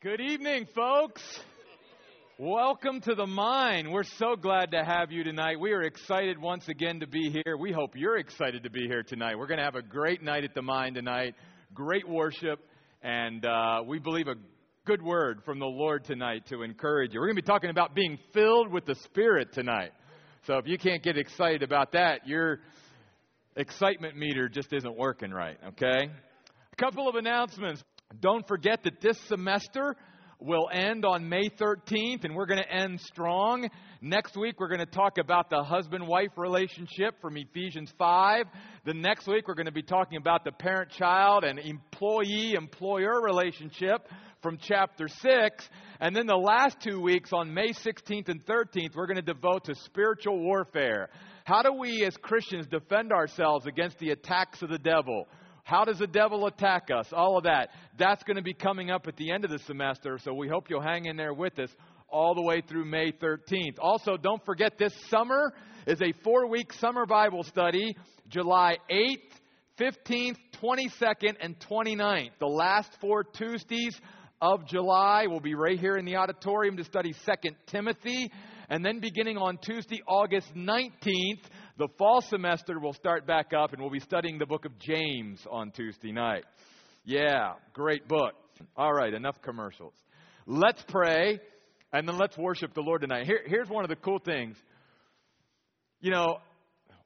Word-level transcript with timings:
Good 0.00 0.20
evening, 0.20 0.68
folks. 0.76 1.22
Welcome 2.38 3.00
to 3.00 3.16
the 3.16 3.26
Mine. 3.26 3.90
We're 3.90 4.04
so 4.04 4.36
glad 4.36 4.70
to 4.70 4.84
have 4.84 5.10
you 5.10 5.24
tonight. 5.24 5.58
We 5.58 5.72
are 5.72 5.82
excited 5.82 6.38
once 6.38 6.68
again 6.68 7.00
to 7.00 7.08
be 7.08 7.30
here. 7.32 7.56
We 7.56 7.72
hope 7.72 7.96
you're 7.96 8.18
excited 8.18 8.62
to 8.62 8.70
be 8.70 8.86
here 8.86 9.02
tonight. 9.02 9.36
We're 9.36 9.48
going 9.48 9.58
to 9.58 9.64
have 9.64 9.74
a 9.74 9.82
great 9.82 10.22
night 10.22 10.44
at 10.44 10.54
the 10.54 10.62
Mine 10.62 10.94
tonight, 10.94 11.34
great 11.74 12.08
worship, 12.08 12.60
and 13.02 13.44
uh, 13.44 13.82
we 13.84 13.98
believe 13.98 14.28
a 14.28 14.36
good 14.84 15.02
word 15.02 15.42
from 15.44 15.58
the 15.58 15.66
Lord 15.66 16.04
tonight 16.04 16.46
to 16.50 16.62
encourage 16.62 17.12
you. 17.12 17.18
We're 17.18 17.26
going 17.26 17.36
to 17.36 17.42
be 17.42 17.46
talking 17.46 17.70
about 17.70 17.92
being 17.92 18.20
filled 18.32 18.70
with 18.70 18.86
the 18.86 18.94
Spirit 18.94 19.52
tonight. 19.52 19.90
So 20.46 20.58
if 20.58 20.68
you 20.68 20.78
can't 20.78 21.02
get 21.02 21.18
excited 21.18 21.64
about 21.64 21.90
that, 21.92 22.28
your 22.28 22.60
excitement 23.56 24.16
meter 24.16 24.48
just 24.48 24.72
isn't 24.72 24.96
working 24.96 25.32
right, 25.32 25.58
okay? 25.70 26.08
A 26.72 26.76
couple 26.76 27.08
of 27.08 27.16
announcements. 27.16 27.82
Don't 28.20 28.46
forget 28.46 28.82
that 28.84 29.00
this 29.00 29.18
semester 29.28 29.96
will 30.38 30.68
end 30.72 31.04
on 31.04 31.28
May 31.28 31.48
13th, 31.48 32.24
and 32.24 32.34
we're 32.34 32.46
going 32.46 32.62
to 32.62 32.70
end 32.70 33.00
strong. 33.00 33.68
Next 34.00 34.36
week, 34.36 34.58
we're 34.58 34.68
going 34.68 34.80
to 34.80 34.86
talk 34.86 35.18
about 35.18 35.50
the 35.50 35.62
husband 35.62 36.06
wife 36.06 36.32
relationship 36.36 37.20
from 37.20 37.36
Ephesians 37.36 37.92
5. 37.96 38.46
The 38.84 38.94
next 38.94 39.28
week, 39.28 39.46
we're 39.46 39.54
going 39.54 39.66
to 39.66 39.72
be 39.72 39.82
talking 39.82 40.18
about 40.18 40.44
the 40.44 40.52
parent 40.52 40.90
child 40.90 41.44
and 41.44 41.58
employee 41.58 42.54
employer 42.54 43.22
relationship 43.22 44.08
from 44.42 44.58
chapter 44.60 45.06
6. 45.06 45.68
And 46.00 46.16
then 46.16 46.26
the 46.26 46.36
last 46.36 46.78
two 46.80 47.00
weeks, 47.00 47.30
on 47.32 47.54
May 47.54 47.68
16th 47.68 48.28
and 48.28 48.44
13th, 48.44 48.96
we're 48.96 49.06
going 49.06 49.16
to 49.16 49.22
devote 49.22 49.64
to 49.64 49.74
spiritual 49.76 50.40
warfare. 50.40 51.08
How 51.44 51.62
do 51.62 51.72
we 51.72 52.04
as 52.04 52.16
Christians 52.16 52.66
defend 52.66 53.12
ourselves 53.12 53.66
against 53.66 53.98
the 53.98 54.10
attacks 54.10 54.62
of 54.62 54.70
the 54.70 54.78
devil? 54.78 55.28
How 55.64 55.84
does 55.84 55.98
the 55.98 56.06
devil 56.06 56.46
attack 56.46 56.88
us? 56.90 57.12
All 57.12 57.38
of 57.38 57.44
that. 57.44 57.70
That's 57.98 58.22
going 58.24 58.36
to 58.36 58.42
be 58.42 58.54
coming 58.54 58.90
up 58.90 59.06
at 59.06 59.16
the 59.16 59.30
end 59.30 59.44
of 59.44 59.50
the 59.50 59.60
semester, 59.60 60.18
so 60.18 60.34
we 60.34 60.48
hope 60.48 60.68
you'll 60.68 60.80
hang 60.80 61.06
in 61.06 61.16
there 61.16 61.34
with 61.34 61.58
us 61.58 61.70
all 62.08 62.34
the 62.34 62.42
way 62.42 62.60
through 62.60 62.84
May 62.84 63.12
13th. 63.12 63.76
Also, 63.78 64.16
don't 64.16 64.44
forget 64.44 64.76
this 64.78 64.92
summer 65.08 65.52
is 65.86 66.00
a 66.02 66.12
four 66.22 66.48
week 66.48 66.72
summer 66.74 67.06
Bible 67.06 67.42
study, 67.44 67.96
July 68.28 68.76
8th, 68.90 69.40
15th, 69.78 70.36
22nd, 70.62 71.36
and 71.40 71.58
29th. 71.60 72.30
The 72.38 72.46
last 72.46 72.90
four 73.00 73.24
Tuesdays 73.24 73.98
of 74.40 74.66
July 74.66 75.26
will 75.28 75.40
be 75.40 75.54
right 75.54 75.78
here 75.78 75.96
in 75.96 76.04
the 76.04 76.16
auditorium 76.16 76.76
to 76.76 76.84
study 76.84 77.12
2 77.12 77.50
Timothy. 77.66 78.30
And 78.68 78.84
then 78.84 79.00
beginning 79.00 79.36
on 79.36 79.58
Tuesday, 79.58 80.00
August 80.06 80.54
19th, 80.54 81.42
the 81.82 81.88
fall 81.98 82.20
semester 82.20 82.78
will 82.78 82.92
start 82.92 83.26
back 83.26 83.52
up 83.52 83.72
and 83.72 83.82
we'll 83.82 83.90
be 83.90 83.98
studying 83.98 84.38
the 84.38 84.46
book 84.46 84.64
of 84.64 84.78
James 84.78 85.44
on 85.50 85.72
Tuesday 85.72 86.12
night. 86.12 86.44
Yeah, 87.04 87.54
great 87.72 88.06
book. 88.06 88.34
All 88.76 88.92
right, 88.92 89.12
enough 89.12 89.42
commercials. 89.42 89.94
Let's 90.46 90.80
pray 90.86 91.40
and 91.92 92.06
then 92.06 92.18
let's 92.18 92.38
worship 92.38 92.72
the 92.74 92.82
Lord 92.82 93.00
tonight. 93.00 93.26
Here, 93.26 93.40
here's 93.44 93.68
one 93.68 93.82
of 93.82 93.90
the 93.90 93.96
cool 93.96 94.20
things. 94.20 94.56
You 96.00 96.12
know, 96.12 96.36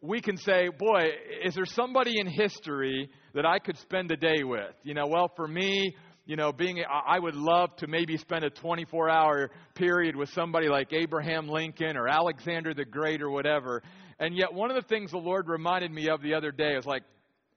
we 0.02 0.20
can 0.20 0.36
say, 0.36 0.68
boy, 0.68 1.04
is 1.42 1.54
there 1.54 1.64
somebody 1.64 2.20
in 2.20 2.26
history 2.26 3.08
that 3.32 3.46
I 3.46 3.58
could 3.58 3.78
spend 3.78 4.10
a 4.10 4.16
day 4.18 4.44
with? 4.44 4.74
You 4.82 4.92
know, 4.92 5.06
well, 5.06 5.32
for 5.36 5.48
me, 5.48 5.96
you 6.26 6.36
know, 6.36 6.52
being, 6.52 6.82
I 6.84 7.18
would 7.18 7.36
love 7.36 7.74
to 7.76 7.86
maybe 7.86 8.18
spend 8.18 8.44
a 8.44 8.50
24 8.50 9.08
hour 9.08 9.50
period 9.74 10.16
with 10.16 10.28
somebody 10.30 10.68
like 10.68 10.92
Abraham 10.92 11.48
Lincoln 11.48 11.96
or 11.96 12.08
Alexander 12.08 12.74
the 12.74 12.84
Great 12.84 13.22
or 13.22 13.30
whatever. 13.30 13.82
And 14.18 14.36
yet, 14.36 14.52
one 14.52 14.70
of 14.70 14.76
the 14.76 14.88
things 14.88 15.10
the 15.10 15.18
Lord 15.18 15.48
reminded 15.48 15.90
me 15.90 16.08
of 16.08 16.22
the 16.22 16.34
other 16.34 16.50
day 16.50 16.74
is 16.76 16.86
like, 16.86 17.02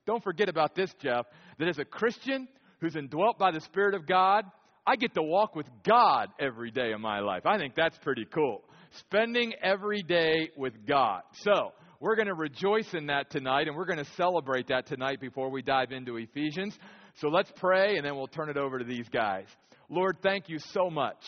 don't 0.05 0.23
forget 0.23 0.49
about 0.49 0.75
this, 0.75 0.93
Jeff, 1.01 1.25
that 1.57 1.67
as 1.67 1.79
a 1.79 1.85
Christian 1.85 2.47
who's 2.81 2.95
indwelt 2.95 3.37
by 3.37 3.51
the 3.51 3.61
Spirit 3.61 3.95
of 3.95 4.07
God, 4.07 4.45
I 4.85 4.95
get 4.95 5.13
to 5.13 5.21
walk 5.21 5.55
with 5.55 5.67
God 5.87 6.29
every 6.39 6.71
day 6.71 6.91
of 6.91 6.99
my 6.99 7.19
life. 7.19 7.45
I 7.45 7.57
think 7.57 7.75
that's 7.75 7.97
pretty 7.99 8.25
cool. 8.25 8.63
Spending 9.01 9.53
every 9.61 10.01
day 10.01 10.49
with 10.57 10.73
God. 10.85 11.21
So, 11.43 11.73
we're 11.99 12.15
going 12.15 12.27
to 12.27 12.33
rejoice 12.33 12.93
in 12.93 13.07
that 13.07 13.29
tonight, 13.29 13.67
and 13.67 13.75
we're 13.75 13.85
going 13.85 14.03
to 14.03 14.11
celebrate 14.15 14.67
that 14.67 14.87
tonight 14.87 15.19
before 15.19 15.49
we 15.49 15.61
dive 15.61 15.91
into 15.91 16.15
Ephesians. 16.15 16.77
So 17.15 17.27
let's 17.27 17.51
pray, 17.57 17.97
and 17.97 18.05
then 18.05 18.15
we'll 18.15 18.27
turn 18.27 18.49
it 18.49 18.55
over 18.55 18.79
to 18.79 18.85
these 18.85 19.09
guys. 19.09 19.45
Lord, 19.89 20.17
thank 20.23 20.47
you 20.47 20.59
so 20.71 20.89
much 20.89 21.21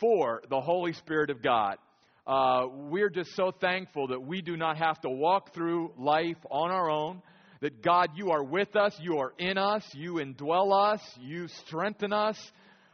for 0.00 0.42
the 0.48 0.60
Holy 0.60 0.94
Spirit 0.94 1.28
of 1.28 1.42
God 1.42 1.76
uh, 2.26 2.66
we're 2.72 3.10
just 3.10 3.34
so 3.36 3.52
thankful 3.60 4.08
that 4.08 4.20
we 4.20 4.42
do 4.42 4.56
not 4.56 4.78
have 4.78 5.00
to 5.02 5.08
walk 5.08 5.54
through 5.54 5.92
life 5.96 6.38
on 6.50 6.70
our 6.70 6.90
own. 6.90 7.22
That 7.60 7.82
God, 7.82 8.10
you 8.16 8.32
are 8.32 8.42
with 8.42 8.76
us, 8.76 8.94
you 9.00 9.18
are 9.18 9.32
in 9.38 9.56
us, 9.56 9.82
you 9.94 10.14
indwell 10.14 10.72
us, 10.92 11.00
you 11.20 11.48
strengthen 11.48 12.12
us. 12.12 12.36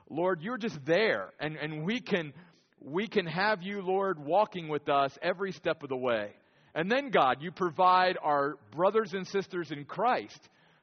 Lord, 0.09 0.41
you're 0.43 0.59
just 0.59 0.79
there. 0.85 1.33
And, 1.41 1.57
and 1.57 1.85
we, 1.85 2.01
can, 2.01 2.33
we 2.81 3.09
can 3.09 3.27
have 3.27 3.63
you, 3.63 3.83
Lord, 3.83 4.25
walking 4.25 4.69
with 4.69 4.89
us 4.89 5.17
every 5.21 5.53
step 5.53 5.83
of 5.83 5.89
the 5.89 5.97
way. 5.97 6.31
And 6.75 6.91
then, 6.91 7.11
God, 7.11 7.39
you 7.41 7.51
provide 7.51 8.17
our 8.23 8.57
brothers 8.71 9.15
and 9.15 9.27
sisters 9.27 9.73
in 9.73 9.85
Christ 9.85 10.39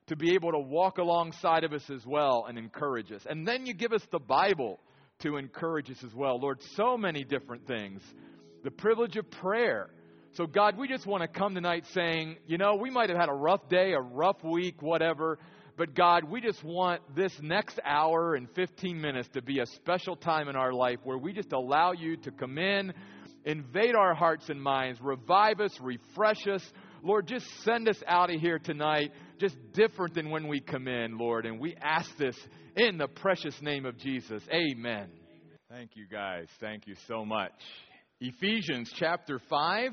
to 0.07 0.15
be 0.15 0.33
able 0.33 0.51
to 0.51 0.59
walk 0.59 0.97
alongside 0.97 1.63
of 1.63 1.71
us 1.71 1.87
as 1.89 2.05
well 2.05 2.45
and 2.49 2.57
encourage 2.57 3.11
us. 3.11 3.21
And 3.29 3.47
then 3.47 3.65
you 3.65 3.73
give 3.73 3.93
us 3.93 4.05
the 4.11 4.19
Bible 4.19 4.79
to 5.19 5.37
encourage 5.37 5.89
us 5.89 6.03
as 6.03 6.13
well. 6.13 6.39
Lord, 6.39 6.59
so 6.75 6.97
many 6.97 7.23
different 7.23 7.67
things 7.67 8.01
the 8.63 8.71
privilege 8.71 9.15
of 9.15 9.29
prayer. 9.31 9.89
So, 10.33 10.45
God, 10.45 10.77
we 10.77 10.87
just 10.87 11.07
want 11.07 11.21
to 11.21 11.27
come 11.27 11.55
tonight 11.55 11.85
saying, 11.93 12.37
you 12.45 12.57
know, 12.57 12.75
we 12.75 12.89
might 12.89 13.09
have 13.09 13.17
had 13.17 13.29
a 13.29 13.33
rough 13.33 13.67
day, 13.69 13.93
a 13.93 13.99
rough 13.99 14.43
week, 14.43 14.81
whatever, 14.81 15.39
but 15.79 15.95
God, 15.95 16.25
we 16.25 16.41
just 16.41 16.61
want 16.61 17.01
this 17.15 17.31
next 17.41 17.79
hour 17.85 18.35
and 18.35 18.49
15 18.53 18.99
minutes 18.99 19.29
to 19.33 19.41
be 19.41 19.59
a 19.59 19.65
special 19.65 20.17
time 20.17 20.49
in 20.49 20.57
our 20.57 20.73
life 20.73 20.99
where 21.05 21.17
we 21.17 21.31
just 21.31 21.53
allow 21.53 21.93
you 21.93 22.17
to 22.17 22.31
come 22.31 22.57
in, 22.57 22.93
invade 23.45 23.95
our 23.95 24.13
hearts 24.13 24.49
and 24.49 24.61
minds, 24.61 24.99
revive 25.01 25.61
us, 25.61 25.71
refresh 25.81 26.45
us. 26.47 26.61
Lord, 27.01 27.27
just 27.27 27.45
send 27.63 27.87
us 27.87 27.95
out 28.07 28.29
of 28.29 28.41
here 28.41 28.59
tonight, 28.59 29.13
just 29.39 29.55
different 29.71 30.15
than 30.15 30.29
when 30.29 30.49
we 30.49 30.59
come 30.59 30.89
in, 30.89 31.17
Lord. 31.17 31.45
And 31.45 31.61
we 31.61 31.77
ask 31.81 32.09
this 32.17 32.35
in 32.75 32.97
the 32.97 33.07
precious 33.07 33.55
name 33.61 33.85
of 33.85 33.97
Jesus. 33.97 34.43
Amen. 34.51 35.07
Thank 35.69 35.91
you, 35.95 36.07
guys. 36.11 36.47
Thank 36.59 36.87
you 36.87 36.95
so 37.07 37.23
much. 37.23 37.53
Ephesians 38.21 38.91
chapter 38.97 39.39
5, 39.49 39.91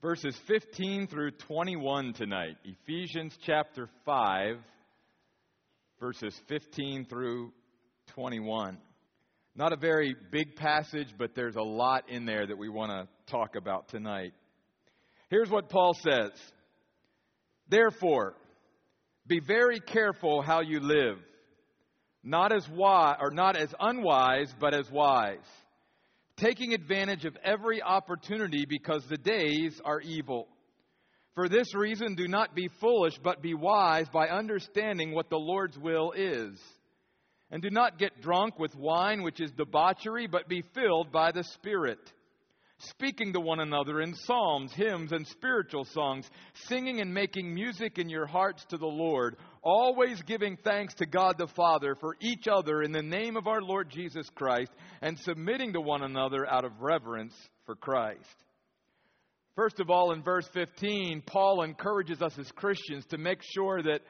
verses 0.00 0.36
15 0.46 1.08
through 1.08 1.32
21 1.32 2.12
tonight. 2.12 2.58
Ephesians 2.64 3.36
chapter 3.44 3.88
5, 4.06 4.56
verses 5.98 6.32
15 6.48 7.06
through 7.06 7.50
21. 8.14 8.78
Not 9.56 9.72
a 9.72 9.76
very 9.76 10.14
big 10.30 10.54
passage, 10.54 11.08
but 11.18 11.34
there's 11.34 11.56
a 11.56 11.60
lot 11.60 12.08
in 12.08 12.24
there 12.24 12.46
that 12.46 12.56
we 12.56 12.68
want 12.68 12.92
to 12.92 13.32
talk 13.32 13.56
about 13.56 13.88
tonight. 13.88 14.32
Here's 15.28 15.50
what 15.50 15.70
Paul 15.70 15.94
says 15.94 16.30
Therefore, 17.68 18.34
be 19.26 19.40
very 19.44 19.80
careful 19.80 20.40
how 20.40 20.60
you 20.60 20.78
live, 20.78 21.18
not 22.22 22.52
as 22.52 22.64
wise 22.68 23.16
or 23.20 23.32
not 23.32 23.56
as 23.56 23.74
unwise, 23.80 24.54
but 24.60 24.72
as 24.72 24.88
wise 24.88 25.38
taking 26.40 26.72
advantage 26.72 27.26
of 27.26 27.36
every 27.44 27.82
opportunity 27.82 28.64
because 28.66 29.04
the 29.06 29.18
days 29.18 29.78
are 29.84 30.00
evil. 30.00 30.48
For 31.34 31.48
this 31.48 31.74
reason, 31.74 32.14
do 32.14 32.26
not 32.26 32.54
be 32.54 32.68
foolish, 32.80 33.18
but 33.22 33.42
be 33.42 33.54
wise 33.54 34.08
by 34.08 34.28
understanding 34.28 35.14
what 35.14 35.28
the 35.28 35.38
Lord's 35.38 35.78
will 35.78 36.12
is. 36.12 36.58
And 37.50 37.62
do 37.62 37.70
not 37.70 37.98
get 37.98 38.22
drunk 38.22 38.58
with 38.58 38.74
wine, 38.74 39.22
which 39.22 39.40
is 39.40 39.50
debauchery, 39.52 40.26
but 40.26 40.48
be 40.48 40.64
filled 40.74 41.12
by 41.12 41.30
the 41.30 41.44
Spirit 41.44 42.00
speaking 42.80 43.32
to 43.32 43.40
one 43.40 43.60
another 43.60 44.00
in 44.00 44.14
psalms, 44.14 44.72
hymns, 44.72 45.12
and 45.12 45.26
spiritual 45.26 45.84
songs, 45.84 46.28
singing 46.66 47.00
and 47.00 47.12
making 47.12 47.52
music 47.52 47.98
in 47.98 48.08
your 48.08 48.26
hearts 48.26 48.64
to 48.70 48.78
the 48.78 48.86
Lord, 48.86 49.36
always 49.62 50.22
giving 50.22 50.56
thanks 50.56 50.94
to 50.94 51.06
God 51.06 51.36
the 51.38 51.46
Father 51.46 51.94
for 51.94 52.16
each 52.20 52.48
other 52.48 52.82
in 52.82 52.92
the 52.92 53.02
name 53.02 53.36
of 53.36 53.46
our 53.46 53.60
Lord 53.60 53.90
Jesus 53.90 54.28
Christ, 54.34 54.72
and 55.02 55.18
submitting 55.18 55.74
to 55.74 55.80
one 55.80 56.02
another 56.02 56.46
out 56.46 56.64
of 56.64 56.80
reverence 56.80 57.34
for 57.66 57.74
Christ. 57.74 58.44
First 59.56 59.80
of 59.80 59.90
all, 59.90 60.12
in 60.12 60.22
verse 60.22 60.48
15, 60.54 61.22
Paul 61.26 61.62
encourages 61.62 62.22
us 62.22 62.38
as 62.38 62.50
Christians 62.52 63.04
to 63.06 63.18
make 63.18 63.42
sure 63.42 63.82
that, 63.82 64.00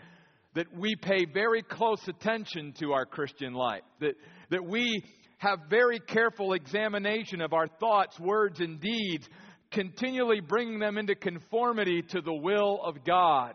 that 0.54 0.72
we 0.76 0.94
pay 0.94 1.24
very 1.24 1.62
close 1.62 2.06
attention 2.06 2.72
to 2.78 2.92
our 2.92 3.06
Christian 3.06 3.54
life, 3.54 3.82
that, 4.00 4.14
that 4.50 4.64
we 4.64 5.02
have 5.40 5.58
very 5.70 5.98
careful 5.98 6.52
examination 6.52 7.40
of 7.40 7.54
our 7.54 7.66
thoughts, 7.66 8.20
words, 8.20 8.60
and 8.60 8.78
deeds, 8.78 9.26
continually 9.70 10.40
bringing 10.40 10.78
them 10.78 10.98
into 10.98 11.14
conformity 11.14 12.02
to 12.02 12.20
the 12.20 12.34
will 12.34 12.78
of 12.84 13.02
God. 13.04 13.54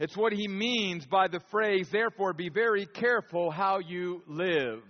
It's 0.00 0.16
what 0.16 0.32
he 0.32 0.48
means 0.48 1.06
by 1.06 1.28
the 1.28 1.40
phrase, 1.52 1.88
therefore, 1.92 2.32
be 2.32 2.48
very 2.48 2.86
careful 2.86 3.52
how 3.52 3.78
you 3.78 4.22
live. 4.26 4.80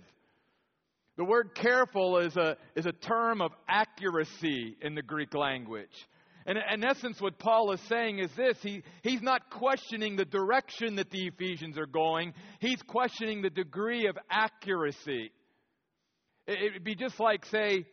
The 1.17 1.23
word 1.23 1.53
careful 1.53 2.17
is 2.17 2.35
a, 2.35 2.57
is 2.75 2.87
a 2.87 2.91
term 2.91 3.39
of 3.39 3.51
accuracy 3.69 4.75
in 4.81 4.95
the 4.95 5.03
Greek 5.03 5.35
language. 5.35 6.07
And 6.47 6.57
in 6.57 6.83
essence, 6.83 7.21
what 7.21 7.37
Paul 7.37 7.73
is 7.73 7.81
saying 7.81 8.17
is 8.17 8.31
this 8.35 8.57
he, 8.63 8.81
he's 9.03 9.21
not 9.21 9.51
questioning 9.51 10.15
the 10.15 10.25
direction 10.25 10.95
that 10.95 11.11
the 11.11 11.27
Ephesians 11.27 11.77
are 11.77 11.85
going, 11.85 12.33
he's 12.59 12.81
questioning 12.81 13.43
the 13.43 13.51
degree 13.51 14.07
of 14.07 14.17
accuracy. 14.31 15.31
It 16.47 16.73
would 16.73 16.83
be 16.83 16.95
just 16.95 17.19
like, 17.19 17.45
say, 17.45 17.85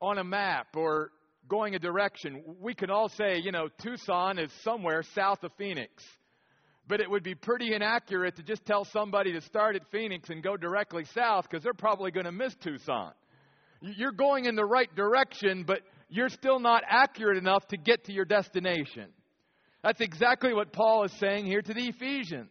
on 0.00 0.18
a 0.18 0.24
map 0.24 0.68
or 0.76 1.10
going 1.48 1.74
a 1.74 1.78
direction. 1.78 2.42
We 2.60 2.74
can 2.74 2.90
all 2.90 3.08
say, 3.08 3.38
you 3.38 3.52
know, 3.52 3.68
Tucson 3.82 4.38
is 4.38 4.50
somewhere 4.62 5.02
south 5.14 5.42
of 5.42 5.52
Phoenix. 5.58 6.04
But 6.86 7.00
it 7.00 7.08
would 7.08 7.22
be 7.22 7.34
pretty 7.34 7.74
inaccurate 7.74 8.36
to 8.36 8.42
just 8.42 8.64
tell 8.66 8.84
somebody 8.84 9.32
to 9.32 9.40
start 9.42 9.76
at 9.76 9.82
Phoenix 9.92 10.28
and 10.28 10.42
go 10.42 10.56
directly 10.56 11.04
south 11.14 11.46
because 11.48 11.62
they're 11.62 11.72
probably 11.72 12.10
going 12.10 12.26
to 12.26 12.32
miss 12.32 12.54
Tucson. 12.56 13.12
You're 13.80 14.12
going 14.12 14.44
in 14.44 14.56
the 14.56 14.64
right 14.64 14.94
direction, 14.94 15.64
but 15.66 15.80
you're 16.08 16.28
still 16.28 16.58
not 16.58 16.82
accurate 16.88 17.38
enough 17.38 17.66
to 17.68 17.76
get 17.76 18.04
to 18.06 18.12
your 18.12 18.24
destination. 18.24 19.06
That's 19.82 20.00
exactly 20.00 20.52
what 20.52 20.72
Paul 20.72 21.04
is 21.04 21.12
saying 21.18 21.46
here 21.46 21.62
to 21.62 21.72
the 21.72 21.88
Ephesians. 21.88 22.50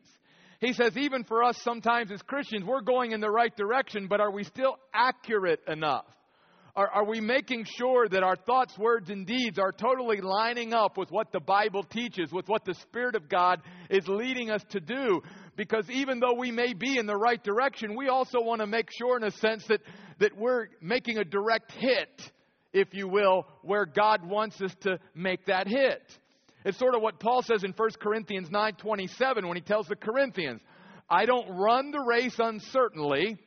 He 0.60 0.74
says, 0.74 0.98
even 0.98 1.24
for 1.24 1.44
us 1.44 1.58
sometimes 1.64 2.12
as 2.12 2.22
Christians, 2.22 2.66
we're 2.66 2.82
going 2.82 3.14
in 3.14 3.22
the 3.22 3.32
right 3.32 3.56
direction, 3.56 4.08
but 4.08 4.20
are 4.20 4.32
we 4.32 4.44
still 4.44 4.76
accurate 4.94 5.62
enough? 5.68 6.06
Are, 6.76 6.88
are, 6.90 7.06
we 7.06 7.20
making 7.20 7.66
sure 7.78 8.08
that 8.08 8.24
our 8.24 8.36
thoughts, 8.36 8.78
words, 8.78 9.10
and 9.10 9.26
deeds 9.26 9.58
are 9.58 9.72
totally 9.72 10.22
lining 10.22 10.74
up 10.74 10.98
with 10.98 11.10
what 11.12 11.32
the 11.32 11.40
Bible 11.40 11.84
teaches, 11.84 12.32
with 12.32 12.48
what 12.48 12.64
the 12.64 12.76
Spirit 12.76 13.16
of 13.16 13.28
God 13.28 13.62
is 13.90 14.08
leading 14.08 14.52
us 14.52 14.64
to 14.70 14.80
do? 14.80 15.22
Because 15.56 15.90
even 15.90 16.20
though 16.20 16.36
we 16.38 16.52
may 16.52 16.74
be 16.74 16.98
in 16.98 17.06
the 17.06 17.18
right 17.18 17.44
direction, 17.44 17.98
we 17.98 18.08
also 18.08 18.40
want 18.40 18.62
to 18.62 18.68
make 18.68 18.90
sure, 18.98 19.18
in 19.18 19.24
a 19.24 19.32
sense, 19.32 19.66
that, 19.68 19.82
that 20.20 20.38
we're 20.38 20.68
making 20.82 21.18
a 21.18 21.24
direct 21.24 21.72
hit, 21.72 22.32
if 22.72 22.94
you 22.94 23.08
will, 23.08 23.46
where 23.62 23.86
God 23.86 24.26
wants 24.26 24.62
us 24.62 24.74
to 24.82 25.00
make 25.16 25.48
that 25.48 25.68
hit. 25.68 26.02
It's 26.66 26.78
sort 26.78 26.96
of 26.96 27.02
what 27.02 27.20
Paul 27.20 27.42
says 27.42 27.64
in 27.64 27.74
1 27.74 27.90
Corinthians 28.02 28.50
9:27 28.50 29.48
when 29.48 29.56
he 29.56 29.62
tells 29.62 29.88
the 29.88 29.96
Corinthians, 29.96 30.62
"I 31.10 31.26
don't 31.26 31.58
run 31.58 31.92
the 31.92 32.02
race 32.02 32.38
uncertainly." 32.38 33.38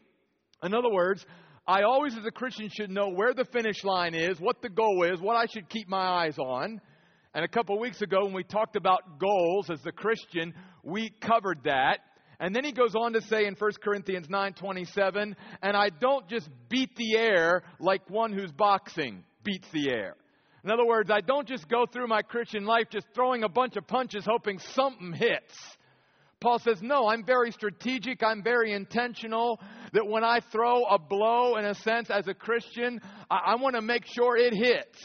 In 0.63 0.75
other 0.75 0.91
words, 0.91 1.27
I 1.67 1.83
always 1.83 2.17
as 2.17 2.25
a 2.25 2.31
Christian 2.31 2.69
should 2.69 2.91
know 2.91 3.09
where 3.11 3.35
the 3.35 3.45
finish 3.45 3.85
line 3.85 4.15
is, 4.15 4.41
what 4.41 4.63
the 4.63 4.69
goal 4.69 5.05
is, 5.05 5.21
what 5.21 5.37
I 5.37 5.47
should 5.47 5.69
keep 5.69 5.89
my 5.89 6.25
eyes 6.25 6.39
on. 6.39 6.81
And 7.35 7.45
a 7.45 7.49
couple 7.49 7.79
weeks 7.79 8.03
ago 8.03 8.25
when 8.25 8.35
we 8.35 8.45
talked 8.45 8.77
about 8.77 9.19
goals 9.19 9.71
as 9.71 9.81
the 9.83 9.93
Christian, 9.93 10.55
we 10.83 11.11
covered 11.21 11.63
that. 11.65 12.01
And 12.41 12.55
then 12.55 12.65
he 12.65 12.73
goes 12.73 12.95
on 12.97 13.13
to 13.13 13.21
say 13.23 13.47
in 13.47 13.55
1 13.55 13.81
Corinthians 13.83 14.29
9:27, 14.29 15.37
"And 15.63 15.77
I 15.77 15.91
don't 15.91 16.27
just 16.29 16.49
beat 16.69 16.97
the 16.97 17.17
air 17.17 17.63
like 17.79 18.09
one 18.11 18.33
who's 18.33 18.53
boxing 18.53 19.25
beats 19.45 19.71
the 19.71 19.91
air." 19.91 20.17
In 20.65 20.71
other 20.71 20.87
words, 20.87 21.11
I 21.11 21.21
don't 21.21 21.49
just 21.49 21.69
go 21.69 21.87
through 21.87 22.07
my 22.07 22.23
Christian 22.23 22.65
life 22.65 22.87
just 22.91 23.07
throwing 23.15 23.43
a 23.43 23.49
bunch 23.49 23.77
of 23.77 23.87
punches 23.87 24.25
hoping 24.25 24.59
something 24.75 25.13
hits. 25.13 25.55
Paul 26.41 26.59
says, 26.59 26.81
No, 26.83 27.09
I'm 27.09 27.25
very 27.25 27.51
strategic. 27.53 28.23
I'm 28.23 28.43
very 28.43 28.73
intentional. 28.73 29.61
That 29.93 30.07
when 30.07 30.25
I 30.25 30.41
throw 30.51 30.85
a 30.85 30.99
blow, 30.99 31.57
in 31.57 31.65
a 31.65 31.75
sense, 31.75 32.11
as 32.11 32.27
a 32.29 32.35
Christian, 32.35 33.01
I, 33.31 33.53
I 33.53 33.55
want 33.57 33.77
to 33.77 33.83
make 33.83 34.05
sure 34.07 34.37
it 34.37 34.55
hits 34.55 34.99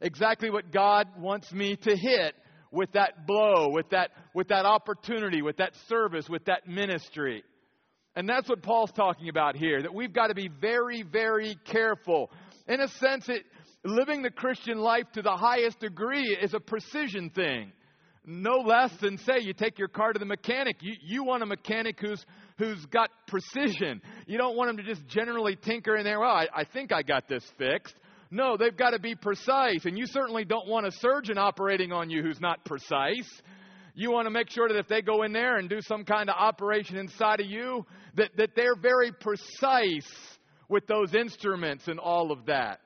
exactly 0.00 0.50
what 0.50 0.72
God 0.72 1.06
wants 1.18 1.52
me 1.52 1.76
to 1.76 1.96
hit 1.96 2.34
with 2.72 2.90
that 2.92 3.26
blow, 3.26 3.68
with 3.70 3.90
that, 3.90 4.10
with 4.34 4.48
that 4.48 4.64
opportunity, 4.64 5.42
with 5.42 5.58
that 5.58 5.72
service, 5.88 6.28
with 6.28 6.44
that 6.46 6.66
ministry. 6.66 7.44
And 8.16 8.28
that's 8.28 8.48
what 8.48 8.62
Paul's 8.62 8.92
talking 8.92 9.28
about 9.28 9.56
here, 9.56 9.80
that 9.82 9.94
we've 9.94 10.12
got 10.12 10.28
to 10.28 10.34
be 10.34 10.48
very, 10.60 11.02
very 11.02 11.56
careful. 11.64 12.30
In 12.66 12.80
a 12.80 12.88
sense, 12.88 13.28
it, 13.28 13.44
living 13.84 14.22
the 14.22 14.30
Christian 14.30 14.78
life 14.78 15.06
to 15.14 15.22
the 15.22 15.36
highest 15.36 15.80
degree 15.80 16.36
is 16.40 16.54
a 16.54 16.60
precision 16.60 17.30
thing. 17.30 17.72
No 18.24 18.58
less 18.58 18.92
than, 19.00 19.18
say, 19.18 19.40
you 19.40 19.52
take 19.52 19.78
your 19.78 19.88
car 19.88 20.12
to 20.12 20.18
the 20.18 20.24
mechanic. 20.24 20.76
You, 20.80 20.94
you 21.02 21.24
want 21.24 21.42
a 21.42 21.46
mechanic 21.46 21.98
who's, 22.00 22.24
who's 22.56 22.84
got 22.86 23.10
precision. 23.26 24.00
You 24.26 24.38
don't 24.38 24.56
want 24.56 24.68
them 24.68 24.76
to 24.76 24.84
just 24.84 25.04
generally 25.08 25.56
tinker 25.56 25.96
in 25.96 26.04
there. 26.04 26.20
Well, 26.20 26.30
I, 26.30 26.46
I 26.54 26.64
think 26.64 26.92
I 26.92 27.02
got 27.02 27.28
this 27.28 27.44
fixed. 27.58 27.96
No, 28.30 28.56
they've 28.56 28.76
got 28.76 28.90
to 28.90 29.00
be 29.00 29.16
precise. 29.16 29.84
And 29.84 29.98
you 29.98 30.06
certainly 30.06 30.44
don't 30.44 30.68
want 30.68 30.86
a 30.86 30.92
surgeon 30.92 31.36
operating 31.36 31.90
on 31.90 32.10
you 32.10 32.22
who's 32.22 32.40
not 32.40 32.64
precise. 32.64 33.28
You 33.94 34.12
want 34.12 34.26
to 34.26 34.30
make 34.30 34.50
sure 34.50 34.68
that 34.68 34.78
if 34.78 34.86
they 34.86 35.02
go 35.02 35.24
in 35.24 35.32
there 35.32 35.56
and 35.56 35.68
do 35.68 35.80
some 35.82 36.04
kind 36.04 36.30
of 36.30 36.36
operation 36.38 36.96
inside 36.96 37.40
of 37.40 37.46
you, 37.46 37.84
that, 38.14 38.30
that 38.36 38.50
they're 38.54 38.76
very 38.76 39.10
precise 39.10 40.08
with 40.68 40.86
those 40.86 41.12
instruments 41.12 41.88
and 41.88 41.98
all 41.98 42.30
of 42.30 42.46
that. 42.46 42.78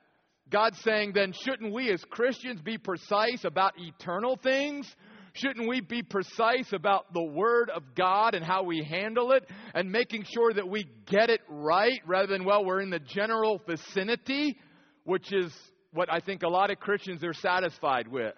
God's 0.49 0.79
saying, 0.81 1.11
then, 1.13 1.33
shouldn't 1.33 1.73
we 1.73 1.91
as 1.91 2.03
Christians 2.09 2.61
be 2.61 2.77
precise 2.77 3.43
about 3.43 3.73
eternal 3.77 4.37
things? 4.37 4.87
Shouldn't 5.33 5.67
we 5.67 5.81
be 5.81 6.01
precise 6.01 6.71
about 6.73 7.13
the 7.13 7.23
Word 7.23 7.69
of 7.69 7.83
God 7.95 8.33
and 8.33 8.43
how 8.43 8.63
we 8.63 8.83
handle 8.83 9.33
it 9.33 9.47
and 9.75 9.91
making 9.91 10.25
sure 10.33 10.53
that 10.53 10.67
we 10.67 10.87
get 11.05 11.29
it 11.29 11.41
right 11.49 11.99
rather 12.07 12.27
than, 12.27 12.45
well, 12.45 12.65
we're 12.65 12.81
in 12.81 12.89
the 12.89 12.99
general 12.99 13.61
vicinity, 13.67 14.57
which 15.03 15.31
is 15.31 15.53
what 15.93 16.11
I 16.11 16.21
think 16.21 16.43
a 16.43 16.49
lot 16.49 16.71
of 16.71 16.79
Christians 16.79 17.23
are 17.23 17.33
satisfied 17.33 18.07
with? 18.07 18.33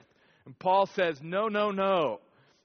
And 0.46 0.58
Paul 0.58 0.88
says, 0.96 1.20
no, 1.22 1.48
no, 1.48 1.72
no. 1.72 2.20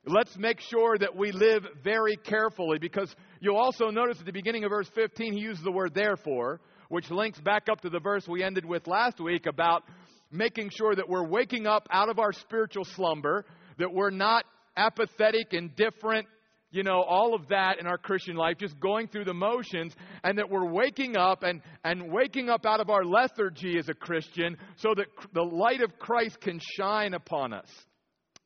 Let's 0.06 0.36
make 0.36 0.60
sure 0.60 0.98
that 0.98 1.16
we 1.16 1.32
live 1.32 1.64
very 1.82 2.16
carefully 2.16 2.78
because 2.78 3.14
you'll 3.40 3.56
also 3.56 3.88
notice 3.88 4.18
at 4.20 4.26
the 4.26 4.32
beginning 4.32 4.64
of 4.64 4.70
verse 4.70 4.90
15 4.94 5.32
he 5.32 5.40
uses 5.40 5.64
the 5.64 5.72
word 5.72 5.94
therefore 5.94 6.60
which 6.94 7.10
links 7.10 7.40
back 7.40 7.68
up 7.68 7.80
to 7.80 7.90
the 7.90 7.98
verse 7.98 8.28
we 8.28 8.44
ended 8.44 8.64
with 8.64 8.86
last 8.86 9.18
week 9.18 9.46
about 9.46 9.82
making 10.30 10.70
sure 10.70 10.94
that 10.94 11.08
we're 11.08 11.26
waking 11.26 11.66
up 11.66 11.88
out 11.90 12.08
of 12.08 12.20
our 12.20 12.32
spiritual 12.32 12.84
slumber, 12.84 13.44
that 13.78 13.92
we're 13.92 14.10
not 14.10 14.44
apathetic, 14.76 15.48
indifferent, 15.50 16.28
you 16.70 16.84
know, 16.84 17.02
all 17.02 17.34
of 17.34 17.48
that 17.48 17.80
in 17.80 17.88
our 17.88 17.98
Christian 17.98 18.36
life, 18.36 18.58
just 18.58 18.78
going 18.78 19.08
through 19.08 19.24
the 19.24 19.34
motions, 19.34 19.92
and 20.22 20.38
that 20.38 20.48
we're 20.48 20.70
waking 20.70 21.16
up 21.16 21.42
and, 21.42 21.62
and 21.82 22.12
waking 22.12 22.48
up 22.48 22.64
out 22.64 22.78
of 22.78 22.88
our 22.90 23.04
lethargy 23.04 23.76
as 23.76 23.88
a 23.88 23.94
Christian 23.94 24.56
so 24.76 24.94
that 24.94 25.06
the 25.32 25.42
light 25.42 25.82
of 25.82 25.98
Christ 25.98 26.40
can 26.40 26.60
shine 26.76 27.12
upon 27.12 27.52
us. 27.52 27.68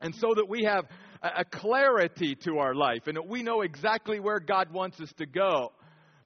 And 0.00 0.14
so 0.14 0.32
that 0.34 0.48
we 0.48 0.64
have 0.64 0.86
a, 1.22 1.40
a 1.40 1.44
clarity 1.44 2.34
to 2.44 2.60
our 2.60 2.74
life 2.74 3.08
and 3.08 3.16
that 3.16 3.28
we 3.28 3.42
know 3.42 3.60
exactly 3.60 4.20
where 4.20 4.40
God 4.40 4.72
wants 4.72 4.98
us 5.02 5.12
to 5.18 5.26
go. 5.26 5.72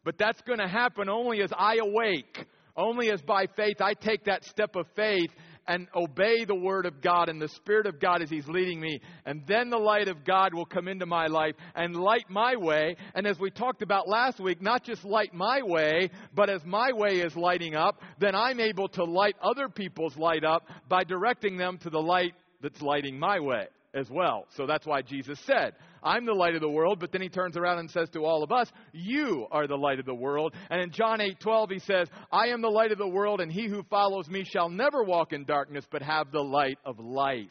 But 0.04 0.18
that's 0.18 0.40
going 0.42 0.58
to 0.58 0.68
happen 0.68 1.08
only 1.08 1.42
as 1.42 1.50
I 1.56 1.76
awake, 1.76 2.46
only 2.76 3.10
as 3.10 3.22
by 3.22 3.46
faith 3.56 3.80
I 3.80 3.94
take 3.94 4.24
that 4.24 4.44
step 4.44 4.76
of 4.76 4.86
faith 4.96 5.30
and 5.68 5.86
obey 5.94 6.44
the 6.44 6.54
Word 6.54 6.86
of 6.86 7.00
God 7.00 7.28
and 7.28 7.40
the 7.40 7.48
Spirit 7.48 7.86
of 7.86 8.00
God 8.00 8.20
as 8.20 8.28
He's 8.28 8.48
leading 8.48 8.80
me. 8.80 9.00
And 9.24 9.42
then 9.46 9.70
the 9.70 9.78
light 9.78 10.08
of 10.08 10.24
God 10.24 10.54
will 10.54 10.64
come 10.64 10.88
into 10.88 11.06
my 11.06 11.28
life 11.28 11.54
and 11.74 11.94
light 11.94 12.28
my 12.28 12.56
way. 12.56 12.96
And 13.14 13.26
as 13.26 13.38
we 13.38 13.50
talked 13.50 13.82
about 13.82 14.08
last 14.08 14.40
week, 14.40 14.60
not 14.60 14.84
just 14.84 15.04
light 15.04 15.32
my 15.32 15.62
way, 15.62 16.10
but 16.34 16.50
as 16.50 16.64
my 16.64 16.90
way 16.92 17.20
is 17.20 17.36
lighting 17.36 17.76
up, 17.76 18.02
then 18.18 18.34
I'm 18.34 18.58
able 18.58 18.88
to 18.88 19.04
light 19.04 19.36
other 19.42 19.68
people's 19.68 20.16
light 20.16 20.44
up 20.44 20.66
by 20.88 21.04
directing 21.04 21.56
them 21.56 21.78
to 21.78 21.90
the 21.90 22.00
light 22.00 22.34
that's 22.60 22.82
lighting 22.82 23.18
my 23.18 23.38
way 23.38 23.66
as 23.94 24.10
well. 24.10 24.46
So 24.56 24.66
that's 24.66 24.86
why 24.86 25.02
Jesus 25.02 25.38
said, 25.46 25.74
I'm 26.02 26.26
the 26.26 26.34
light 26.34 26.54
of 26.54 26.60
the 26.60 26.68
world, 26.68 26.98
but 27.00 27.12
then 27.12 27.22
he 27.22 27.28
turns 27.28 27.56
around 27.56 27.78
and 27.78 27.90
says 27.90 28.08
to 28.10 28.24
all 28.24 28.42
of 28.42 28.52
us, 28.52 28.70
You 28.92 29.46
are 29.50 29.66
the 29.66 29.76
light 29.76 29.98
of 29.98 30.06
the 30.06 30.14
world. 30.14 30.54
And 30.70 30.80
in 30.80 30.90
John 30.90 31.20
8 31.20 31.38
12, 31.40 31.70
he 31.70 31.78
says, 31.80 32.08
I 32.30 32.48
am 32.48 32.62
the 32.62 32.68
light 32.68 32.92
of 32.92 32.98
the 32.98 33.08
world, 33.08 33.40
and 33.40 33.50
he 33.50 33.68
who 33.68 33.82
follows 33.84 34.28
me 34.28 34.44
shall 34.44 34.68
never 34.68 35.02
walk 35.02 35.32
in 35.32 35.44
darkness, 35.44 35.84
but 35.90 36.02
have 36.02 36.32
the 36.32 36.42
light 36.42 36.78
of 36.84 36.98
life. 36.98 37.48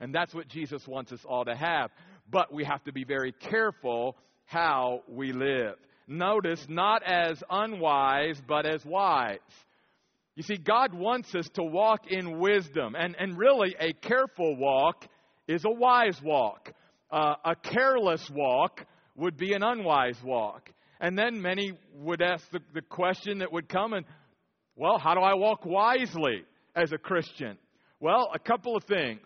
And 0.00 0.14
that's 0.14 0.34
what 0.34 0.48
Jesus 0.48 0.86
wants 0.86 1.12
us 1.12 1.24
all 1.24 1.44
to 1.44 1.54
have. 1.54 1.90
But 2.30 2.52
we 2.52 2.64
have 2.64 2.82
to 2.84 2.92
be 2.92 3.04
very 3.04 3.32
careful 3.32 4.16
how 4.46 5.02
we 5.08 5.32
live. 5.32 5.76
Notice, 6.06 6.64
not 6.68 7.02
as 7.02 7.42
unwise, 7.48 8.40
but 8.46 8.66
as 8.66 8.84
wise. 8.84 9.38
You 10.36 10.42
see, 10.42 10.56
God 10.56 10.92
wants 10.92 11.34
us 11.34 11.48
to 11.54 11.62
walk 11.62 12.10
in 12.10 12.38
wisdom, 12.38 12.94
and, 12.98 13.14
and 13.18 13.38
really 13.38 13.74
a 13.78 13.92
careful 13.92 14.56
walk 14.56 15.06
is 15.46 15.64
a 15.64 15.70
wise 15.70 16.20
walk. 16.22 16.72
Uh, 17.14 17.36
a 17.44 17.54
careless 17.54 18.28
walk 18.34 18.84
would 19.14 19.36
be 19.36 19.52
an 19.52 19.62
unwise 19.62 20.20
walk. 20.24 20.68
And 20.98 21.16
then 21.16 21.40
many 21.40 21.70
would 21.94 22.20
ask 22.20 22.42
the, 22.50 22.58
the 22.74 22.82
question 22.82 23.38
that 23.38 23.52
would 23.52 23.68
come 23.68 23.92
and, 23.92 24.04
well, 24.74 24.98
how 24.98 25.14
do 25.14 25.20
I 25.20 25.34
walk 25.34 25.64
wisely 25.64 26.42
as 26.74 26.90
a 26.90 26.98
Christian? 26.98 27.56
Well, 28.00 28.30
a 28.34 28.38
couple 28.40 28.74
of 28.74 28.82
things. 28.82 29.20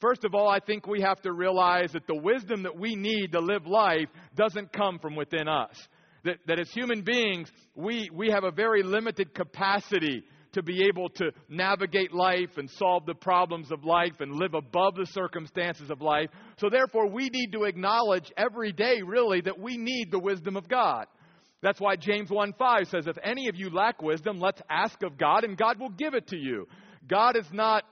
First 0.00 0.24
of 0.24 0.34
all, 0.34 0.48
I 0.48 0.58
think 0.58 0.88
we 0.88 1.00
have 1.02 1.20
to 1.22 1.32
realize 1.32 1.92
that 1.92 2.08
the 2.08 2.20
wisdom 2.20 2.64
that 2.64 2.76
we 2.76 2.96
need 2.96 3.30
to 3.30 3.40
live 3.40 3.68
life 3.68 4.08
doesn't 4.34 4.72
come 4.72 4.98
from 4.98 5.14
within 5.14 5.46
us. 5.46 5.76
That, 6.24 6.38
that 6.48 6.58
as 6.58 6.68
human 6.70 7.02
beings, 7.02 7.48
we, 7.76 8.10
we 8.12 8.30
have 8.30 8.42
a 8.42 8.50
very 8.50 8.82
limited 8.82 9.32
capacity 9.32 10.24
to 10.58 10.62
be 10.62 10.84
able 10.84 11.08
to 11.08 11.30
navigate 11.48 12.12
life 12.12 12.50
and 12.56 12.68
solve 12.68 13.06
the 13.06 13.14
problems 13.14 13.70
of 13.70 13.84
life 13.84 14.20
and 14.20 14.34
live 14.34 14.54
above 14.54 14.96
the 14.96 15.06
circumstances 15.06 15.88
of 15.88 16.02
life. 16.02 16.28
So, 16.58 16.68
therefore, 16.68 17.08
we 17.08 17.30
need 17.30 17.52
to 17.52 17.64
acknowledge 17.64 18.30
every 18.36 18.72
day, 18.72 19.00
really, 19.06 19.40
that 19.42 19.58
we 19.58 19.76
need 19.76 20.10
the 20.10 20.18
wisdom 20.18 20.56
of 20.56 20.68
God. 20.68 21.06
That's 21.62 21.80
why 21.80 21.96
James 21.96 22.30
1 22.30 22.54
5 22.58 22.88
says, 22.88 23.06
If 23.06 23.16
any 23.22 23.48
of 23.48 23.56
you 23.56 23.70
lack 23.70 24.02
wisdom, 24.02 24.40
let's 24.40 24.60
ask 24.68 25.00
of 25.02 25.16
God, 25.16 25.44
and 25.44 25.56
God 25.56 25.78
will 25.78 25.90
give 25.90 26.14
it 26.14 26.28
to 26.28 26.36
you. 26.36 26.66
God 27.08 27.36
is 27.36 27.46
not, 27.52 27.84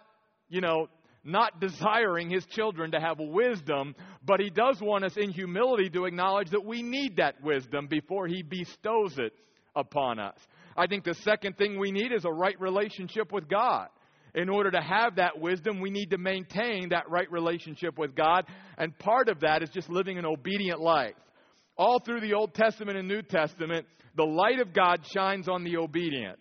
you 0.49 0.61
know, 0.61 0.89
not 1.25 1.61
desiring 1.61 2.31
his 2.31 2.45
children 2.47 2.93
to 2.93 3.01
have 3.01 3.19
wisdom, 3.19 3.95
but 4.25 4.41
he 4.41 4.51
does 4.51 4.81
want 4.81 5.05
us 5.05 5.17
in 5.17 5.31
humility 5.31 5.91
to 5.91 6.05
acknowledge 6.05 6.51
that 6.51 6.65
we 6.65 6.83
need 6.83 7.17
that 7.17 7.43
wisdom 7.43 7.87
before 7.89 8.27
he 8.29 8.43
bestows 8.43 9.19
it 9.19 9.33
upon 9.75 10.19
us. 10.19 10.39
I 10.77 10.87
think 10.87 11.05
the 11.05 11.15
second 11.15 11.57
thing 11.57 11.79
we 11.79 11.91
need 11.91 12.13
is 12.13 12.25
a 12.25 12.31
right 12.31 12.59
relationship 12.61 13.33
with 13.33 13.49
God. 13.49 13.89
In 14.35 14.51
order 14.51 14.71
to 14.71 14.81
have 14.81 15.17
that 15.17 15.41
wisdom, 15.41 15.81
we 15.81 15.91
need 15.91 16.11
to 16.11 16.19
maintain 16.19 16.91
that 16.91 17.09
right 17.09 17.31
relationship 17.31 17.99
with 17.99 18.15
God, 18.15 18.45
and 18.77 18.97
part 18.99 19.31
of 19.31 19.41
that 19.41 19.63
is 19.63 19.71
just 19.71 19.89
living 19.89 20.19
an 20.19 20.27
obedient 20.27 20.79
life. 20.79 21.15
All 21.79 22.01
through 22.01 22.21
the 22.21 22.35
Old 22.35 22.53
Testament 22.53 22.99
and 22.99 23.09
New 23.09 23.23
Testament, 23.23 23.87
the 24.15 24.25
light 24.25 24.61
of 24.61 24.75
God 24.75 25.01
shines 25.11 25.49
on 25.49 25.65
the 25.65 25.79
obedient 25.79 26.39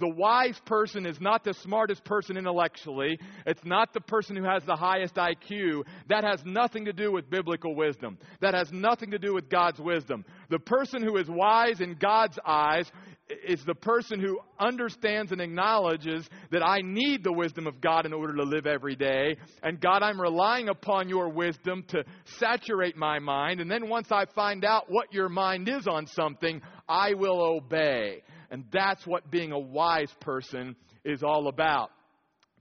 the 0.00 0.08
wise 0.08 0.58
person 0.66 1.06
is 1.06 1.20
not 1.20 1.44
the 1.44 1.54
smartest 1.54 2.04
person 2.04 2.36
intellectually. 2.36 3.18
It's 3.46 3.64
not 3.64 3.92
the 3.92 4.00
person 4.00 4.36
who 4.36 4.44
has 4.44 4.62
the 4.64 4.76
highest 4.76 5.14
IQ. 5.14 5.84
That 6.08 6.24
has 6.24 6.42
nothing 6.44 6.84
to 6.86 6.92
do 6.92 7.12
with 7.12 7.30
biblical 7.30 7.74
wisdom. 7.74 8.18
That 8.40 8.54
has 8.54 8.70
nothing 8.72 9.10
to 9.12 9.18
do 9.18 9.34
with 9.34 9.48
God's 9.48 9.80
wisdom. 9.80 10.24
The 10.50 10.58
person 10.58 11.02
who 11.02 11.16
is 11.16 11.28
wise 11.28 11.80
in 11.80 11.94
God's 11.94 12.38
eyes 12.44 12.90
is 13.28 13.64
the 13.64 13.74
person 13.74 14.20
who 14.20 14.38
understands 14.58 15.32
and 15.32 15.40
acknowledges 15.40 16.28
that 16.52 16.62
I 16.64 16.80
need 16.82 17.24
the 17.24 17.32
wisdom 17.32 17.66
of 17.66 17.80
God 17.80 18.06
in 18.06 18.12
order 18.12 18.34
to 18.36 18.44
live 18.44 18.66
every 18.66 18.94
day. 18.94 19.36
And 19.62 19.80
God, 19.80 20.02
I'm 20.02 20.20
relying 20.20 20.68
upon 20.68 21.08
your 21.08 21.28
wisdom 21.28 21.84
to 21.88 22.04
saturate 22.38 22.96
my 22.96 23.18
mind. 23.18 23.60
And 23.60 23.70
then 23.70 23.88
once 23.88 24.12
I 24.12 24.26
find 24.34 24.64
out 24.64 24.84
what 24.88 25.12
your 25.12 25.28
mind 25.28 25.68
is 25.68 25.88
on 25.88 26.06
something, 26.06 26.62
I 26.88 27.14
will 27.14 27.40
obey. 27.40 28.22
And 28.50 28.64
that's 28.72 29.04
what 29.06 29.30
being 29.30 29.50
a 29.50 29.58
wise 29.58 30.12
person 30.20 30.76
is 31.04 31.22
all 31.24 31.48
about. 31.48 31.90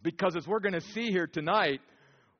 Because 0.01 0.35
as 0.35 0.47
we're 0.47 0.59
going 0.59 0.73
to 0.73 0.81
see 0.81 1.11
here 1.11 1.27
tonight, 1.27 1.79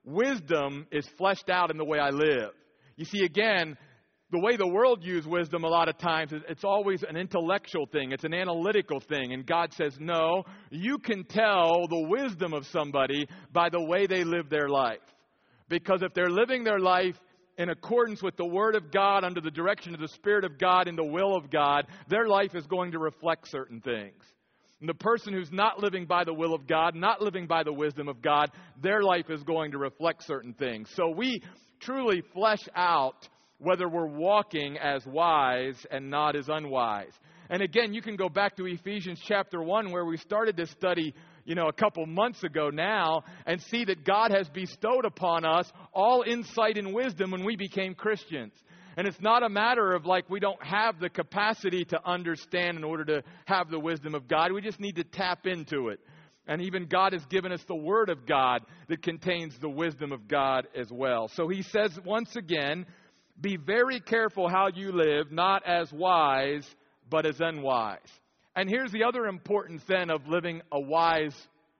wisdom 0.03 0.87
is 0.91 1.07
fleshed 1.17 1.49
out 1.49 1.69
in 1.69 1.77
the 1.77 1.85
way 1.85 1.99
I 1.99 2.09
live. 2.09 2.51
You 2.95 3.05
see, 3.05 3.23
again, 3.23 3.77
the 4.31 4.39
way 4.39 4.57
the 4.57 4.67
world 4.67 5.03
uses 5.03 5.27
wisdom 5.27 5.63
a 5.63 5.67
lot 5.67 5.87
of 5.87 5.97
times 5.97 6.33
is 6.33 6.41
it's 6.49 6.63
always 6.63 7.03
an 7.03 7.15
intellectual 7.15 7.85
thing, 7.85 8.11
it's 8.11 8.23
an 8.23 8.33
analytical 8.33 8.99
thing. 8.99 9.33
And 9.33 9.45
God 9.45 9.73
says, 9.73 9.97
no, 9.99 10.43
you 10.71 10.97
can 10.97 11.23
tell 11.25 11.87
the 11.87 12.07
wisdom 12.09 12.53
of 12.53 12.65
somebody 12.67 13.27
by 13.53 13.69
the 13.69 13.83
way 13.83 14.07
they 14.07 14.23
live 14.23 14.49
their 14.49 14.67
life. 14.67 14.99
Because 15.69 16.01
if 16.01 16.13
they're 16.13 16.29
living 16.29 16.63
their 16.63 16.79
life 16.79 17.15
in 17.57 17.69
accordance 17.69 18.21
with 18.21 18.35
the 18.35 18.45
Word 18.45 18.75
of 18.75 18.91
God, 18.91 19.23
under 19.23 19.41
the 19.41 19.51
direction 19.51 19.93
of 19.93 20.01
the 20.01 20.07
Spirit 20.07 20.43
of 20.43 20.57
God, 20.57 20.87
in 20.87 20.95
the 20.95 21.05
will 21.05 21.35
of 21.35 21.49
God, 21.49 21.85
their 22.09 22.27
life 22.27 22.55
is 22.55 22.65
going 22.67 22.91
to 22.91 22.99
reflect 22.99 23.47
certain 23.49 23.79
things. 23.81 24.23
And 24.81 24.89
the 24.89 24.95
person 24.95 25.33
who's 25.33 25.51
not 25.51 25.81
living 25.81 26.05
by 26.05 26.23
the 26.25 26.33
will 26.33 26.53
of 26.53 26.67
God, 26.67 26.95
not 26.95 27.21
living 27.21 27.47
by 27.47 27.63
the 27.63 27.71
wisdom 27.71 28.09
of 28.09 28.21
God, 28.21 28.51
their 28.81 29.01
life 29.01 29.29
is 29.29 29.41
going 29.43 29.71
to 29.71 29.77
reflect 29.77 30.23
certain 30.23 30.53
things. 30.53 30.89
So 30.95 31.09
we 31.09 31.41
truly 31.79 32.21
flesh 32.33 32.67
out 32.75 33.29
whether 33.57 33.87
we're 33.87 34.05
walking 34.05 34.77
as 34.77 35.05
wise 35.05 35.85
and 35.91 36.09
not 36.09 36.35
as 36.35 36.49
unwise. 36.49 37.13
And 37.49 37.61
again, 37.61 37.93
you 37.93 38.01
can 38.01 38.15
go 38.15 38.27
back 38.27 38.57
to 38.57 38.65
Ephesians 38.65 39.21
chapter 39.27 39.61
1 39.61 39.91
where 39.91 40.05
we 40.05 40.17
started 40.17 40.57
to 40.57 40.65
study 40.65 41.13
you 41.45 41.53
know, 41.53 41.67
a 41.67 41.73
couple 41.73 42.05
months 42.05 42.43
ago 42.43 42.69
now 42.69 43.23
and 43.45 43.61
see 43.61 43.85
that 43.85 44.03
God 44.03 44.31
has 44.31 44.49
bestowed 44.49 45.05
upon 45.05 45.45
us 45.45 45.71
all 45.93 46.23
insight 46.23 46.77
and 46.77 46.93
wisdom 46.93 47.31
when 47.31 47.45
we 47.45 47.55
became 47.55 47.93
Christians. 47.93 48.53
And 48.97 49.07
it's 49.07 49.21
not 49.21 49.43
a 49.43 49.49
matter 49.49 49.93
of 49.93 50.05
like 50.05 50.29
we 50.29 50.39
don't 50.39 50.63
have 50.63 50.99
the 50.99 51.09
capacity 51.09 51.85
to 51.85 51.99
understand 52.05 52.77
in 52.77 52.83
order 52.83 53.05
to 53.05 53.23
have 53.45 53.69
the 53.69 53.79
wisdom 53.79 54.15
of 54.15 54.27
God. 54.27 54.51
We 54.51 54.61
just 54.61 54.79
need 54.79 54.95
to 54.95 55.03
tap 55.03 55.45
into 55.45 55.89
it. 55.89 55.99
And 56.47 56.61
even 56.61 56.85
God 56.85 57.13
has 57.13 57.25
given 57.25 57.51
us 57.51 57.63
the 57.67 57.75
Word 57.75 58.09
of 58.09 58.25
God 58.25 58.61
that 58.87 59.01
contains 59.01 59.57
the 59.59 59.69
wisdom 59.69 60.11
of 60.11 60.27
God 60.27 60.67
as 60.75 60.87
well. 60.91 61.27
So 61.33 61.47
he 61.47 61.63
says 61.63 61.97
once 62.05 62.35
again, 62.35 62.85
be 63.39 63.57
very 63.57 63.99
careful 63.99 64.49
how 64.49 64.67
you 64.73 64.91
live, 64.91 65.31
not 65.31 65.65
as 65.65 65.91
wise, 65.91 66.67
but 67.09 67.25
as 67.25 67.39
unwise. 67.39 67.99
And 68.55 68.69
here's 68.69 68.91
the 68.91 69.03
other 69.03 69.25
importance 69.25 69.81
then 69.87 70.09
of 70.09 70.27
living 70.27 70.61
a 70.71 70.79
wise 70.79 71.35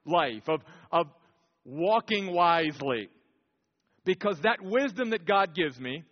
life, 0.06 0.44
of, 0.48 0.62
of 0.92 1.08
walking 1.64 2.34
wisely. 2.34 3.10
Because 4.04 4.38
that 4.44 4.62
wisdom 4.62 5.12
that 5.12 5.26
God 5.26 5.56
gives 5.56 5.80
me 5.80 6.04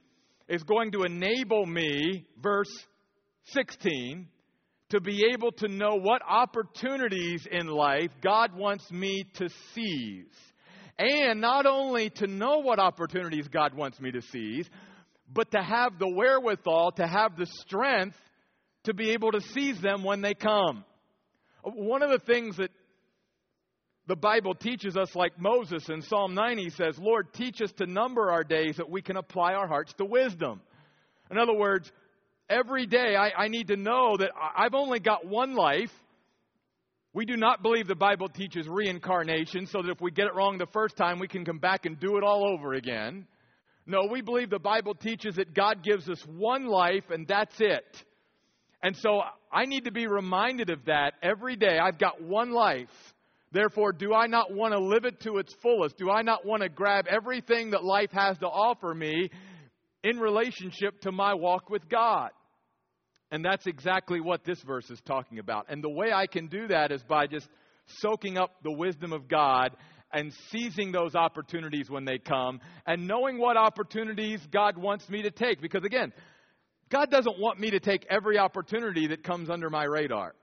is 0.47 0.63
going 0.63 0.91
to 0.93 1.03
enable 1.03 1.65
me, 1.65 2.25
verse 2.41 2.71
16, 3.45 4.27
to 4.89 5.01
be 5.01 5.25
able 5.33 5.51
to 5.51 5.67
know 5.67 5.95
what 5.95 6.21
opportunities 6.27 7.45
in 7.51 7.67
life 7.67 8.11
God 8.21 8.55
wants 8.55 8.89
me 8.91 9.25
to 9.35 9.49
seize. 9.73 10.25
And 10.97 11.41
not 11.41 11.65
only 11.65 12.09
to 12.11 12.27
know 12.27 12.59
what 12.59 12.79
opportunities 12.79 13.47
God 13.47 13.73
wants 13.73 13.99
me 13.99 14.11
to 14.11 14.21
seize, 14.21 14.69
but 15.33 15.51
to 15.51 15.61
have 15.61 15.97
the 15.99 16.09
wherewithal, 16.09 16.91
to 16.93 17.07
have 17.07 17.35
the 17.35 17.47
strength 17.65 18.17
to 18.83 18.93
be 18.93 19.11
able 19.11 19.31
to 19.31 19.41
seize 19.41 19.79
them 19.81 20.03
when 20.03 20.21
they 20.21 20.33
come. 20.33 20.83
One 21.63 22.01
of 22.01 22.09
the 22.09 22.19
things 22.19 22.57
that 22.57 22.71
the 24.05 24.15
Bible 24.17 24.53
teaches 24.53 24.97
us, 24.97 25.15
like 25.15 25.39
Moses 25.39 25.87
in 25.89 26.01
Psalm 26.01 26.33
90 26.33 26.71
says, 26.71 26.97
Lord, 26.99 27.33
teach 27.33 27.61
us 27.61 27.71
to 27.77 27.85
number 27.85 28.29
our 28.29 28.43
days 28.43 28.75
that 28.77 28.89
we 28.89 29.01
can 29.01 29.15
apply 29.15 29.53
our 29.53 29.67
hearts 29.67 29.93
to 29.93 30.05
wisdom. 30.05 30.59
In 31.31 31.37
other 31.37 31.53
words, 31.53 31.89
every 32.49 32.85
day 32.85 33.15
I, 33.15 33.31
I 33.43 33.47
need 33.47 33.67
to 33.67 33.77
know 33.77 34.17
that 34.17 34.31
I've 34.57 34.73
only 34.73 34.99
got 34.99 35.25
one 35.25 35.55
life. 35.55 35.91
We 37.13 37.25
do 37.25 37.37
not 37.37 37.61
believe 37.61 37.87
the 37.87 37.95
Bible 37.95 38.27
teaches 38.27 38.67
reincarnation 38.67 39.67
so 39.67 39.81
that 39.81 39.91
if 39.91 40.01
we 40.01 40.11
get 40.11 40.25
it 40.25 40.35
wrong 40.35 40.57
the 40.57 40.67
first 40.73 40.97
time, 40.97 41.19
we 41.19 41.29
can 41.29 41.45
come 41.45 41.59
back 41.59 41.85
and 41.85 41.97
do 41.97 42.17
it 42.17 42.23
all 42.23 42.45
over 42.45 42.73
again. 42.73 43.25
No, 43.85 44.07
we 44.09 44.21
believe 44.21 44.49
the 44.49 44.59
Bible 44.59 44.95
teaches 44.95 45.35
that 45.35 45.53
God 45.53 45.83
gives 45.83 46.09
us 46.09 46.21
one 46.25 46.65
life 46.65 47.03
and 47.09 47.27
that's 47.27 47.55
it. 47.59 47.85
And 48.81 48.95
so 48.97 49.21
I 49.51 49.65
need 49.65 49.85
to 49.85 49.91
be 49.91 50.07
reminded 50.07 50.69
of 50.69 50.85
that 50.85 51.13
every 51.21 51.55
day. 51.55 51.77
I've 51.77 51.99
got 51.99 52.21
one 52.21 52.51
life. 52.51 52.89
Therefore, 53.51 53.93
do 53.93 54.13
I 54.13 54.27
not 54.27 54.53
want 54.53 54.73
to 54.73 54.79
live 54.79 55.05
it 55.05 55.19
to 55.21 55.37
its 55.37 55.53
fullest? 55.61 55.97
Do 55.97 56.09
I 56.09 56.21
not 56.21 56.45
want 56.45 56.63
to 56.63 56.69
grab 56.69 57.05
everything 57.07 57.71
that 57.71 57.83
life 57.83 58.11
has 58.11 58.37
to 58.39 58.47
offer 58.47 58.93
me 58.93 59.29
in 60.03 60.17
relationship 60.17 61.01
to 61.01 61.11
my 61.11 61.33
walk 61.33 61.69
with 61.69 61.87
God? 61.87 62.31
And 63.31 63.43
that's 63.43 63.67
exactly 63.67 64.19
what 64.19 64.43
this 64.43 64.61
verse 64.63 64.89
is 64.89 64.99
talking 65.05 65.39
about. 65.39 65.67
And 65.69 65.83
the 65.83 65.89
way 65.89 66.11
I 66.11 66.25
can 66.27 66.47
do 66.47 66.67
that 66.67 66.91
is 66.91 67.03
by 67.03 67.27
just 67.27 67.47
soaking 67.99 68.37
up 68.37 68.51
the 68.63 68.71
wisdom 68.71 69.13
of 69.13 69.27
God 69.27 69.75
and 70.13 70.31
seizing 70.51 70.91
those 70.91 71.15
opportunities 71.15 71.89
when 71.89 72.05
they 72.05 72.19
come 72.19 72.59
and 72.85 73.07
knowing 73.07 73.39
what 73.39 73.57
opportunities 73.57 74.39
God 74.51 74.77
wants 74.77 75.09
me 75.09 75.23
to 75.23 75.31
take. 75.31 75.61
Because 75.61 75.83
again, 75.83 76.13
God 76.89 77.09
doesn't 77.09 77.39
want 77.39 77.59
me 77.59 77.71
to 77.71 77.79
take 77.79 78.05
every 78.09 78.37
opportunity 78.37 79.07
that 79.07 79.23
comes 79.23 79.49
under 79.49 79.69
my 79.69 79.83
radar. 79.83 80.35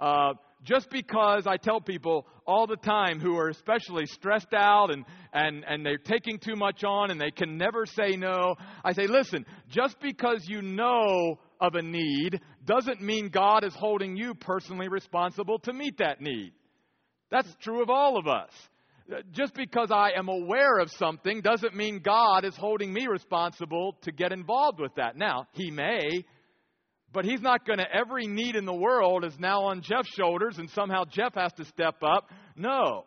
Uh, 0.00 0.32
just 0.62 0.90
because 0.90 1.46
I 1.46 1.56
tell 1.56 1.80
people 1.80 2.26
all 2.46 2.66
the 2.66 2.76
time 2.76 3.20
who 3.20 3.36
are 3.36 3.48
especially 3.48 4.06
stressed 4.06 4.52
out 4.52 4.92
and, 4.92 5.04
and, 5.32 5.64
and 5.66 5.86
they're 5.86 5.96
taking 5.96 6.38
too 6.38 6.56
much 6.56 6.84
on 6.84 7.10
and 7.10 7.20
they 7.20 7.30
can 7.30 7.56
never 7.56 7.86
say 7.86 8.16
no, 8.16 8.56
I 8.84 8.92
say, 8.92 9.06
listen, 9.06 9.46
just 9.68 9.98
because 10.00 10.44
you 10.48 10.60
know 10.60 11.38
of 11.60 11.74
a 11.74 11.82
need 11.82 12.40
doesn't 12.64 13.00
mean 13.00 13.28
God 13.28 13.64
is 13.64 13.74
holding 13.74 14.16
you 14.16 14.34
personally 14.34 14.88
responsible 14.88 15.58
to 15.60 15.72
meet 15.72 15.98
that 15.98 16.20
need. 16.20 16.52
That's 17.30 17.48
true 17.62 17.82
of 17.82 17.90
all 17.90 18.18
of 18.18 18.26
us 18.26 18.50
just 19.32 19.54
because 19.54 19.90
I 19.90 20.10
am 20.16 20.28
aware 20.28 20.78
of 20.78 20.90
something 20.92 21.40
doesn't 21.40 21.74
mean 21.74 22.00
God 22.00 22.44
is 22.44 22.56
holding 22.56 22.92
me 22.92 23.06
responsible 23.06 23.96
to 24.02 24.12
get 24.12 24.32
involved 24.32 24.80
with 24.80 24.94
that. 24.96 25.16
Now, 25.16 25.46
He 25.52 25.70
may, 25.70 26.24
but 27.12 27.24
He's 27.24 27.40
not 27.40 27.66
going 27.66 27.78
to, 27.78 27.86
every 27.92 28.26
need 28.26 28.56
in 28.56 28.64
the 28.64 28.74
world 28.74 29.24
is 29.24 29.38
now 29.38 29.64
on 29.64 29.82
Jeff's 29.82 30.12
shoulders 30.16 30.58
and 30.58 30.70
somehow 30.70 31.04
Jeff 31.04 31.34
has 31.34 31.52
to 31.54 31.64
step 31.64 31.96
up. 32.02 32.30
No. 32.56 33.04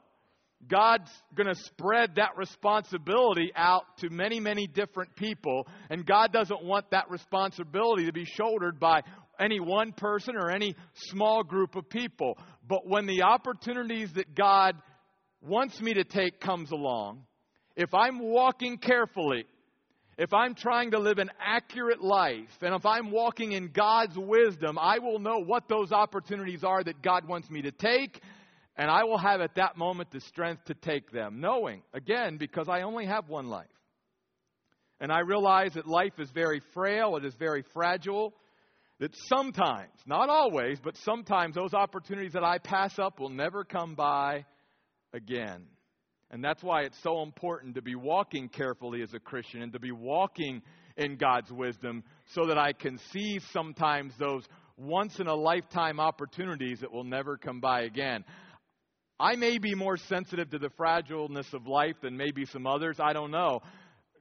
God's 0.67 1.11
going 1.35 1.53
to 1.53 1.61
spread 1.61 2.15
that 2.15 2.37
responsibility 2.37 3.51
out 3.55 3.83
to 3.97 4.09
many, 4.09 4.39
many 4.39 4.65
different 4.65 5.13
people, 5.17 5.67
and 5.89 6.05
God 6.05 6.31
doesn't 6.31 6.63
want 6.63 6.91
that 6.91 7.09
responsibility 7.09 8.05
to 8.05 8.13
be 8.13 8.23
shouldered 8.23 8.79
by 8.79 9.01
any 9.39 9.59
one 9.59 9.91
person 9.91 10.35
or 10.37 10.49
any 10.49 10.75
small 11.09 11.43
group 11.43 11.75
of 11.75 11.89
people. 11.89 12.37
But 12.67 12.87
when 12.87 13.07
the 13.07 13.23
opportunities 13.23 14.13
that 14.13 14.35
God 14.35 14.75
wants 15.43 15.79
me 15.81 15.93
to 15.95 16.03
take 16.03 16.39
comes 16.39 16.71
along, 16.71 17.23
if 17.75 17.93
I'm 17.93 18.19
walking 18.19 18.77
carefully, 18.77 19.45
if 20.17 20.31
I'm 20.33 20.53
trying 20.53 20.91
to 20.91 20.99
live 20.99 21.17
an 21.17 21.31
accurate 21.43 22.01
life, 22.01 22.57
and 22.61 22.75
if 22.75 22.85
I'm 22.85 23.11
walking 23.11 23.51
in 23.51 23.71
God's 23.71 24.17
wisdom, 24.17 24.77
I 24.79 24.99
will 24.99 25.19
know 25.19 25.39
what 25.39 25.67
those 25.67 25.91
opportunities 25.91 26.63
are 26.63 26.83
that 26.83 27.01
God 27.01 27.27
wants 27.27 27.49
me 27.49 27.63
to 27.63 27.71
take, 27.71 28.21
and 28.75 28.89
I 28.89 29.03
will 29.05 29.17
have 29.17 29.41
at 29.41 29.55
that 29.55 29.75
moment 29.75 30.11
the 30.11 30.21
strength 30.21 30.65
to 30.65 30.75
take 30.75 31.11
them, 31.11 31.39
knowing, 31.39 31.81
again, 31.93 32.37
because 32.37 32.69
I 32.69 32.81
only 32.81 33.05
have 33.05 33.27
one 33.27 33.47
life. 33.47 33.67
And 34.99 35.11
I 35.11 35.19
realize 35.21 35.73
that 35.73 35.87
life 35.87 36.13
is 36.19 36.29
very 36.31 36.61
frail, 36.73 37.17
it 37.17 37.25
is 37.25 37.33
very 37.35 37.63
fragile, 37.73 38.33
that 38.99 39.15
sometimes, 39.27 39.91
not 40.05 40.29
always, 40.29 40.79
but 40.79 40.95
sometimes 40.97 41.55
those 41.55 41.73
opportunities 41.73 42.33
that 42.33 42.43
I 42.43 42.59
pass 42.59 42.97
up 42.99 43.19
will 43.19 43.29
never 43.29 43.63
come 43.63 43.95
by 43.95 44.45
again. 45.13 45.65
And 46.31 46.43
that's 46.43 46.63
why 46.63 46.81
it's 46.81 47.01
so 47.03 47.21
important 47.21 47.75
to 47.75 47.81
be 47.81 47.95
walking 47.95 48.49
carefully 48.49 49.03
as 49.03 49.13
a 49.13 49.19
Christian 49.19 49.61
and 49.61 49.71
to 49.73 49.79
be 49.79 49.91
walking 49.91 50.61
in 50.97 51.15
God's 51.15 51.51
wisdom 51.51 52.03
so 52.33 52.47
that 52.47 52.57
I 52.57 52.73
can 52.73 52.97
see 53.11 53.39
sometimes 53.51 54.13
those 54.17 54.43
once 54.75 55.19
in 55.19 55.27
a 55.27 55.35
lifetime 55.35 55.99
opportunities 55.99 56.79
that 56.79 56.91
will 56.91 57.03
never 57.03 57.37
come 57.37 57.59
by 57.59 57.83
again. 57.83 58.25
I 59.19 59.35
may 59.35 59.59
be 59.59 59.75
more 59.75 59.95
sensitive 59.95 60.49
to 60.49 60.59
the 60.59 60.71
fragileness 60.71 61.53
of 61.53 61.67
life 61.67 61.95
than 62.01 62.17
maybe 62.17 62.45
some 62.45 62.65
others. 62.65 62.97
I 62.99 63.13
don't 63.13 63.31
know. 63.31 63.61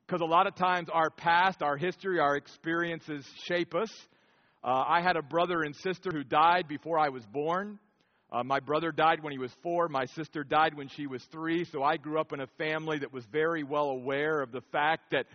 Because 0.07 0.21
a 0.21 0.27
lot 0.27 0.47
of 0.47 0.55
times 0.55 0.89
our 0.93 1.09
past, 1.09 1.63
our 1.63 1.79
history, 1.79 2.19
our 2.21 2.37
experiences 2.37 3.25
shape 3.49 3.75
us. 3.75 3.91
Uh, 4.63 4.85
I 4.87 5.01
had 5.01 5.17
a 5.17 5.23
brother 5.23 5.63
and 5.63 5.75
sister 5.75 6.11
who 6.13 6.23
died 6.23 6.69
before 6.69 6.99
I 6.99 7.09
was 7.09 7.25
born. 7.25 7.79
Uh, 8.33 8.43
my 8.43 8.59
brother 8.61 8.91
died 8.91 9.23
when 9.23 9.31
he 9.31 9.39
was 9.39 9.53
four. 9.63 9.89
My 9.89 10.07
sister 10.07 10.43
died 10.43 10.75
when 10.75 10.89
she 10.89 11.07
was 11.07 11.23
three. 11.31 11.67
So 11.71 11.83
I 11.83 11.99
grew 11.99 12.19
up 12.19 12.33
in 12.33 12.41
a 12.41 12.47
family 12.57 12.99
that 13.01 13.13
was 13.13 13.25
very 13.31 13.63
well 13.63 13.91
aware 13.91 14.41
of 14.41 14.53
the 14.53 14.63
fact 14.73 15.11
that, 15.11 15.27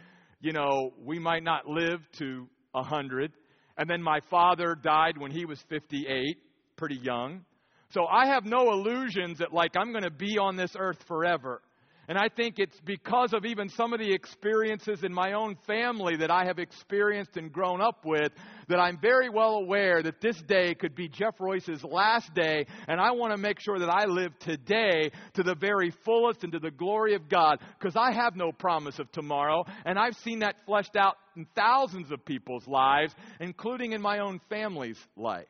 you 0.42 0.52
know, 0.52 0.94
we 1.06 1.20
might 1.20 1.44
not 1.44 1.68
live 1.68 2.00
to 2.18 2.48
a 2.74 2.82
100. 2.82 3.32
And 3.78 3.88
then 3.88 4.02
my 4.02 4.20
father 4.32 4.74
died 4.74 5.20
when 5.20 5.30
he 5.30 5.46
was 5.46 5.64
58, 5.70 6.38
pretty 6.76 6.96
young. 6.96 7.46
So 7.92 8.08
I 8.08 8.26
have 8.28 8.46
no 8.46 8.72
illusions 8.72 9.38
that, 9.38 9.54
like, 9.54 9.78
I'm 9.78 9.92
going 9.92 10.04
to 10.04 10.10
be 10.10 10.40
on 10.40 10.56
this 10.56 10.72
earth 10.78 10.98
forever. 11.08 11.62
And 12.10 12.18
I 12.18 12.30
think 12.30 12.58
it's 12.58 12.80
because 12.86 13.34
of 13.34 13.44
even 13.46 13.68
some 13.68 13.92
of 13.92 14.00
the 14.00 14.14
experiences 14.14 15.04
in 15.04 15.14
my 15.14 15.34
own 15.34 15.58
family 15.68 16.16
that 16.18 16.32
I 16.32 16.46
have 16.46 16.58
experienced 16.58 17.36
and 17.36 17.52
grown 17.52 17.82
up 17.82 18.06
with 18.06 18.32
that 18.70 18.80
I'm 18.80 18.98
very 19.02 19.30
well 19.30 19.56
aware 19.56 20.02
that 20.02 20.22
this 20.22 20.42
day 20.48 20.74
could 20.74 20.96
be 20.96 21.10
Jeff 21.10 21.36
Royce's 21.38 21.84
last 21.84 22.34
day. 22.34 22.66
And 22.88 23.02
I 23.02 23.12
want 23.12 23.34
to 23.34 23.38
make 23.38 23.60
sure 23.60 23.80
that 23.80 23.90
I 23.90 24.06
live 24.06 24.32
today 24.40 25.12
to 25.34 25.44
the 25.44 25.56
very 25.56 25.92
fullest 26.06 26.46
and 26.46 26.54
to 26.54 26.60
the 26.60 26.72
glory 26.72 27.14
of 27.16 27.28
God 27.28 27.60
because 27.78 27.98
I 27.98 28.14
have 28.14 28.38
no 28.38 28.54
promise 28.54 29.00
of 29.00 29.12
tomorrow. 29.12 29.66
And 29.84 30.00
I've 30.00 30.16
seen 30.24 30.40
that 30.40 30.56
fleshed 30.66 30.96
out 30.96 31.16
in 31.36 31.46
thousands 31.56 32.10
of 32.12 32.24
people's 32.24 32.68
lives, 32.68 33.14
including 33.42 33.92
in 33.92 34.02
my 34.02 34.20
own 34.20 34.40
family's 34.50 35.00
life. 35.18 35.48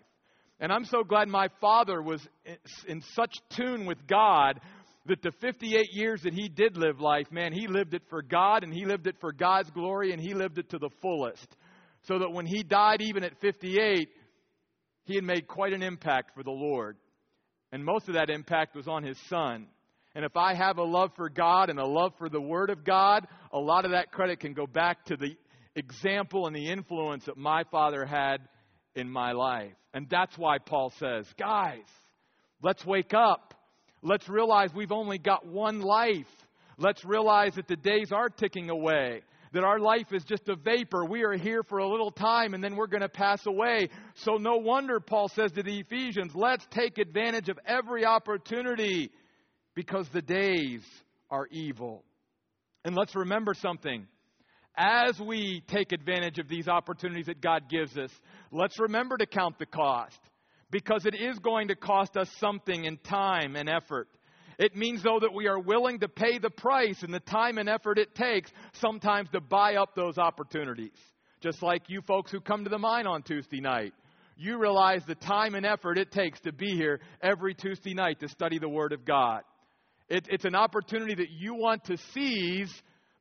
And 0.59 0.71
I'm 0.71 0.85
so 0.85 1.03
glad 1.03 1.27
my 1.27 1.49
father 1.61 2.01
was 2.01 2.27
in 2.87 3.01
such 3.13 3.35
tune 3.55 3.85
with 3.85 4.07
God 4.07 4.59
that 5.07 5.21
the 5.21 5.31
58 5.41 5.89
years 5.91 6.21
that 6.23 6.33
he 6.33 6.49
did 6.49 6.77
live 6.77 6.99
life, 6.99 7.31
man, 7.31 7.53
he 7.53 7.67
lived 7.67 7.93
it 7.93 8.03
for 8.09 8.21
God 8.21 8.63
and 8.63 8.73
he 8.73 8.85
lived 8.85 9.07
it 9.07 9.15
for 9.19 9.31
God's 9.31 9.69
glory 9.71 10.11
and 10.11 10.21
he 10.21 10.33
lived 10.33 10.57
it 10.57 10.69
to 10.69 10.77
the 10.77 10.89
fullest. 11.01 11.47
So 12.03 12.19
that 12.19 12.31
when 12.31 12.45
he 12.45 12.63
died, 12.63 13.01
even 13.01 13.23
at 13.23 13.39
58, 13.41 14.09
he 15.05 15.15
had 15.15 15.23
made 15.23 15.47
quite 15.47 15.73
an 15.73 15.83
impact 15.83 16.31
for 16.35 16.43
the 16.43 16.51
Lord. 16.51 16.97
And 17.71 17.83
most 17.83 18.07
of 18.07 18.15
that 18.15 18.29
impact 18.29 18.75
was 18.75 18.87
on 18.87 19.03
his 19.03 19.17
son. 19.29 19.67
And 20.15 20.25
if 20.25 20.35
I 20.35 20.53
have 20.53 20.77
a 20.77 20.83
love 20.83 21.11
for 21.15 21.29
God 21.29 21.69
and 21.69 21.79
a 21.79 21.85
love 21.85 22.13
for 22.17 22.29
the 22.29 22.41
Word 22.41 22.69
of 22.69 22.83
God, 22.83 23.27
a 23.51 23.59
lot 23.59 23.85
of 23.85 23.91
that 23.91 24.11
credit 24.11 24.39
can 24.39 24.53
go 24.53 24.65
back 24.65 25.05
to 25.05 25.17
the 25.17 25.35
example 25.75 26.47
and 26.47 26.55
the 26.55 26.69
influence 26.69 27.25
that 27.25 27.37
my 27.37 27.63
father 27.71 28.05
had 28.05 28.37
in 28.95 29.09
my 29.09 29.31
life. 29.33 29.73
And 29.93 30.07
that's 30.09 30.37
why 30.37 30.57
Paul 30.57 30.91
says, 30.97 31.27
guys, 31.37 31.85
let's 32.61 32.85
wake 32.85 33.13
up. 33.13 33.53
Let's 34.01 34.29
realize 34.29 34.69
we've 34.73 34.91
only 34.91 35.17
got 35.17 35.45
one 35.45 35.81
life. 35.81 36.27
Let's 36.77 37.03
realize 37.03 37.55
that 37.55 37.67
the 37.67 37.75
days 37.75 38.11
are 38.11 38.29
ticking 38.29 38.69
away, 38.69 39.21
that 39.53 39.63
our 39.63 39.79
life 39.79 40.11
is 40.11 40.23
just 40.23 40.47
a 40.47 40.55
vapor. 40.55 41.05
We 41.05 41.23
are 41.23 41.33
here 41.33 41.63
for 41.63 41.79
a 41.79 41.87
little 41.87 42.11
time 42.11 42.53
and 42.53 42.63
then 42.63 42.75
we're 42.75 42.87
going 42.87 43.01
to 43.01 43.09
pass 43.09 43.45
away. 43.47 43.89
So, 44.17 44.35
no 44.35 44.57
wonder 44.57 44.99
Paul 44.99 45.29
says 45.29 45.51
to 45.53 45.63
the 45.63 45.79
Ephesians, 45.79 46.33
let's 46.35 46.65
take 46.69 46.99
advantage 46.99 47.49
of 47.49 47.57
every 47.65 48.05
opportunity 48.05 49.11
because 49.73 50.07
the 50.09 50.21
days 50.21 50.81
are 51.31 51.47
evil. 51.51 52.03
And 52.85 52.95
let's 52.95 53.15
remember 53.15 53.53
something. 53.55 54.07
As 54.77 55.19
we 55.19 55.63
take 55.67 55.91
advantage 55.91 56.37
of 56.37 56.47
these 56.47 56.67
opportunities 56.67 57.25
that 57.25 57.41
God 57.41 57.63
gives 57.67 57.97
us, 57.97 58.11
let's 58.51 58.79
remember 58.79 59.17
to 59.17 59.25
count 59.25 59.57
the 59.57 59.65
cost 59.65 60.19
because 60.71 61.05
it 61.05 61.15
is 61.15 61.39
going 61.39 61.69
to 61.69 61.75
cost 61.75 62.17
us 62.17 62.29
something 62.39 62.85
in 62.85 62.97
time 62.97 63.55
and 63.55 63.69
effort. 63.69 64.07
It 64.59 64.75
means, 64.75 65.03
though, 65.03 65.19
that 65.19 65.33
we 65.33 65.47
are 65.47 65.59
willing 65.59 65.99
to 65.99 66.07
pay 66.07 66.39
the 66.39 66.49
price 66.49 67.03
and 67.03 67.13
the 67.13 67.19
time 67.19 67.57
and 67.57 67.69
effort 67.69 67.99
it 67.99 68.15
takes 68.15 68.51
sometimes 68.73 69.29
to 69.29 69.39
buy 69.39 69.75
up 69.75 69.95
those 69.95 70.17
opportunities. 70.17 70.97
Just 71.41 71.61
like 71.61 71.83
you 71.89 72.01
folks 72.01 72.31
who 72.31 72.41
come 72.41 72.63
to 72.63 72.69
the 72.69 72.79
mine 72.79 73.05
on 73.05 73.21
Tuesday 73.21 73.61
night. 73.61 73.93
You 74.35 74.59
realize 74.59 75.03
the 75.05 75.15
time 75.15 75.55
and 75.55 75.65
effort 75.65 75.97
it 75.97 76.11
takes 76.11 76.39
to 76.41 76.51
be 76.51 76.75
here 76.75 76.99
every 77.21 77.53
Tuesday 77.53 77.93
night 77.93 78.19
to 78.19 78.29
study 78.29 78.59
the 78.59 78.69
Word 78.69 78.93
of 78.93 79.05
God. 79.05 79.41
It, 80.09 80.27
it's 80.29 80.45
an 80.45 80.55
opportunity 80.55 81.15
that 81.15 81.29
you 81.29 81.53
want 81.53 81.85
to 81.85 81.97
seize, 82.13 82.71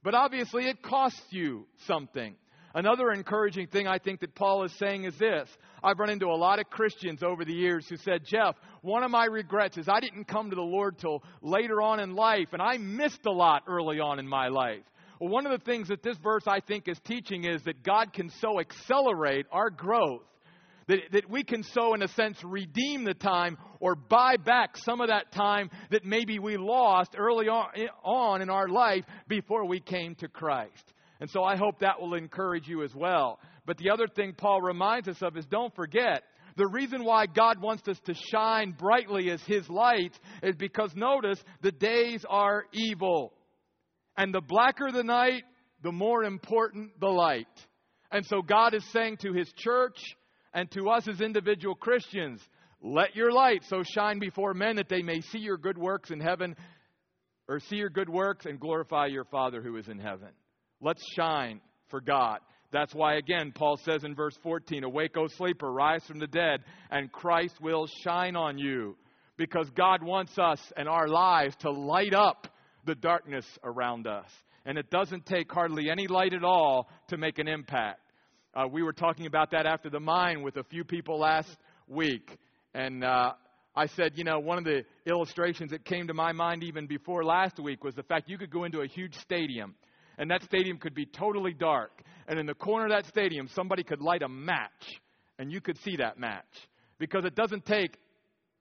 but 0.03 0.15
obviously 0.15 0.69
it 0.69 0.83
costs 0.83 1.25
you 1.31 1.67
something. 1.87 2.37
Another 2.77 3.11
encouraging 3.11 3.69
thing 3.69 3.87
I 3.87 3.97
think 3.97 4.21
that 4.21 4.35
Paul 4.35 4.65
is 4.65 4.73
saying 4.73 5.05
is 5.05 5.17
this. 5.17 5.49
I've 5.83 5.99
run 5.99 6.11
into 6.11 6.27
a 6.27 6.37
lot 6.37 6.59
of 6.59 6.69
Christians 6.69 7.23
over 7.23 7.43
the 7.43 7.55
years 7.55 7.89
who 7.89 7.97
said, 7.97 8.21
Jeff, 8.27 8.55
one 8.83 9.03
of 9.03 9.11
my 9.11 9.25
regrets 9.25 9.79
is 9.79 9.89
I 9.89 9.99
didn't 9.99 10.29
come 10.29 10.51
to 10.51 10.57
the 10.57 10.61
Lord 10.61 10.99
till 10.99 11.23
later 11.41 11.81
on 11.81 12.01
in 12.01 12.15
life, 12.15 12.49
and 12.53 12.61
I 12.61 12.77
missed 12.77 13.25
a 13.25 13.33
lot 13.33 13.63
early 13.67 13.99
on 13.99 14.19
in 14.19 14.29
my 14.29 14.49
life. 14.49 14.83
Well, 15.19 15.31
one 15.31 15.47
of 15.47 15.59
the 15.59 15.65
things 15.65 15.89
that 15.89 16.03
this 16.03 16.19
verse 16.19 16.43
I 16.47 16.61
think 16.61 16.87
is 16.87 16.99
teaching 17.03 17.45
is 17.45 17.63
that 17.63 17.83
God 17.83 18.13
can 18.13 18.29
so 18.43 18.61
accelerate 18.61 19.47
our 19.51 19.71
growth 19.71 20.25
that, 20.89 21.01
that 21.13 21.31
we 21.31 21.45
can 21.45 21.63
so, 21.63 21.95
in 21.95 22.03
a 22.03 22.09
sense, 22.09 22.37
redeem 22.45 23.05
the 23.05 23.15
time 23.15 23.57
or 23.81 23.95
buy 23.95 24.37
back 24.37 24.77
some 24.77 25.01
of 25.01 25.09
that 25.09 25.33
time 25.33 25.71
that 25.91 26.05
maybe 26.05 26.39
we 26.39 26.59
lost 26.59 27.15
early 27.17 27.49
on, 27.49 27.69
on 28.05 28.43
in 28.43 28.51
our 28.51 28.69
life 28.69 29.07
before 29.29 29.67
we 29.67 29.81
came 29.81 30.15
to 30.17 30.29
Christ. 30.29 30.93
And 31.21 31.31
so 31.31 31.43
I 31.43 31.57
hope 31.57 31.81
that 31.81 32.01
will 32.01 32.15
encourage 32.15 32.69
you 32.69 32.83
as 32.83 32.95
well. 32.95 33.39
But 33.65 33.79
the 33.79 33.91
other 33.91 34.07
thing 34.07 34.35
Paul 34.37 34.61
reminds 34.61 35.09
us 35.09 35.23
of 35.23 35.37
is 35.37 35.47
don't 35.47 35.75
forget, 35.75 36.23
the 36.57 36.67
reason 36.67 37.05
why 37.05 37.27
God 37.27 37.61
wants 37.61 37.87
us 37.89 37.99
to 38.07 38.15
shine 38.33 38.73
brightly 38.73 39.31
as 39.31 39.43
His 39.43 39.69
light 39.69 40.19
is 40.43 40.57
because 40.57 40.95
notice, 40.95 41.43
the 41.63 41.73
days 41.73 42.25
are 42.29 42.65
evil. 42.73 43.33
And 44.17 44.33
the 44.33 44.41
blacker 44.41 44.91
the 44.91 45.05
night, 45.05 45.45
the 45.83 45.93
more 45.93 46.25
important 46.25 46.99
the 46.99 47.09
light. 47.09 47.47
And 48.11 48.25
so 48.25 48.41
God 48.41 48.75
is 48.75 48.85
saying 48.93 49.19
to 49.19 49.33
His 49.33 49.53
church 49.57 49.99
and 50.55 50.71
to 50.71 50.89
us 50.89 51.07
as 51.09 51.21
individual 51.21 51.75
Christians, 51.75 52.41
let 52.83 53.15
your 53.15 53.33
light 53.33 53.63
so 53.69 53.83
shine 53.83 54.19
before 54.19 54.55
men 54.55 54.77
that 54.77 54.89
they 54.89 55.03
may 55.03 55.21
see 55.21 55.39
your 55.39 55.59
good 55.59 55.77
works 55.77 56.11
in 56.11 56.21
heaven, 56.21 56.57
or 57.49 57.61
see 57.61 57.77
your 57.77 57.91
good 57.91 58.09
works 58.09 58.47
and 58.47 58.59
glorify 58.59 59.07
your 59.07 59.25
Father 59.25 59.63
who 59.63 59.77
is 59.77 59.89
in 59.89 59.99
heaven. 59.99 60.29
Let's 60.81 61.03
shine 61.15 61.61
for 61.89 62.01
God. 62.01 62.39
That's 62.73 62.95
why, 62.95 63.15
again, 63.15 63.53
Paul 63.55 63.79
says 63.79 64.05
in 64.05 64.15
verse 64.15 64.37
14, 64.43 64.85
Awake, 64.85 65.17
O 65.17 65.29
sleeper, 65.29 65.73
rise 65.73 66.05
from 66.05 66.19
the 66.19 66.27
dead, 66.27 66.61
and 66.91 67.11
Christ 67.13 67.55
will 67.61 67.87
shine 68.05 68.37
on 68.37 68.59
you. 68.59 68.97
Because 69.37 69.69
God 69.71 70.03
wants 70.03 70.39
us 70.39 70.61
and 70.77 70.89
our 70.89 71.09
lives 71.09 71.55
to 71.61 71.71
light 71.71 72.15
up 72.15 72.49
the 72.87 72.95
darkness 72.95 73.47
around 73.63 74.07
us. 74.07 74.29
And 74.65 74.79
it 74.79 74.91
doesn't 74.91 75.27
take 75.27 75.53
hardly 75.53 75.91
any 75.91 76.07
light 76.07 76.35
at 76.35 76.43
all 76.43 76.89
to 77.09 77.17
make 77.17 77.39
an 77.39 77.47
impact. 77.47 78.01
Uh, 78.55 78.67
we 78.67 78.83
were 78.83 78.93
talking 78.93 79.27
about 79.27 79.51
that 79.51 79.67
after 79.67 79.91
the 79.91 80.01
mine 80.01 80.43
with 80.43 80.57
a 80.57 80.65
few 80.65 80.85
people 80.85 81.19
last 81.19 81.55
week. 81.87 82.37
And 82.75 83.05
uh, 83.05 83.33
I 83.75 83.87
said, 83.87 84.13
you 84.17 84.25
know, 84.25 84.39
one 84.39 84.57
of 84.57 84.65
the 84.65 84.85
illustrations 85.07 85.71
that 85.71 85.85
came 85.85 86.07
to 86.07 86.15
my 86.15 86.33
mind 86.33 86.65
even 86.65 86.87
before 86.87 87.23
last 87.25 87.61
week 87.61 87.85
was 87.85 87.95
the 87.95 88.03
fact 88.03 88.31
you 88.31 88.39
could 88.39 88.51
go 88.51 88.65
into 88.65 88.81
a 88.81 88.87
huge 88.87 89.15
stadium 89.17 89.75
and 90.19 90.31
that 90.31 90.43
stadium 90.43 90.79
could 90.79 90.95
be 90.95 91.07
totally 91.07 91.53
dark. 91.53 92.03
And 92.29 92.39
in 92.39 92.47
the 92.47 92.55
corner 92.55 92.87
of 92.87 92.93
that 92.93 93.07
stadium, 93.07 93.49
somebody 93.49 93.83
could 93.83 94.01
light 94.01 94.23
a 94.23 94.29
match, 94.29 95.01
and 95.39 95.53
you 95.53 95.61
could 95.61 95.79
see 95.79 95.97
that 95.97 96.19
match. 96.19 96.45
Because 96.99 97.25
it 97.25 97.35
doesn't 97.35 97.67
take 97.67 97.97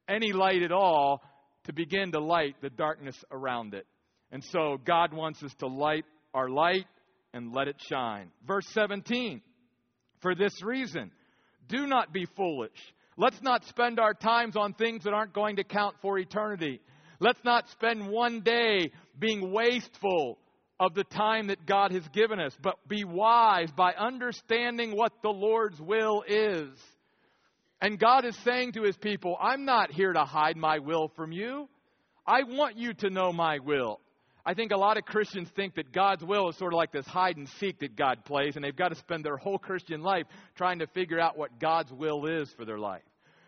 any 0.08 0.34
light 0.34 0.62
at 0.62 0.72
all 0.72 1.22
to 1.66 1.74
begin 1.74 2.12
to 2.12 2.20
light 2.20 2.56
the 2.62 2.70
darkness 2.70 3.16
around 3.32 3.74
it. 3.74 3.88
And 4.32 4.44
so 4.44 4.78
God 4.84 5.14
wants 5.14 5.42
us 5.44 5.54
to 5.60 5.68
light 5.68 6.06
our 6.34 6.50
light 6.50 6.86
and 7.34 7.54
let 7.54 7.68
it 7.68 7.78
shine. 7.90 8.30
Verse 8.46 8.66
17 8.72 9.42
For 10.22 10.36
this 10.36 10.54
reason, 10.64 11.12
do 11.68 11.88
not 11.88 12.14
be 12.14 12.26
foolish. 12.36 12.72
Let's 13.18 13.42
not 13.42 13.66
spend 13.66 14.00
our 14.00 14.14
times 14.14 14.58
on 14.58 14.74
things 14.74 15.06
that 15.06 15.14
aren't 15.14 15.34
going 15.34 15.56
to 15.56 15.64
count 15.64 15.96
for 16.02 16.20
eternity. 16.20 16.82
Let's 17.20 17.40
not 17.46 17.70
spend 17.70 18.10
one 18.10 18.42
day 18.42 18.92
being 19.18 19.52
wasteful 19.52 20.38
of 20.80 20.94
the 20.94 21.04
time 21.04 21.48
that 21.48 21.66
God 21.66 21.92
has 21.92 22.08
given 22.10 22.40
us, 22.40 22.56
but 22.62 22.76
be 22.88 23.04
wise 23.04 23.72
by 23.72 23.94
understanding 23.94 24.96
what 24.96 25.14
the 25.22 25.30
Lord's 25.30 25.80
will 25.80 26.24
is. 26.28 26.70
And 27.82 28.00
God 28.00 28.26
is 28.26 28.36
saying 28.44 28.74
to 28.74 28.84
his 28.84 28.98
people, 28.98 29.38
I'm 29.40 29.66
not 29.66 29.92
here 29.92 30.12
to 30.12 30.26
hide 30.26 30.58
my 30.58 30.80
will 30.80 31.12
from 31.16 31.32
you. 31.32 31.70
I 32.28 32.44
want 32.44 32.78
you 32.78 32.94
to 32.96 33.10
know 33.10 33.32
my 33.32 33.60
will. 33.60 34.00
I 34.46 34.54
think 34.54 34.72
a 34.72 34.78
lot 34.78 34.98
of 34.98 35.06
Christians 35.06 35.50
think 35.56 35.76
that 35.76 35.92
God's 35.92 36.24
will 36.24 36.50
is 36.50 36.58
sort 36.58 36.74
of 36.74 36.78
like 36.78 36.92
this 36.92 37.08
hide 37.08 37.38
and 37.38 37.50
seek 37.60 37.80
that 37.80 37.96
God 37.96 38.26
plays, 38.26 38.56
and 38.56 38.64
they've 38.64 38.76
got 38.76 38.90
to 38.90 38.96
spend 38.96 39.24
their 39.24 39.38
whole 39.38 39.58
Christian 39.58 40.02
life 40.02 40.26
trying 40.56 40.80
to 40.80 40.88
figure 40.88 41.20
out 41.20 41.38
what 41.38 41.60
God's 41.60 41.92
will 41.92 42.26
is 42.28 42.52
for 42.56 42.64
their 42.64 42.78
life. 42.78 43.02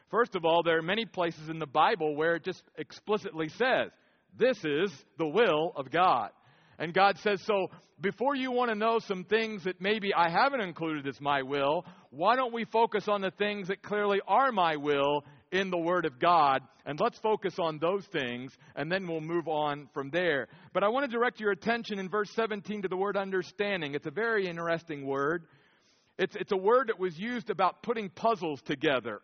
First 0.10 0.36
of 0.36 0.44
all, 0.44 0.64
there 0.64 0.80
are 0.80 0.84
many 0.84 1.06
places 1.06 1.50
in 1.50 1.60
the 1.60 1.68
Bible 1.68 2.16
where 2.16 2.36
it 2.36 2.44
just 2.44 2.64
explicitly 2.78 3.50
says, 3.50 3.92
This 4.38 4.58
is 4.64 4.92
the 5.18 5.28
will 5.28 5.72
of 5.76 5.92
God. 5.92 6.32
And 6.80 6.94
God 6.94 7.18
says, 7.20 7.42
so 7.46 7.70
before 8.00 8.36
you 8.36 8.52
want 8.52 8.70
to 8.70 8.76
know 8.76 9.00
some 9.00 9.24
things 9.24 9.64
that 9.64 9.82
maybe 9.82 10.14
I 10.14 10.30
haven't 10.30 10.62
included 10.62 11.08
as 11.08 11.20
my 11.20 11.42
will, 11.42 11.86
why 12.12 12.36
don't 12.36 12.54
we 12.54 12.66
focus 12.66 13.08
on 13.08 13.22
the 13.22 13.32
things 13.32 13.70
that 13.70 13.82
clearly 13.82 14.20
are 14.28 14.52
my 14.52 14.76
will 14.76 15.24
in 15.52 15.72
the 15.72 15.78
Word 15.78 16.06
of 16.06 16.20
God? 16.20 16.62
And 16.86 17.00
let's 17.00 17.18
focus 17.20 17.56
on 17.60 17.80
those 17.80 18.06
things, 18.06 18.52
and 18.76 18.92
then 18.92 19.08
we'll 19.08 19.22
move 19.22 19.48
on 19.48 19.90
from 19.94 20.10
there. 20.12 20.48
But 20.74 20.84
I 20.84 20.90
want 20.90 21.10
to 21.10 21.12
direct 21.12 21.40
your 21.40 21.52
attention 21.52 22.00
in 22.00 22.08
verse 22.08 22.30
17 22.36 22.84
to 22.84 22.88
the 22.88 22.96
word 22.96 23.18
understanding. 23.18 23.94
It's 23.94 24.06
a 24.06 24.12
very 24.12 24.48
interesting 24.48 25.06
word. 25.06 25.46
It's, 26.18 26.36
it's 26.36 26.52
a 26.52 26.58
word 26.58 26.88
that 26.88 27.00
was 27.00 27.18
used 27.18 27.50
about 27.50 27.84
putting 27.84 28.10
puzzles 28.10 28.62
together, 28.62 29.22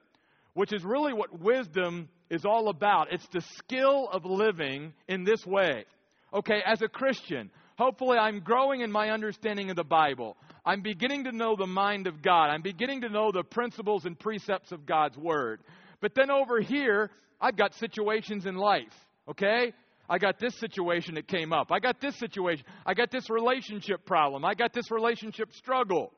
which 0.56 0.74
is 0.74 0.84
really 0.84 1.14
what 1.14 1.40
wisdom 1.40 2.10
is 2.30 2.44
all 2.44 2.70
about. 2.70 3.14
It's 3.14 3.28
the 3.32 3.42
skill 3.58 4.10
of 4.12 4.26
living 4.26 4.94
in 5.08 5.24
this 5.24 5.46
way. 5.46 5.86
Okay, 6.34 6.62
as 6.66 6.82
a 6.82 6.88
Christian, 6.88 7.52
hopefully 7.78 8.18
I'm 8.18 8.40
growing 8.40 8.82
in 8.82 8.92
my 8.92 9.12
understanding 9.12 9.70
of 9.70 9.76
the 9.76 9.84
Bible. 9.84 10.36
I'm 10.66 10.82
beginning 10.82 11.26
to 11.26 11.32
know 11.32 11.56
the 11.56 11.68
mind 11.68 12.08
of 12.08 12.24
God. 12.24 12.50
I'm 12.50 12.64
beginning 12.64 13.02
to 13.02 13.10
know 13.10 13.32
the 13.32 13.44
principles 13.44 14.06
and 14.06 14.18
precepts 14.18 14.72
of 14.72 14.86
God's 14.86 15.18
Word. 15.18 15.62
But 16.02 16.16
then 16.16 16.32
over 16.32 16.60
here, 16.60 17.12
I've 17.40 17.56
got 17.56 17.76
situations 17.76 18.46
in 18.48 18.56
life, 18.56 18.94
okay? 19.30 19.74
I 20.10 20.18
got 20.18 20.40
this 20.40 20.58
situation 20.60 21.16
that 21.16 21.28
came 21.28 21.54
up. 21.54 21.72
I 21.72 21.80
got 21.80 22.02
this 22.02 22.18
situation. 22.18 22.66
I 22.86 22.94
got 22.94 23.12
this 23.12 23.30
relationship 23.30 24.06
problem. 24.06 24.44
I 24.44 24.54
got 24.56 24.74
this 24.74 24.90
relationship 24.90 25.54
struggle. 25.54 26.12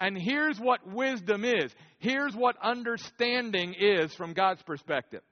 And 0.00 0.18
here's 0.18 0.58
what 0.58 0.86
wisdom 0.86 1.44
is. 1.44 1.72
Here's 1.98 2.34
what 2.34 2.56
understanding 2.62 3.74
is 3.78 4.14
from 4.14 4.34
God's 4.34 4.62
perspective. 4.62 5.22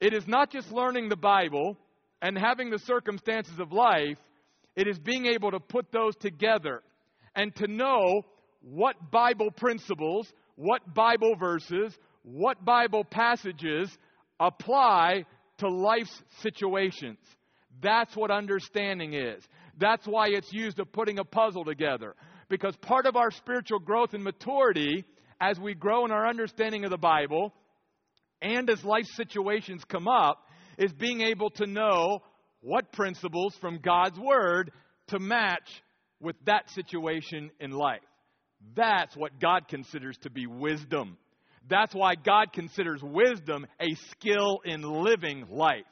It 0.00 0.12
is 0.12 0.26
not 0.26 0.50
just 0.50 0.70
learning 0.70 1.08
the 1.08 1.16
Bible 1.16 1.78
and 2.24 2.38
having 2.38 2.70
the 2.70 2.78
circumstances 2.78 3.60
of 3.60 3.70
life, 3.70 4.16
it 4.76 4.88
is 4.88 4.98
being 4.98 5.26
able 5.26 5.50
to 5.50 5.60
put 5.60 5.92
those 5.92 6.16
together 6.16 6.82
and 7.36 7.54
to 7.56 7.66
know 7.66 8.22
what 8.62 9.10
Bible 9.10 9.50
principles, 9.50 10.32
what 10.56 10.94
Bible 10.94 11.36
verses, 11.38 11.94
what 12.22 12.64
Bible 12.64 13.04
passages 13.04 13.94
apply 14.40 15.26
to 15.58 15.68
life's 15.68 16.22
situations. 16.40 17.18
That's 17.82 18.16
what 18.16 18.30
understanding 18.30 19.12
is. 19.12 19.44
That's 19.78 20.06
why 20.06 20.28
it's 20.28 20.50
used 20.50 20.80
of 20.80 20.90
putting 20.92 21.18
a 21.18 21.24
puzzle 21.24 21.66
together. 21.66 22.14
Because 22.48 22.74
part 22.76 23.04
of 23.04 23.16
our 23.16 23.32
spiritual 23.32 23.80
growth 23.80 24.14
and 24.14 24.24
maturity 24.24 25.04
as 25.42 25.60
we 25.60 25.74
grow 25.74 26.06
in 26.06 26.10
our 26.10 26.26
understanding 26.26 26.86
of 26.86 26.90
the 26.90 26.96
Bible 26.96 27.52
and 28.40 28.70
as 28.70 28.82
life 28.82 29.06
situations 29.14 29.84
come 29.84 30.08
up 30.08 30.43
is 30.78 30.92
being 30.92 31.20
able 31.22 31.50
to 31.50 31.66
know 31.66 32.20
what 32.60 32.92
principles 32.92 33.54
from 33.60 33.78
God's 33.78 34.18
Word 34.18 34.70
to 35.08 35.18
match 35.18 35.68
with 36.20 36.36
that 36.46 36.70
situation 36.70 37.50
in 37.60 37.70
life. 37.70 38.00
That's 38.74 39.14
what 39.16 39.38
God 39.40 39.68
considers 39.68 40.16
to 40.22 40.30
be 40.30 40.46
wisdom. 40.46 41.18
That's 41.68 41.94
why 41.94 42.14
God 42.14 42.52
considers 42.52 43.02
wisdom 43.02 43.66
a 43.80 43.94
skill 44.10 44.60
in 44.64 44.82
living 44.82 45.46
life. 45.50 45.82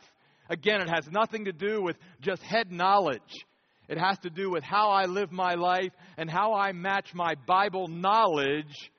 Again, 0.48 0.80
it 0.80 0.88
has 0.88 1.06
nothing 1.10 1.46
to 1.46 1.52
do 1.52 1.82
with 1.82 1.96
just 2.20 2.42
head 2.42 2.70
knowledge. 2.70 3.20
It 3.88 3.98
has 3.98 4.18
to 4.20 4.30
do 4.30 4.50
with 4.50 4.64
how 4.64 4.90
I 4.90 5.04
live 5.04 5.32
my 5.32 5.54
life 5.54 5.92
and 6.16 6.30
how 6.30 6.54
I 6.54 6.72
match 6.72 7.14
my 7.14 7.34
Bible 7.46 7.88
knowledge 7.88 8.90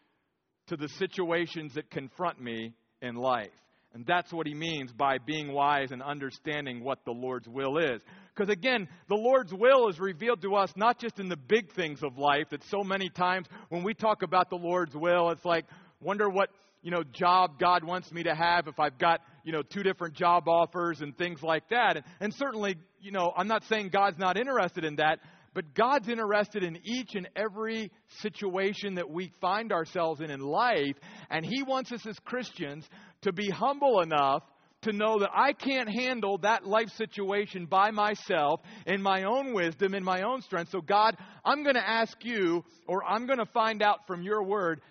to 0.67 0.77
the 0.77 0.89
situations 0.99 1.73
that 1.75 1.89
confront 1.89 2.41
me 2.41 2.73
in 3.01 3.15
life. 3.15 3.49
And 3.93 4.05
that's 4.07 4.33
what 4.33 4.47
he 4.47 4.55
means 4.55 4.91
by 4.91 5.19
being 5.19 5.51
wise 5.53 5.91
and 5.91 6.01
understanding 6.01 6.83
what 6.83 7.05
the 7.05 7.11
Lord's 7.11 7.47
will 7.47 7.77
is. 7.77 8.01
Because 8.35 8.51
again, 8.51 8.87
the 9.07 9.15
Lord's 9.15 9.53
will 9.53 9.87
is 9.87 9.99
revealed 9.99 10.41
to 10.41 10.55
us 10.55 10.73
not 10.75 10.99
just 10.99 11.19
in 11.19 11.29
the 11.29 11.37
big 11.37 11.71
things 11.73 12.01
of 12.01 12.17
life, 12.17 12.47
that 12.49 12.63
so 12.63 12.83
many 12.83 13.09
times 13.09 13.47
when 13.69 13.83
we 13.83 13.93
talk 13.93 14.23
about 14.23 14.49
the 14.49 14.55
Lord's 14.55 14.95
will, 14.95 15.29
it's 15.29 15.45
like, 15.45 15.65
wonder 16.01 16.27
what, 16.27 16.49
you 16.81 16.89
know, 16.89 17.03
job 17.03 17.59
God 17.59 17.83
wants 17.83 18.11
me 18.11 18.23
to 18.23 18.33
have 18.33 18.67
if 18.67 18.79
I've 18.79 18.97
got, 18.97 19.21
you 19.43 19.51
know, 19.51 19.61
two 19.61 19.83
different 19.83 20.15
job 20.15 20.47
offers 20.47 21.01
and 21.01 21.15
things 21.15 21.43
like 21.43 21.69
that. 21.69 21.97
And, 21.97 22.05
and 22.19 22.33
certainly, 22.33 22.77
you 22.99 23.11
know, 23.11 23.31
I'm 23.37 23.47
not 23.47 23.63
saying 23.65 23.89
God's 23.89 24.17
not 24.17 24.37
interested 24.37 24.85
in 24.85 24.95
that, 24.95 25.19
but 25.53 25.73
God's 25.73 26.09
interested 26.09 26.63
in 26.63 26.79
each 26.83 27.15
and 27.15 27.29
every 27.35 27.91
situation 28.21 28.95
that 28.95 29.09
we 29.09 29.31
find 29.39 29.71
ourselves 29.71 30.21
in 30.21 30.31
in 30.31 30.39
life. 30.39 30.95
And 31.29 31.45
He 31.45 31.63
wants 31.63 31.91
us 31.91 32.05
as 32.05 32.17
Christians 32.19 32.87
to 33.21 33.31
be 33.31 33.49
humble 33.49 34.01
enough 34.01 34.43
to 34.83 34.91
know 34.91 35.19
that 35.19 35.29
I 35.33 35.53
can't 35.53 35.89
handle 35.89 36.39
that 36.39 36.65
life 36.65 36.89
situation 36.97 37.65
by 37.65 37.91
myself 37.91 38.61
in 38.85 39.01
my 39.01 39.23
own 39.23 39.53
wisdom, 39.53 39.93
in 39.93 40.03
my 40.03 40.23
own 40.23 40.41
strength. 40.41 40.71
So, 40.71 40.81
God, 40.81 41.15
I'm 41.45 41.63
going 41.63 41.75
to 41.75 41.89
ask 41.89 42.17
you, 42.23 42.63
or 42.87 43.03
I'm 43.03 43.25
going 43.25 43.39
to 43.39 43.45
find 43.45 43.81
out 43.81 44.05
from 44.07 44.21
your 44.21 44.43
word, 44.43 44.81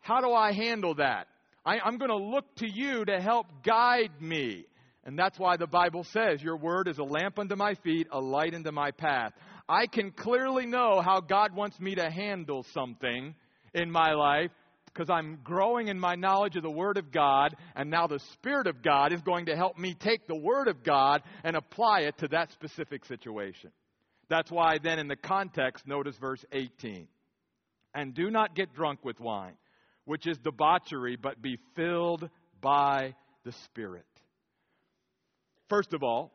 how 0.00 0.20
do 0.20 0.32
I 0.32 0.52
handle 0.52 0.94
that? 0.96 1.28
I, 1.64 1.86
am 1.86 1.98
going 1.98 2.10
to 2.10 2.16
look 2.16 2.44
to 2.56 2.66
you 2.68 3.04
to 3.04 3.20
help 3.20 3.46
guide 3.64 4.10
me. 4.20 4.64
And 5.04 5.18
that's 5.18 5.38
why 5.38 5.56
the 5.56 5.66
Bible 5.66 6.04
says, 6.04 6.42
Your 6.42 6.56
word 6.56 6.86
is 6.88 6.98
a 6.98 7.04
lamp 7.04 7.38
unto 7.38 7.56
my 7.56 7.74
feet, 7.74 8.06
a 8.12 8.20
light 8.20 8.54
unto 8.54 8.70
my 8.70 8.92
path. 8.92 9.32
I 9.68 9.86
can 9.86 10.12
clearly 10.12 10.66
know 10.66 11.00
how 11.00 11.20
God 11.20 11.54
wants 11.54 11.78
me 11.80 11.94
to 11.96 12.10
handle 12.10 12.64
something 12.72 13.34
in 13.74 13.90
my 13.90 14.12
life 14.12 14.50
because 14.86 15.08
I'm 15.10 15.38
growing 15.42 15.88
in 15.88 15.98
my 15.98 16.14
knowledge 16.14 16.56
of 16.56 16.62
the 16.62 16.70
Word 16.70 16.98
of 16.98 17.10
God, 17.10 17.56
and 17.74 17.90
now 17.90 18.06
the 18.06 18.20
Spirit 18.34 18.66
of 18.66 18.82
God 18.82 19.12
is 19.12 19.22
going 19.22 19.46
to 19.46 19.56
help 19.56 19.78
me 19.78 19.94
take 19.94 20.26
the 20.26 20.36
Word 20.36 20.68
of 20.68 20.84
God 20.84 21.22
and 21.44 21.56
apply 21.56 22.00
it 22.00 22.18
to 22.18 22.28
that 22.28 22.52
specific 22.52 23.04
situation. 23.06 23.70
That's 24.28 24.50
why, 24.50 24.78
then, 24.82 24.98
in 24.98 25.08
the 25.08 25.16
context, 25.16 25.86
notice 25.86 26.16
verse 26.18 26.44
18. 26.52 27.08
And 27.94 28.14
do 28.14 28.30
not 28.30 28.54
get 28.54 28.74
drunk 28.74 29.04
with 29.04 29.18
wine, 29.18 29.54
which 30.04 30.26
is 30.26 30.38
debauchery, 30.38 31.16
but 31.16 31.40
be 31.40 31.58
filled 31.74 32.28
by 32.60 33.14
the 33.44 33.52
Spirit. 33.64 34.06
First 35.68 35.94
of 35.94 36.02
all, 36.02 36.32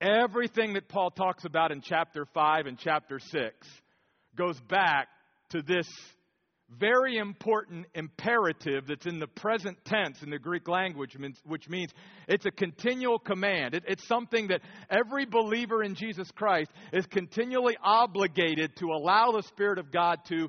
Everything 0.00 0.72
that 0.74 0.88
Paul 0.88 1.10
talks 1.10 1.44
about 1.44 1.72
in 1.72 1.82
chapter 1.82 2.24
5 2.32 2.66
and 2.66 2.78
chapter 2.78 3.18
6 3.18 3.52
goes 4.34 4.58
back 4.60 5.08
to 5.50 5.60
this 5.60 5.86
very 6.78 7.18
important 7.18 7.84
imperative 7.94 8.86
that's 8.86 9.04
in 9.04 9.18
the 9.18 9.26
present 9.26 9.76
tense 9.84 10.22
in 10.22 10.30
the 10.30 10.38
Greek 10.38 10.68
language, 10.68 11.18
which 11.44 11.68
means 11.68 11.92
it's 12.28 12.46
a 12.46 12.50
continual 12.50 13.18
command. 13.18 13.78
it's 13.86 14.06
something 14.08 14.48
that 14.48 14.62
every 14.88 15.26
believer 15.26 15.82
in 15.82 15.94
Jesus 15.94 16.30
Christ 16.30 16.70
is 16.94 17.04
continually 17.06 17.76
obligated 17.82 18.74
to 18.76 18.86
allow 18.86 19.32
the 19.32 19.42
Spirit 19.42 19.78
of 19.78 19.92
God 19.92 20.20
to 20.28 20.48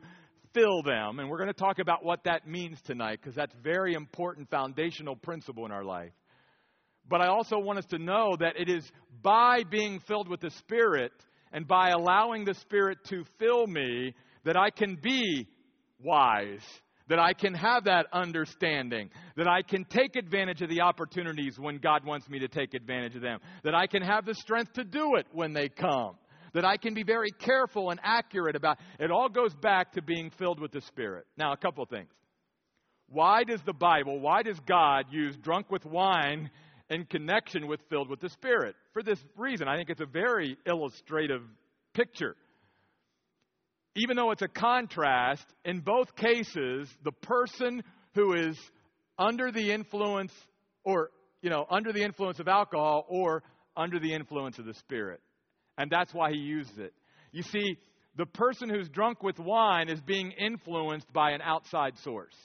fill 0.53 0.81
them. 0.83 1.19
And 1.19 1.29
we're 1.29 1.39
going 1.39 1.47
to 1.47 1.53
talk 1.53 1.79
about 1.79 2.05
what 2.05 2.23
that 2.23 2.47
means 2.47 2.79
tonight 2.85 3.19
because 3.21 3.35
that's 3.35 3.55
very 3.61 3.95
important 3.95 4.49
foundational 4.49 5.17
principle 5.17 5.65
in 5.65 5.73
our 5.73 5.83
life. 5.83 6.11
But 7.09 7.21
I 7.21 7.27
also 7.27 7.59
want 7.59 7.79
us 7.79 7.85
to 7.87 7.97
know 7.97 8.35
that 8.39 8.53
it 8.57 8.69
is 8.69 8.89
by 9.21 9.63
being 9.69 9.99
filled 10.07 10.27
with 10.27 10.41
the 10.41 10.51
Spirit 10.51 11.11
and 11.51 11.67
by 11.67 11.89
allowing 11.89 12.45
the 12.45 12.53
Spirit 12.53 12.99
to 13.09 13.23
fill 13.37 13.67
me 13.67 14.13
that 14.45 14.57
I 14.57 14.69
can 14.69 14.97
be 15.01 15.47
wise, 16.03 16.63
that 17.09 17.19
I 17.19 17.33
can 17.33 17.53
have 17.53 17.83
that 17.85 18.07
understanding, 18.13 19.09
that 19.35 19.47
I 19.47 19.61
can 19.61 19.83
take 19.85 20.15
advantage 20.15 20.61
of 20.61 20.69
the 20.69 20.81
opportunities 20.81 21.59
when 21.59 21.77
God 21.77 22.05
wants 22.05 22.29
me 22.29 22.39
to 22.39 22.47
take 22.47 22.73
advantage 22.73 23.15
of 23.15 23.21
them, 23.21 23.39
that 23.63 23.75
I 23.75 23.87
can 23.87 24.01
have 24.01 24.25
the 24.25 24.35
strength 24.35 24.73
to 24.73 24.83
do 24.83 25.15
it 25.15 25.27
when 25.31 25.53
they 25.53 25.67
come, 25.67 26.15
that 26.53 26.65
I 26.65 26.77
can 26.77 26.93
be 26.93 27.03
very 27.03 27.31
careful 27.31 27.89
and 27.89 27.99
accurate 28.03 28.55
about 28.55 28.77
it 28.99 29.11
all 29.11 29.29
goes 29.29 29.53
back 29.55 29.91
to 29.93 30.01
being 30.01 30.31
filled 30.39 30.59
with 30.59 30.71
the 30.71 30.81
Spirit. 30.81 31.25
Now, 31.37 31.51
a 31.53 31.57
couple 31.57 31.85
things. 31.85 32.09
Why 33.09 33.43
does 33.43 33.61
the 33.65 33.73
Bible, 33.73 34.21
why 34.21 34.41
does 34.41 34.59
God 34.61 35.05
use 35.11 35.35
drunk 35.35 35.69
with 35.69 35.85
wine 35.85 36.49
in 36.91 37.05
connection 37.05 37.67
with 37.67 37.79
filled 37.89 38.09
with 38.09 38.19
the 38.19 38.29
Spirit. 38.29 38.75
For 38.93 39.01
this 39.01 39.17
reason, 39.37 39.67
I 39.67 39.77
think 39.77 39.89
it's 39.89 40.01
a 40.01 40.05
very 40.05 40.57
illustrative 40.67 41.41
picture. 41.93 42.35
Even 43.95 44.17
though 44.17 44.31
it's 44.31 44.41
a 44.41 44.47
contrast, 44.47 45.45
in 45.65 45.79
both 45.79 46.15
cases, 46.15 46.89
the 47.03 47.13
person 47.23 47.81
who 48.13 48.33
is 48.33 48.57
under 49.17 49.51
the 49.51 49.71
influence 49.71 50.33
or, 50.83 51.11
you 51.41 51.49
know, 51.49 51.65
under 51.69 51.93
the 51.93 52.03
influence 52.03 52.39
of 52.39 52.49
alcohol 52.49 53.05
or 53.07 53.41
under 53.77 53.97
the 53.97 54.13
influence 54.13 54.59
of 54.59 54.65
the 54.65 54.73
Spirit. 54.73 55.21
And 55.77 55.89
that's 55.89 56.13
why 56.13 56.31
he 56.31 56.37
uses 56.37 56.77
it. 56.77 56.93
You 57.31 57.43
see, 57.43 57.77
the 58.17 58.25
person 58.25 58.69
who's 58.69 58.89
drunk 58.89 59.23
with 59.23 59.39
wine 59.39 59.87
is 59.87 60.01
being 60.01 60.31
influenced 60.31 61.11
by 61.13 61.31
an 61.31 61.41
outside 61.41 61.97
source. 61.99 62.35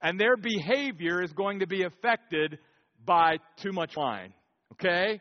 And 0.00 0.18
their 0.18 0.36
behavior 0.36 1.22
is 1.22 1.32
going 1.32 1.58
to 1.58 1.66
be 1.66 1.82
affected 1.82 2.58
by 3.04 3.38
too 3.62 3.72
much 3.72 3.96
wine. 3.96 4.32
Okay? 4.72 5.20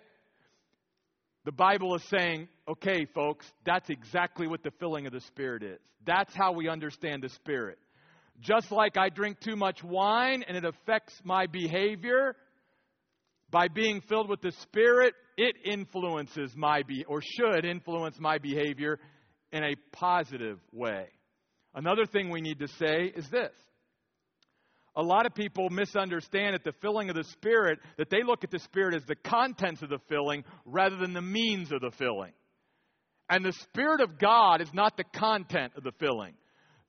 The 1.46 1.52
Bible 1.52 1.96
is 1.96 2.04
saying, 2.10 2.48
okay, 2.68 3.06
folks, 3.16 3.46
that's 3.66 3.90
exactly 3.90 4.48
what 4.48 4.62
the 4.64 4.72
filling 4.80 5.08
of 5.08 5.14
the 5.14 5.22
Spirit 5.22 5.64
is. 5.64 5.80
That's 6.06 6.34
how 6.36 6.52
we 6.52 6.70
understand 6.70 7.24
the 7.24 7.30
Spirit. 7.30 7.78
Just 8.42 8.72
like 8.72 8.98
I 8.98 9.10
drink 9.10 9.40
too 9.40 9.56
much 9.56 9.84
wine 9.84 10.44
and 10.48 10.56
it 10.56 10.64
affects 10.66 11.14
my 11.24 11.48
behavior, 11.48 12.36
By 13.52 13.68
being 13.68 14.02
filled 14.02 14.30
with 14.30 14.42
the 14.42 14.52
Spirit, 14.62 15.14
it 15.38 15.56
influences 15.66 16.52
my 16.56 16.84
be 16.84 17.04
or 17.06 17.22
should 17.22 17.66
influence 17.66 18.20
my 18.20 18.38
behavior 18.38 19.00
in 19.52 19.64
a 19.64 19.76
positive 19.92 20.60
way. 20.72 21.08
Another 21.74 22.06
thing 22.06 22.30
we 22.30 22.42
need 22.42 22.60
to 22.60 22.68
say 22.68 23.12
is 23.16 23.28
this. 23.30 23.52
A 25.00 25.02
lot 25.02 25.26
of 25.26 25.34
people 25.34 25.70
misunderstand 25.70 26.56
that 26.56 26.66
the 26.66 26.74
filling 26.82 27.10
of 27.10 27.16
the 27.16 27.24
Spirit, 27.24 27.80
that 27.98 28.10
they 28.10 28.22
look 28.22 28.44
at 28.44 28.52
the 28.52 28.60
Spirit 28.60 28.96
as 28.96 29.06
the 29.06 29.16
contents 29.16 29.82
of 29.82 29.88
the 29.88 30.00
filling 30.10 30.44
rather 30.66 30.98
than 30.98 31.14
the 31.14 31.22
means 31.22 31.72
of 31.72 31.80
the 31.80 31.92
filling. 31.92 32.34
And 33.30 33.46
the 33.46 33.54
Spirit 33.54 34.02
of 34.02 34.20
God 34.20 34.60
is 34.60 34.68
not 34.74 34.98
the 34.98 35.06
content 35.06 35.72
of 35.78 35.84
the 35.84 35.94
filling. 36.02 36.34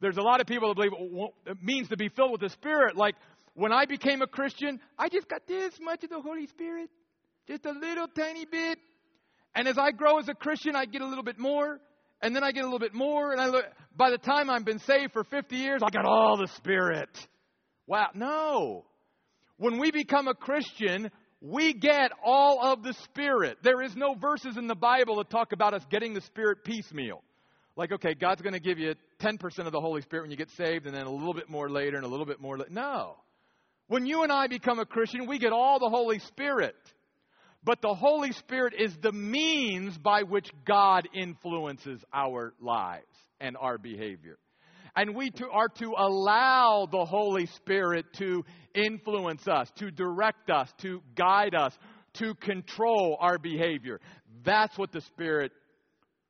There's 0.01 0.17
a 0.17 0.23
lot 0.23 0.41
of 0.41 0.49
people 0.49 0.75
that 0.75 0.75
believe 0.75 0.91
it 1.47 1.63
means 1.63 1.89
to 1.91 1.97
be 1.97 2.09
filled 2.09 2.33
with 2.33 2.41
the 2.41 2.49
Spirit. 2.49 2.97
Like 2.97 3.15
when 3.55 3.73
I 3.73 3.85
became 3.85 4.23
a 4.23 4.27
Christian, 4.27 4.81
I 4.99 5.09
just 5.09 5.29
got 5.29 5.47
this 5.47 5.75
much 5.81 6.03
of 6.03 6.11
the 6.11 6.21
Holy 6.21 6.49
Spirit, 6.49 6.91
just 7.47 7.65
a 7.65 7.71
little 7.71 8.09
tiny 8.09 8.45
bit. 8.45 8.81
And 9.55 9.69
as 9.69 9.79
I 9.79 9.93
grow 9.93 10.19
as 10.19 10.29
a 10.29 10.35
Christian, 10.35 10.75
I 10.75 10.85
get 10.85 11.01
a 11.01 11.07
little 11.07 11.23
bit 11.23 11.39
more, 11.39 11.79
and 12.21 12.35
then 12.35 12.43
I 12.43 12.51
get 12.51 12.63
a 12.63 12.67
little 12.67 12.81
bit 12.81 12.93
more, 12.93 13.31
and 13.31 13.41
I 13.41 13.47
look, 13.47 13.67
by 13.97 14.11
the 14.11 14.19
time 14.19 14.51
I've 14.51 14.65
been 14.65 14.81
saved 14.81 15.13
for 15.13 15.23
50 15.23 15.55
years, 15.55 15.81
I 15.81 15.91
got 15.91 16.07
all 16.07 16.37
the 16.37 16.49
Spirit. 16.57 17.09
Wow, 17.91 18.11
no. 18.15 18.85
When 19.57 19.81
we 19.81 19.91
become 19.91 20.29
a 20.29 20.35
Christian, 20.35 21.11
we 21.41 21.75
get 21.75 22.13
all 22.25 22.65
of 22.65 22.85
the 22.85 22.95
Spirit. 23.03 23.59
There 23.65 23.83
is 23.83 23.97
no 23.97 24.15
verses 24.15 24.57
in 24.57 24.69
the 24.69 24.77
Bible 24.77 25.17
that 25.17 25.29
talk 25.29 25.51
about 25.51 25.75
us 25.75 25.83
getting 25.91 26.15
the 26.15 26.21
Spirit 26.21 26.59
piecemeal. 26.65 27.21
Like, 27.75 27.91
okay, 27.91 28.15
God's 28.15 28.43
going 28.43 28.53
to 28.53 28.61
give 28.61 28.79
you 28.79 28.95
10% 29.21 29.67
of 29.67 29.73
the 29.73 29.81
Holy 29.81 30.03
Spirit 30.03 30.23
when 30.23 30.31
you 30.31 30.37
get 30.37 30.51
saved, 30.51 30.87
and 30.87 30.95
then 30.95 31.07
a 31.07 31.11
little 31.11 31.35
bit 31.35 31.51
more 31.51 31.69
later, 31.69 31.97
and 31.97 32.07
a 32.07 32.09
little 32.09 32.27
bit 32.27 32.41
more 32.41 32.57
later. 32.57 32.71
No. 32.71 33.17
When 33.89 34.07
you 34.07 34.23
and 34.23 34.31
I 34.31 34.47
become 34.47 34.79
a 34.79 34.87
Christian, 34.87 35.27
we 35.27 35.41
get 35.41 35.53
all 35.53 35.81
the 35.81 35.91
Holy 35.91 36.21
Spirit. 36.21 36.77
But 37.65 37.83
the 37.83 37.95
Holy 37.95 38.31
Spirit 38.31 38.75
is 38.79 38.97
the 39.03 39.11
means 39.11 39.99
by 39.99 40.23
which 40.23 40.49
God 40.65 41.09
influences 41.13 42.01
our 42.15 42.55
lives 42.61 43.03
and 43.41 43.57
our 43.57 43.79
behavior. 43.79 44.39
And 44.97 45.15
we 45.15 45.31
to, 45.31 45.49
are 45.51 45.69
to 45.69 45.95
allow 45.97 46.87
the 46.91 47.05
Holy 47.05 47.47
Spirit 47.47 48.07
to 48.15 48.45
influence 48.75 49.47
us, 49.49 49.71
to 49.77 49.91
direct 49.91 50.51
us, 50.51 50.73
to 50.83 51.03
guide 51.15 51.55
us, 51.55 51.77
to 52.15 52.35
control 52.35 53.17
our 53.21 53.39
behavior. 53.39 54.01
That's 54.45 54.77
what 54.77 54.93
the 54.93 55.01
Spirit 55.03 55.53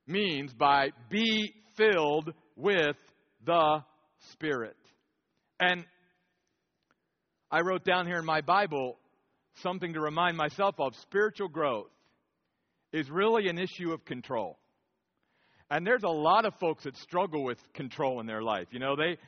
means 0.07 0.53
by 0.53 0.91
be 1.09 1.53
filled 1.77 2.33
with 2.57 2.97
the 3.45 3.83
Spirit. 4.33 4.77
And 5.59 5.85
I 7.51 7.61
wrote 7.61 7.85
down 7.85 8.07
here 8.07 8.19
in 8.19 8.25
my 8.25 8.43
Bible 8.43 8.99
something 9.63 9.95
to 9.95 10.01
remind 10.01 10.37
myself 10.37 10.75
of 10.79 10.95
spiritual 10.97 11.49
growth 11.49 11.91
is 12.93 13.11
really 13.11 13.49
an 13.49 13.59
issue 13.59 13.93
of 13.93 14.05
control. 14.05 14.60
And 15.71 15.87
there's 15.87 16.03
a 16.03 16.09
lot 16.09 16.47
of 16.47 16.55
folks 16.57 16.85
that 16.85 16.97
struggle 16.97 17.45
with 17.45 17.59
control 17.75 18.21
in 18.21 18.27
their 18.27 18.43
life. 18.43 18.67
You 18.73 18.81
know, 18.81 18.97
they 18.97 19.19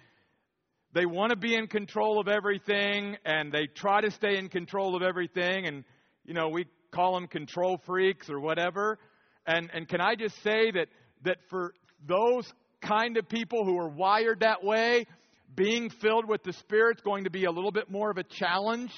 they 0.92 1.07
want 1.07 1.31
to 1.31 1.37
be 1.37 1.55
in 1.55 1.68
control 1.68 2.20
of 2.20 2.28
everything 2.28 3.16
and 3.24 3.52
they 3.52 3.66
try 3.66 4.00
to 4.00 4.11
stay 4.11 4.37
in 4.37 4.48
control 4.48 4.96
of 4.96 5.02
everything 5.02 5.66
and 5.66 5.85
you 6.24 6.35
know, 6.35 6.48
we 6.48 6.66
call 6.92 7.14
them 7.14 7.26
control 7.26 7.81
freaks 7.87 8.28
or 8.28 8.40
whatever. 8.40 8.98
And 9.46 9.70
and 9.72 9.88
can 9.88 10.00
I 10.00 10.16
just 10.16 10.35
say 10.42 10.72
that 10.72 10.88
that 11.24 11.38
for 11.48 11.74
those 12.07 12.52
kind 12.83 13.16
of 13.16 13.28
people 13.28 13.64
who 13.64 13.78
are 13.78 13.88
wired 13.88 14.40
that 14.40 14.64
way, 14.64 15.07
being 15.55 15.90
filled 15.90 16.28
with 16.28 16.42
the 16.42 16.52
Spirit 16.55 16.98
is 16.98 17.02
going 17.02 17.24
to 17.24 17.31
be 17.31 17.44
a 17.44 17.50
little 17.50 17.70
bit 17.70 17.88
more 17.88 18.11
of 18.11 18.18
a 18.18 18.24
challenge 18.24 18.90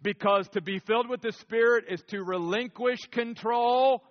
because 0.00 0.48
to 0.50 0.60
be 0.60 0.78
filled 0.86 1.08
with 1.08 1.22
the 1.22 1.32
Spirit 1.32 1.86
is 1.88 2.00
to 2.08 2.22
relinquish 2.22 3.00
control 3.10 4.02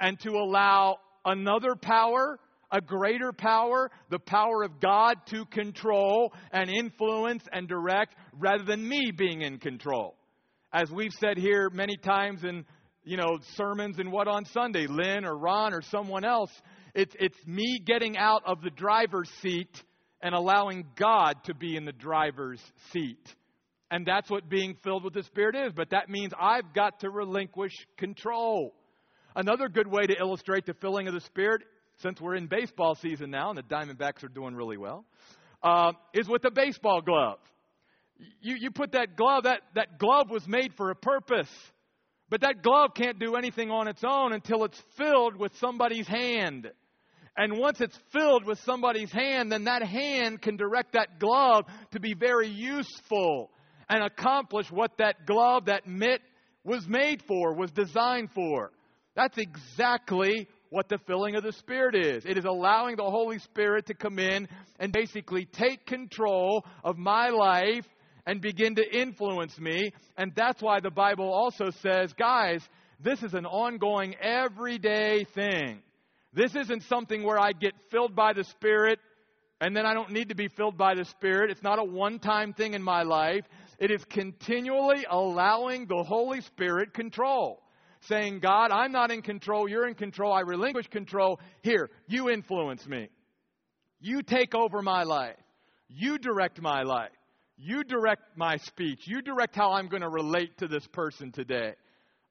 and 0.00 0.18
to 0.20 0.30
allow 0.30 0.96
another 1.24 1.74
power, 1.74 2.38
a 2.70 2.80
greater 2.80 3.32
power, 3.32 3.90
the 4.10 4.18
power 4.18 4.62
of 4.62 4.80
God 4.80 5.16
to 5.26 5.44
control 5.46 6.32
and 6.52 6.70
influence 6.70 7.44
and 7.52 7.68
direct 7.68 8.14
rather 8.38 8.64
than 8.64 8.86
me 8.88 9.12
being 9.16 9.42
in 9.42 9.58
control. 9.58 10.16
As 10.72 10.90
we've 10.90 11.12
said 11.20 11.36
here 11.36 11.68
many 11.70 11.96
times 11.96 12.44
in 12.44 12.64
you 13.04 13.16
know 13.16 13.38
sermons 13.56 13.98
and 13.98 14.10
what 14.10 14.28
on 14.28 14.44
Sunday, 14.46 14.86
Lynn 14.86 15.24
or 15.24 15.36
Ron 15.36 15.74
or 15.74 15.82
someone 15.82 16.24
else, 16.24 16.50
it's 16.94 17.14
it's 17.18 17.46
me 17.46 17.80
getting 17.84 18.16
out 18.16 18.42
of 18.46 18.62
the 18.62 18.70
driver's 18.70 19.30
seat 19.42 19.82
and 20.22 20.34
allowing 20.34 20.86
God 20.96 21.34
to 21.44 21.54
be 21.54 21.76
in 21.76 21.84
the 21.84 21.92
driver's 21.92 22.62
seat. 22.92 23.34
And 23.90 24.06
that's 24.06 24.30
what 24.30 24.48
being 24.48 24.76
filled 24.82 25.04
with 25.04 25.12
the 25.12 25.22
Spirit 25.24 25.54
is. 25.54 25.72
But 25.74 25.90
that 25.90 26.08
means 26.08 26.32
I've 26.40 26.72
got 26.72 27.00
to 27.00 27.10
relinquish 27.10 27.72
control. 27.98 28.72
Another 29.34 29.68
good 29.68 29.86
way 29.86 30.02
to 30.02 30.18
illustrate 30.18 30.66
the 30.66 30.74
filling 30.74 31.08
of 31.08 31.14
the 31.14 31.20
Spirit, 31.20 31.62
since 31.98 32.20
we're 32.20 32.34
in 32.34 32.46
baseball 32.46 32.94
season 32.94 33.30
now 33.30 33.50
and 33.50 33.58
the 33.58 33.62
Diamondbacks 33.62 34.22
are 34.24 34.28
doing 34.28 34.54
really 34.54 34.76
well, 34.76 35.04
uh, 35.62 35.92
is 36.12 36.28
with 36.28 36.44
a 36.44 36.50
baseball 36.50 37.00
glove. 37.00 37.38
You, 38.40 38.56
you 38.58 38.70
put 38.70 38.92
that 38.92 39.16
glove, 39.16 39.44
that, 39.44 39.60
that 39.74 39.98
glove 39.98 40.30
was 40.30 40.46
made 40.46 40.74
for 40.74 40.90
a 40.90 40.94
purpose. 40.94 41.50
But 42.28 42.42
that 42.42 42.62
glove 42.62 42.90
can't 42.94 43.18
do 43.18 43.36
anything 43.36 43.70
on 43.70 43.88
its 43.88 44.02
own 44.04 44.32
until 44.32 44.64
it's 44.64 44.80
filled 44.96 45.36
with 45.36 45.52
somebody's 45.58 46.06
hand. 46.06 46.70
And 47.36 47.58
once 47.58 47.80
it's 47.80 47.98
filled 48.12 48.44
with 48.44 48.58
somebody's 48.60 49.10
hand, 49.10 49.50
then 49.50 49.64
that 49.64 49.82
hand 49.82 50.42
can 50.42 50.56
direct 50.56 50.92
that 50.92 51.18
glove 51.18 51.64
to 51.92 52.00
be 52.00 52.14
very 52.14 52.48
useful 52.48 53.50
and 53.88 54.02
accomplish 54.02 54.70
what 54.70 54.92
that 54.98 55.26
glove, 55.26 55.66
that 55.66 55.86
mitt 55.86 56.20
was 56.64 56.86
made 56.86 57.22
for, 57.26 57.54
was 57.54 57.70
designed 57.70 58.30
for. 58.34 58.70
That's 59.14 59.36
exactly 59.36 60.48
what 60.70 60.88
the 60.88 60.98
filling 61.06 61.36
of 61.36 61.42
the 61.42 61.52
Spirit 61.52 61.94
is. 61.94 62.24
It 62.24 62.38
is 62.38 62.46
allowing 62.46 62.96
the 62.96 63.02
Holy 63.02 63.38
Spirit 63.38 63.86
to 63.86 63.94
come 63.94 64.18
in 64.18 64.48
and 64.78 64.92
basically 64.92 65.44
take 65.44 65.84
control 65.86 66.64
of 66.82 66.96
my 66.96 67.28
life 67.28 67.86
and 68.26 68.40
begin 68.40 68.74
to 68.76 68.98
influence 68.98 69.58
me. 69.58 69.92
And 70.16 70.32
that's 70.34 70.62
why 70.62 70.80
the 70.80 70.90
Bible 70.90 71.30
also 71.30 71.70
says, 71.82 72.12
guys, 72.14 72.62
this 73.00 73.22
is 73.22 73.34
an 73.34 73.44
ongoing, 73.44 74.14
everyday 74.20 75.24
thing. 75.34 75.82
This 76.32 76.54
isn't 76.54 76.84
something 76.84 77.22
where 77.22 77.38
I 77.38 77.52
get 77.52 77.74
filled 77.90 78.16
by 78.16 78.32
the 78.32 78.44
Spirit 78.44 78.98
and 79.60 79.76
then 79.76 79.86
I 79.86 79.94
don't 79.94 80.10
need 80.10 80.30
to 80.30 80.34
be 80.34 80.48
filled 80.48 80.78
by 80.78 80.94
the 80.94 81.04
Spirit. 81.04 81.50
It's 81.50 81.62
not 81.62 81.78
a 81.78 81.84
one 81.84 82.18
time 82.18 82.54
thing 82.54 82.74
in 82.74 82.82
my 82.82 83.02
life. 83.02 83.44
It 83.78 83.90
is 83.90 84.04
continually 84.06 85.04
allowing 85.08 85.86
the 85.86 86.02
Holy 86.02 86.40
Spirit 86.40 86.94
control 86.94 87.61
saying, 88.08 88.40
God, 88.40 88.70
I'm 88.70 88.92
not 88.92 89.10
in 89.10 89.22
control, 89.22 89.68
you're 89.68 89.88
in 89.88 89.94
control, 89.94 90.32
I 90.32 90.40
relinquish 90.40 90.88
control. 90.88 91.40
Here, 91.62 91.90
you 92.06 92.30
influence 92.30 92.86
me. 92.86 93.08
You 94.00 94.22
take 94.22 94.54
over 94.54 94.82
my 94.82 95.04
life. 95.04 95.36
You 95.88 96.18
direct 96.18 96.60
my 96.60 96.82
life. 96.82 97.10
You 97.56 97.84
direct 97.84 98.36
my 98.36 98.56
speech. 98.56 99.00
You 99.04 99.22
direct 99.22 99.54
how 99.54 99.72
I'm 99.72 99.88
going 99.88 100.02
to 100.02 100.08
relate 100.08 100.58
to 100.58 100.66
this 100.66 100.86
person 100.88 101.30
today. 101.30 101.74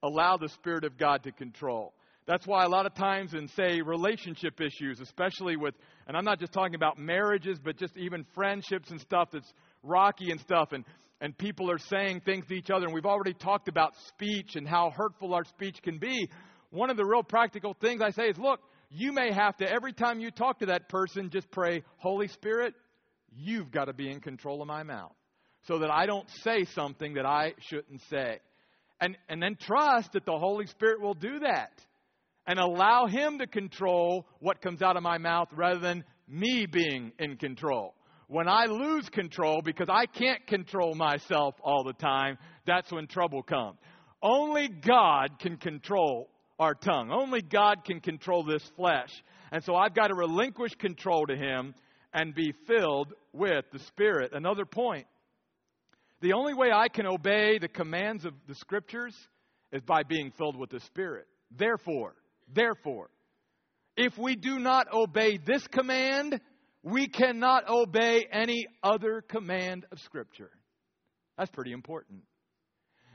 Allow 0.03 0.37
the 0.37 0.49
Spirit 0.49 0.83
of 0.83 0.97
God 0.97 1.23
to 1.23 1.31
control. 1.31 1.93
That's 2.27 2.45
why 2.45 2.65
a 2.65 2.69
lot 2.69 2.85
of 2.85 2.93
times 2.93 3.33
in, 3.33 3.47
say, 3.49 3.81
relationship 3.81 4.59
issues, 4.59 4.99
especially 4.99 5.55
with, 5.55 5.75
and 6.07 6.15
I'm 6.17 6.25
not 6.25 6.39
just 6.39 6.53
talking 6.53 6.75
about 6.75 6.97
marriages, 6.99 7.59
but 7.63 7.77
just 7.77 7.97
even 7.97 8.25
friendships 8.35 8.91
and 8.91 8.99
stuff 8.99 9.29
that's 9.31 9.51
rocky 9.83 10.31
and 10.31 10.39
stuff. 10.39 10.69
And 10.71 10.85
and 11.21 11.37
people 11.37 11.69
are 11.69 11.77
saying 11.77 12.21
things 12.21 12.47
to 12.47 12.55
each 12.55 12.71
other, 12.71 12.85
and 12.85 12.93
we've 12.95 13.05
already 13.05 13.35
talked 13.35 13.67
about 13.67 13.93
speech 14.07 14.55
and 14.55 14.67
how 14.67 14.89
hurtful 14.89 15.35
our 15.35 15.45
speech 15.45 15.77
can 15.83 15.99
be. 15.99 16.27
One 16.71 16.89
of 16.89 16.97
the 16.97 17.05
real 17.05 17.21
practical 17.21 17.75
things 17.79 18.01
I 18.01 18.09
say 18.09 18.29
is 18.29 18.37
look, 18.39 18.59
you 18.89 19.13
may 19.13 19.31
have 19.31 19.55
to, 19.57 19.71
every 19.71 19.93
time 19.93 20.19
you 20.19 20.31
talk 20.31 20.59
to 20.59 20.65
that 20.67 20.89
person, 20.89 21.29
just 21.29 21.49
pray, 21.51 21.83
Holy 21.97 22.27
Spirit, 22.27 22.73
you've 23.33 23.71
got 23.71 23.85
to 23.85 23.93
be 23.93 24.09
in 24.09 24.19
control 24.19 24.61
of 24.61 24.67
my 24.67 24.83
mouth 24.83 25.13
so 25.67 25.79
that 25.79 25.91
I 25.91 26.07
don't 26.07 26.27
say 26.43 26.65
something 26.73 27.13
that 27.13 27.25
I 27.25 27.53
shouldn't 27.69 28.01
say. 28.09 28.39
And, 28.99 29.15
and 29.29 29.41
then 29.41 29.57
trust 29.59 30.13
that 30.13 30.25
the 30.25 30.37
Holy 30.37 30.65
Spirit 30.65 31.01
will 31.01 31.13
do 31.13 31.39
that 31.39 31.71
and 32.47 32.59
allow 32.59 33.05
Him 33.05 33.39
to 33.39 33.47
control 33.47 34.25
what 34.39 34.61
comes 34.61 34.81
out 34.81 34.97
of 34.97 35.03
my 35.03 35.19
mouth 35.19 35.47
rather 35.55 35.79
than 35.79 36.03
me 36.27 36.65
being 36.65 37.11
in 37.19 37.37
control. 37.37 37.93
When 38.31 38.47
I 38.47 38.63
lose 38.67 39.09
control 39.09 39.61
because 39.61 39.89
I 39.89 40.05
can't 40.05 40.47
control 40.47 40.95
myself 40.95 41.53
all 41.61 41.83
the 41.83 41.91
time, 41.91 42.37
that's 42.65 42.89
when 42.89 43.07
trouble 43.07 43.43
comes. 43.43 43.77
Only 44.23 44.69
God 44.69 45.37
can 45.37 45.57
control 45.57 46.29
our 46.57 46.73
tongue. 46.73 47.11
Only 47.11 47.41
God 47.41 47.83
can 47.83 47.99
control 47.99 48.45
this 48.45 48.63
flesh. 48.77 49.09
And 49.51 49.61
so 49.65 49.75
I've 49.75 49.93
got 49.93 50.07
to 50.07 50.15
relinquish 50.15 50.73
control 50.75 51.25
to 51.25 51.35
Him 51.35 51.75
and 52.13 52.33
be 52.33 52.53
filled 52.67 53.13
with 53.33 53.65
the 53.73 53.79
Spirit. 53.79 54.31
Another 54.31 54.63
point 54.63 55.07
the 56.21 56.31
only 56.31 56.53
way 56.53 56.71
I 56.73 56.87
can 56.87 57.07
obey 57.07 57.57
the 57.59 57.67
commands 57.67 58.23
of 58.23 58.31
the 58.47 58.55
Scriptures 58.55 59.13
is 59.73 59.81
by 59.81 60.03
being 60.03 60.31
filled 60.37 60.55
with 60.55 60.69
the 60.69 60.79
Spirit. 60.79 61.27
Therefore, 61.57 62.15
therefore, 62.47 63.09
if 63.97 64.17
we 64.17 64.37
do 64.37 64.57
not 64.57 64.87
obey 64.93 65.37
this 65.37 65.67
command, 65.67 66.39
we 66.83 67.07
cannot 67.07 67.69
obey 67.69 68.25
any 68.31 68.67
other 68.83 69.21
command 69.21 69.85
of 69.91 69.99
Scripture. 69.99 70.51
That's 71.37 71.51
pretty 71.51 71.71
important. 71.71 72.21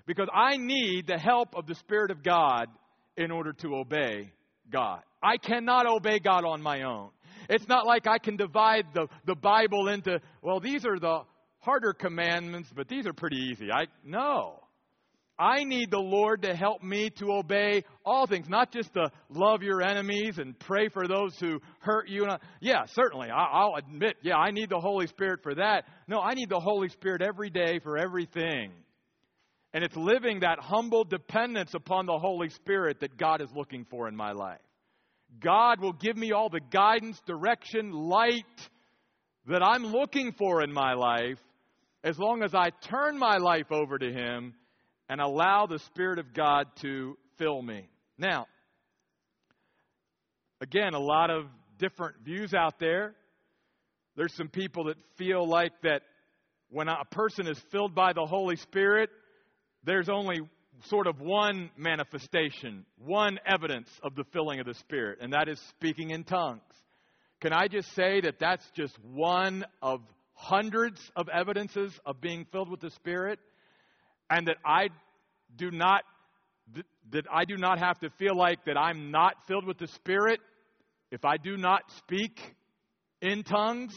Because 0.07 0.29
I 0.33 0.57
need 0.57 1.07
the 1.07 1.19
help 1.19 1.55
of 1.57 1.67
the 1.67 1.75
Spirit 1.75 2.11
of 2.11 2.23
God 2.23 2.69
in 3.17 3.31
order 3.31 3.53
to 3.53 3.75
obey 3.77 4.31
God. 4.71 5.03
I 5.23 5.37
cannot 5.37 5.87
obey 5.87 6.21
God 6.21 6.45
on 6.45 6.63
my 6.63 6.83
own. 6.83 7.11
It's 7.49 7.67
not 7.69 7.87
like 7.87 8.07
I 8.07 8.19
can 8.19 8.37
divide 8.37 8.87
the, 8.95 9.09
the 9.25 9.35
Bible 9.35 9.89
into, 9.89 10.21
well, 10.43 10.61
these 10.61 10.85
are 10.87 10.99
the 10.99 11.23
harder 11.59 11.93
commandments, 11.93 12.71
but 12.75 12.89
these 12.89 13.07
are 13.07 13.13
pretty 13.13 13.39
easy. 13.39 13.71
I 13.73 13.87
no. 14.05 14.61
I 15.39 15.65
need 15.65 15.91
the 15.91 15.99
Lord 15.99 16.43
to 16.43 16.55
help 16.55 16.83
me 16.83 17.11
to 17.19 17.33
obey 17.33 17.85
all 18.05 18.27
things, 18.27 18.49
not 18.49 18.73
just 18.73 18.95
to 18.95 19.11
love 19.29 19.63
your 19.63 19.83
enemies 19.83 20.39
and 20.39 20.59
pray 20.59 20.89
for 20.89 21.07
those 21.07 21.39
who 21.39 21.61
hurt 21.81 22.09
you. 22.09 22.27
Yeah, 22.61 22.87
certainly. 22.87 23.29
I'll 23.29 23.75
admit, 23.77 24.17
yeah, 24.23 24.37
I 24.37 24.51
need 24.51 24.71
the 24.71 24.81
Holy 24.81 25.07
Spirit 25.07 25.41
for 25.43 25.55
that. 25.57 25.85
No, 26.09 26.21
I 26.21 26.35
need 26.35 26.49
the 26.49 26.61
Holy 26.61 26.89
Spirit 26.89 27.21
every 27.21 27.51
day 27.51 27.81
for 27.83 27.99
everything. 27.99 28.73
And 29.75 29.85
it's 29.85 29.97
living 29.97 30.41
that 30.41 30.59
humble 30.59 31.05
dependence 31.05 31.75
upon 31.75 32.07
the 32.07 32.19
Holy 32.19 32.49
Spirit 32.49 33.01
that 33.01 33.19
God 33.19 33.43
is 33.43 33.51
looking 33.55 33.85
for 33.91 34.09
in 34.09 34.17
my 34.17 34.33
life. 34.33 34.61
God 35.41 35.81
will 35.81 35.93
give 35.93 36.17
me 36.17 36.33
all 36.33 36.49
the 36.49 36.61
guidance, 36.71 37.21
direction, 37.27 37.93
light 37.93 38.45
that 39.49 39.63
I'm 39.63 39.85
looking 39.85 40.33
for 40.33 40.63
in 40.63 40.73
my 40.73 40.95
life 40.95 41.39
as 42.03 42.19
long 42.19 42.43
as 42.43 42.55
I 42.55 42.71
turn 42.89 43.19
my 43.19 43.37
life 43.37 43.71
over 43.71 43.99
to 43.99 44.11
Him 44.11 44.55
and 45.09 45.21
allow 45.21 45.67
the 45.67 45.79
Spirit 45.81 46.19
of 46.19 46.33
God 46.35 46.67
to 46.83 47.17
fill 47.39 47.63
me. 47.63 47.89
Now, 48.19 48.47
again, 50.61 50.95
a 50.95 50.99
lot 50.99 51.31
of 51.31 51.47
different 51.79 52.17
views 52.25 52.55
out 52.55 52.79
there. 52.79 53.15
There's 54.17 54.35
some 54.35 54.49
people 54.49 54.85
that 54.85 54.97
feel 55.17 55.47
like 55.47 55.73
that 55.83 56.03
when 56.71 56.89
a 56.89 57.05
person 57.11 57.47
is 57.47 57.59
filled 57.71 57.95
by 57.95 58.13
the 58.13 58.25
Holy 58.25 58.57
Spirit, 58.57 59.11
there's 59.85 60.09
only 60.09 60.41
sort 60.85 61.07
of 61.07 61.21
one 61.21 61.71
manifestation, 61.77 62.85
one 62.99 63.39
evidence 63.47 63.89
of 64.03 64.15
the 64.15 64.25
filling 64.33 64.61
of 64.61 64.67
the 64.67 64.75
Spirit, 64.75 65.19
and 65.21 65.33
that 65.33 65.49
is 65.49 65.61
speaking 65.71 66.11
in 66.11 66.25
tongues. 66.25 66.61
Can 67.41 67.53
I 67.53 67.69
just 67.69 67.95
say 67.95 68.21
that 68.23 68.39
that's 68.39 68.65
just 68.75 68.97
one 69.03 69.65
of 69.83 70.01
hundreds 70.33 71.01
of 71.15 71.29
evidences 71.29 71.93
of 72.05 72.21
being 72.21 72.47
filled 72.51 72.71
with 72.71 72.81
the 72.81 72.91
Spirit? 72.91 73.39
And 74.31 74.49
that 74.49 74.57
I 74.65 74.89
do 75.57 75.71
not 75.71 76.03
that 77.13 77.25
I 77.33 77.45
do 77.45 77.57
not 77.57 77.79
have 77.79 78.01
to 78.01 78.11
feel 78.19 78.37
like 78.37 78.65
that 78.65 78.77
I'm 78.77 79.13
not 79.13 79.35
filled 79.47 79.65
with 79.65 79.79
the 79.79 79.87
Spirit 79.87 80.41
if 81.13 81.25
I 81.25 81.37
do 81.37 81.57
not 81.57 81.83
speak 81.99 82.41
in 83.23 83.45
tongues. 83.45 83.95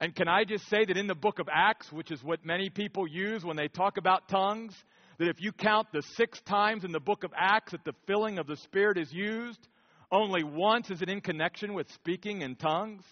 And 0.00 0.14
can 0.14 0.28
I 0.28 0.44
just 0.44 0.68
say 0.68 0.84
that 0.84 0.96
in 0.98 1.06
the 1.06 1.14
book 1.14 1.38
of 1.38 1.48
Acts, 1.50 1.90
which 1.90 2.10
is 2.10 2.22
what 2.22 2.44
many 2.44 2.68
people 2.68 3.08
use 3.08 3.44
when 3.44 3.56
they 3.56 3.68
talk 3.68 3.96
about 3.96 4.28
tongues, 4.28 4.74
that 5.18 5.28
if 5.28 5.36
you 5.40 5.52
count 5.52 5.88
the 5.92 6.02
six 6.02 6.38
times 6.42 6.84
in 6.84 6.92
the 6.92 7.00
book 7.00 7.24
of 7.24 7.32
Acts 7.34 7.72
that 7.72 7.84
the 7.84 7.94
filling 8.06 8.38
of 8.38 8.46
the 8.46 8.56
Spirit 8.56 8.98
is 8.98 9.10
used, 9.10 9.66
only 10.12 10.44
once 10.44 10.90
is 10.90 11.00
it 11.00 11.08
in 11.08 11.22
connection 11.22 11.72
with 11.72 11.90
speaking 11.92 12.42
in 12.42 12.56
tongues. 12.56 13.02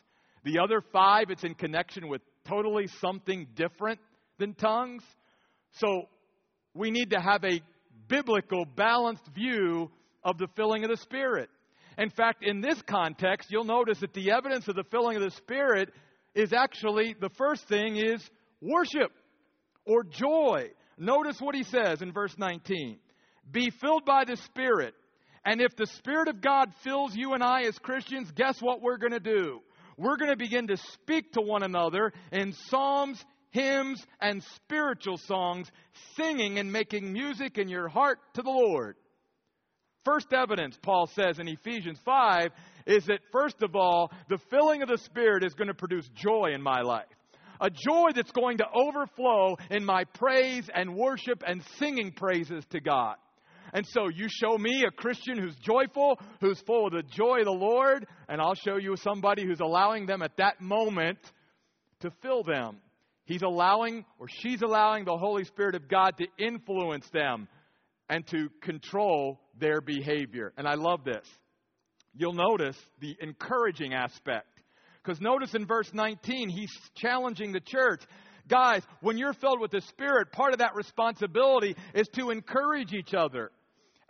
The 0.44 0.58
other 0.58 0.82
five, 0.92 1.30
it's 1.30 1.44
in 1.44 1.54
connection 1.54 2.08
with 2.08 2.20
totally 2.46 2.86
something 3.00 3.46
different 3.54 3.98
than 4.38 4.52
tongues. 4.52 5.02
So 5.72 6.08
we 6.74 6.90
need 6.90 7.10
to 7.10 7.20
have 7.20 7.44
a 7.44 7.60
biblical, 8.08 8.64
balanced 8.64 9.26
view 9.34 9.90
of 10.22 10.38
the 10.38 10.48
filling 10.56 10.84
of 10.84 10.90
the 10.90 10.96
Spirit. 10.96 11.48
In 11.96 12.10
fact, 12.10 12.42
in 12.42 12.60
this 12.60 12.80
context, 12.82 13.50
you'll 13.50 13.64
notice 13.64 14.00
that 14.00 14.14
the 14.14 14.32
evidence 14.32 14.66
of 14.68 14.74
the 14.74 14.84
filling 14.90 15.16
of 15.16 15.22
the 15.22 15.30
Spirit 15.30 15.92
is 16.34 16.52
actually 16.52 17.14
the 17.18 17.30
first 17.30 17.68
thing 17.68 17.96
is 17.96 18.20
worship 18.60 19.12
or 19.86 20.02
joy. 20.02 20.70
Notice 20.98 21.40
what 21.40 21.54
he 21.54 21.62
says 21.62 22.02
in 22.02 22.12
verse 22.12 22.34
19 22.36 22.98
Be 23.50 23.70
filled 23.80 24.04
by 24.04 24.24
the 24.24 24.36
Spirit. 24.36 24.94
And 25.44 25.60
if 25.60 25.76
the 25.76 25.86
Spirit 25.86 26.28
of 26.28 26.40
God 26.40 26.72
fills 26.82 27.14
you 27.14 27.34
and 27.34 27.42
I 27.42 27.62
as 27.62 27.78
Christians, 27.78 28.32
guess 28.34 28.60
what 28.60 28.80
we're 28.80 28.96
going 28.96 29.12
to 29.12 29.20
do? 29.20 29.60
We're 29.96 30.16
going 30.16 30.30
to 30.30 30.36
begin 30.36 30.66
to 30.68 30.76
speak 30.76 31.32
to 31.32 31.40
one 31.40 31.62
another 31.62 32.12
in 32.32 32.52
psalms, 32.68 33.22
hymns, 33.54 34.04
and 34.20 34.42
spiritual 34.56 35.16
songs, 35.16 35.70
singing 36.16 36.58
and 36.58 36.70
making 36.70 37.10
music 37.12 37.56
in 37.56 37.68
your 37.68 37.88
heart 37.88 38.18
to 38.34 38.42
the 38.42 38.50
Lord. 38.50 38.96
First 40.04 40.34
evidence, 40.34 40.78
Paul 40.82 41.06
says 41.06 41.38
in 41.38 41.48
Ephesians 41.48 41.98
5, 42.04 42.50
is 42.86 43.06
that 43.06 43.20
first 43.32 43.62
of 43.62 43.74
all, 43.74 44.12
the 44.28 44.38
filling 44.50 44.82
of 44.82 44.88
the 44.88 44.98
Spirit 44.98 45.44
is 45.44 45.54
going 45.54 45.68
to 45.68 45.74
produce 45.74 46.06
joy 46.14 46.50
in 46.52 46.60
my 46.60 46.82
life 46.82 47.06
a 47.60 47.70
joy 47.70 48.10
that's 48.14 48.32
going 48.32 48.58
to 48.58 48.66
overflow 48.74 49.56
in 49.70 49.84
my 49.84 50.04
praise 50.04 50.68
and 50.74 50.94
worship 50.94 51.42
and 51.46 51.62
singing 51.78 52.12
praises 52.12 52.64
to 52.70 52.80
God. 52.80 53.14
And 53.72 53.86
so 53.86 54.08
you 54.08 54.28
show 54.28 54.58
me 54.58 54.84
a 54.86 54.90
Christian 54.90 55.38
who's 55.38 55.56
joyful, 55.56 56.18
who's 56.40 56.60
full 56.60 56.86
of 56.86 56.92
the 56.92 57.02
joy 57.02 57.38
of 57.38 57.46
the 57.46 57.50
Lord, 57.50 58.06
and 58.28 58.40
I'll 58.40 58.54
show 58.54 58.76
you 58.76 58.96
somebody 58.96 59.44
who's 59.44 59.60
allowing 59.60 60.06
them 60.06 60.22
at 60.22 60.36
that 60.36 60.60
moment 60.60 61.18
to 62.00 62.10
fill 62.22 62.42
them. 62.44 62.78
He's 63.24 63.42
allowing, 63.42 64.04
or 64.18 64.26
she's 64.28 64.62
allowing, 64.62 65.04
the 65.04 65.16
Holy 65.16 65.44
Spirit 65.44 65.74
of 65.74 65.88
God 65.88 66.16
to 66.18 66.26
influence 66.38 67.08
them 67.12 67.48
and 68.08 68.26
to 68.28 68.48
control 68.60 69.40
their 69.58 69.80
behavior. 69.80 70.52
And 70.58 70.68
I 70.68 70.74
love 70.74 71.04
this. 71.04 71.26
You'll 72.14 72.34
notice 72.34 72.76
the 73.00 73.16
encouraging 73.20 73.94
aspect. 73.94 74.46
Because 75.02 75.20
notice 75.20 75.54
in 75.54 75.66
verse 75.66 75.90
19, 75.92 76.48
he's 76.48 76.72
challenging 76.96 77.52
the 77.52 77.60
church. 77.60 78.02
Guys, 78.46 78.82
when 79.00 79.16
you're 79.16 79.32
filled 79.32 79.60
with 79.60 79.70
the 79.70 79.80
Spirit, 79.80 80.32
part 80.32 80.52
of 80.52 80.58
that 80.58 80.74
responsibility 80.74 81.74
is 81.94 82.06
to 82.14 82.30
encourage 82.30 82.92
each 82.92 83.14
other. 83.14 83.50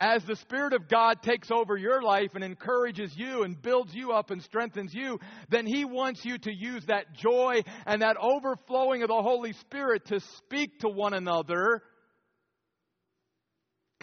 As 0.01 0.25
the 0.25 0.37
Spirit 0.37 0.73
of 0.73 0.89
God 0.89 1.23
takes 1.23 1.51
over 1.51 1.77
your 1.77 2.03
life 2.03 2.31
and 2.35 2.43
encourages 2.45 3.17
you 3.17 3.43
and 3.45 3.61
builds 3.61 3.95
you 3.95 4.13
up 4.13 4.31
and 4.31 4.43
strengthens 4.43 4.93
you, 4.93 5.19
then 5.49 5.67
He 5.67 5.85
wants 5.85 6.25
you 6.25 6.39
to 6.39 6.53
use 6.53 6.85
that 6.87 7.15
joy 7.15 7.63
and 7.87 8.03
that 8.03 8.17
overflowing 8.21 9.03
of 9.03 9.09
the 9.09 9.23
Holy 9.23 9.53
Spirit 9.53 10.07
to 10.07 10.21
speak 10.21 10.81
to 10.81 10.89
one 10.89 11.15
another 11.15 11.83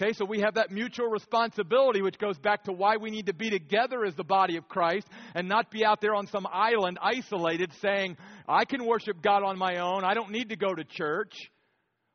Okay, 0.02 0.14
so 0.14 0.26
we 0.26 0.40
have 0.40 0.56
that 0.56 0.72
mutual 0.72 1.10
responsibility, 1.10 2.02
which 2.02 2.18
goes 2.18 2.40
back 2.40 2.64
to 2.64 2.72
why 2.72 2.98
we 2.98 3.12
need 3.12 3.28
to 3.28 3.34
be 3.34 3.52
together 3.52 4.04
as 4.04 4.16
the 4.16 4.24
body 4.24 4.58
of 4.58 4.68
Christ 4.68 5.08
and 5.36 5.48
not 5.48 5.70
be 5.70 5.86
out 5.86 6.02
there 6.02 6.16
on 6.16 6.26
some 6.26 6.48
island 6.52 6.98
isolated 7.00 7.72
saying, 7.84 8.18
I 8.48 8.66
can 8.66 8.84
worship 8.88 9.22
God 9.22 9.44
on 9.44 9.60
my 9.60 9.78
own. 9.78 10.04
I 10.04 10.16
don't 10.16 10.32
need 10.32 10.50
to 10.50 10.56
go 10.56 10.74
to 10.74 10.84
church. 10.84 11.34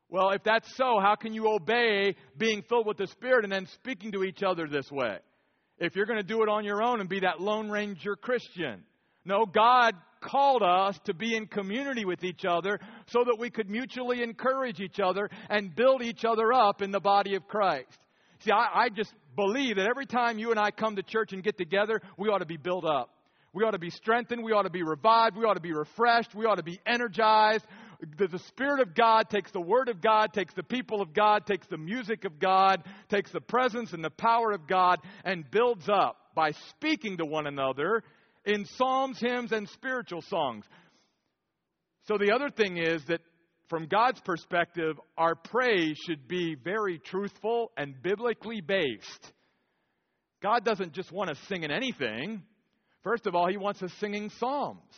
Well, 0.09 0.29
if 0.31 0.43
that's 0.43 0.73
so, 0.77 0.99
how 1.01 1.15
can 1.15 1.33
you 1.33 1.49
obey 1.49 2.15
being 2.37 2.63
filled 2.69 2.87
with 2.87 2.97
the 2.97 3.07
Spirit 3.07 3.43
and 3.43 3.51
then 3.51 3.67
speaking 3.73 4.13
to 4.13 4.23
each 4.23 4.41
other 4.41 4.67
this 4.67 4.89
way? 4.89 5.17
If 5.79 5.95
you're 5.95 6.05
going 6.05 6.19
to 6.19 6.23
do 6.23 6.41
it 6.43 6.49
on 6.49 6.63
your 6.63 6.81
own 6.81 7.01
and 7.01 7.09
be 7.09 7.19
that 7.19 7.41
Lone 7.41 7.69
Ranger 7.69 8.15
Christian. 8.15 8.83
No, 9.25 9.45
God 9.45 9.95
called 10.21 10.63
us 10.63 10.97
to 11.05 11.13
be 11.13 11.35
in 11.35 11.45
community 11.45 12.05
with 12.05 12.23
each 12.23 12.45
other 12.45 12.79
so 13.07 13.23
that 13.25 13.37
we 13.37 13.49
could 13.49 13.69
mutually 13.69 14.23
encourage 14.23 14.79
each 14.79 14.99
other 14.99 15.29
and 15.49 15.75
build 15.75 16.01
each 16.01 16.23
other 16.25 16.53
up 16.53 16.81
in 16.81 16.91
the 16.91 16.99
body 16.99 17.35
of 17.35 17.47
Christ. 17.47 17.97
See, 18.39 18.51
I, 18.51 18.85
I 18.85 18.89
just 18.89 19.13
believe 19.35 19.75
that 19.75 19.87
every 19.87 20.05
time 20.05 20.39
you 20.39 20.51
and 20.51 20.59
I 20.59 20.71
come 20.71 20.95
to 20.95 21.03
church 21.03 21.33
and 21.33 21.43
get 21.43 21.57
together, 21.57 22.01
we 22.17 22.29
ought 22.29 22.39
to 22.39 22.45
be 22.45 22.57
built 22.57 22.85
up. 22.85 23.09
We 23.53 23.63
ought 23.63 23.71
to 23.71 23.79
be 23.79 23.89
strengthened. 23.89 24.43
We 24.43 24.51
ought 24.51 24.63
to 24.63 24.69
be 24.69 24.83
revived. 24.83 25.35
We 25.35 25.43
ought 25.43 25.55
to 25.55 25.59
be 25.59 25.73
refreshed. 25.73 26.35
We 26.35 26.45
ought 26.45 26.55
to 26.55 26.63
be 26.63 26.79
energized. 26.85 27.65
The, 28.17 28.27
the, 28.27 28.39
Spirit 28.39 28.81
of 28.81 28.93
God 28.93 29.29
takes 29.29 29.51
the 29.51 29.61
Word 29.61 29.89
of 29.89 30.01
God, 30.01 30.31
takes 30.33 30.53
the 30.53 30.63
people 30.63 31.01
of 31.01 31.13
God, 31.13 31.45
takes 31.47 31.65
the 31.67 31.77
music 31.77 32.25
of 32.25 32.39
God, 32.39 32.83
takes 33.09 33.31
the 33.31 33.41
presence 33.41 33.93
and 33.93 34.03
the 34.03 34.11
power 34.11 34.51
of 34.51 34.67
God, 34.67 34.99
and 35.23 35.49
builds 35.49 35.89
up 35.89 36.17
by 36.35 36.51
speaking 36.69 37.17
to 37.17 37.25
one 37.25 37.47
another 37.47 38.03
in 38.45 38.65
psalms, 38.65 39.19
hymns, 39.19 39.51
and 39.51 39.67
spiritual 39.69 40.21
songs. 40.21 40.65
So 42.07 42.17
the 42.17 42.31
other 42.33 42.49
thing 42.49 42.77
is 42.77 43.03
that 43.05 43.21
from 43.69 43.87
God's 43.87 44.21
perspective, 44.21 44.97
our 45.17 45.35
praise 45.35 45.97
should 46.07 46.27
be 46.27 46.55
very 46.55 46.99
truthful 46.99 47.71
and 47.75 48.01
biblically 48.01 48.61
based. 48.61 49.33
God 50.41 50.63
doesn't 50.63 50.93
just 50.93 51.11
want 51.11 51.31
us 51.31 51.37
singing 51.49 51.71
anything. 51.71 52.43
First 53.03 53.27
of 53.27 53.35
all, 53.35 53.49
He 53.49 53.57
wants 53.57 53.81
us 53.81 53.91
singing 53.99 54.29
psalms. 54.37 54.93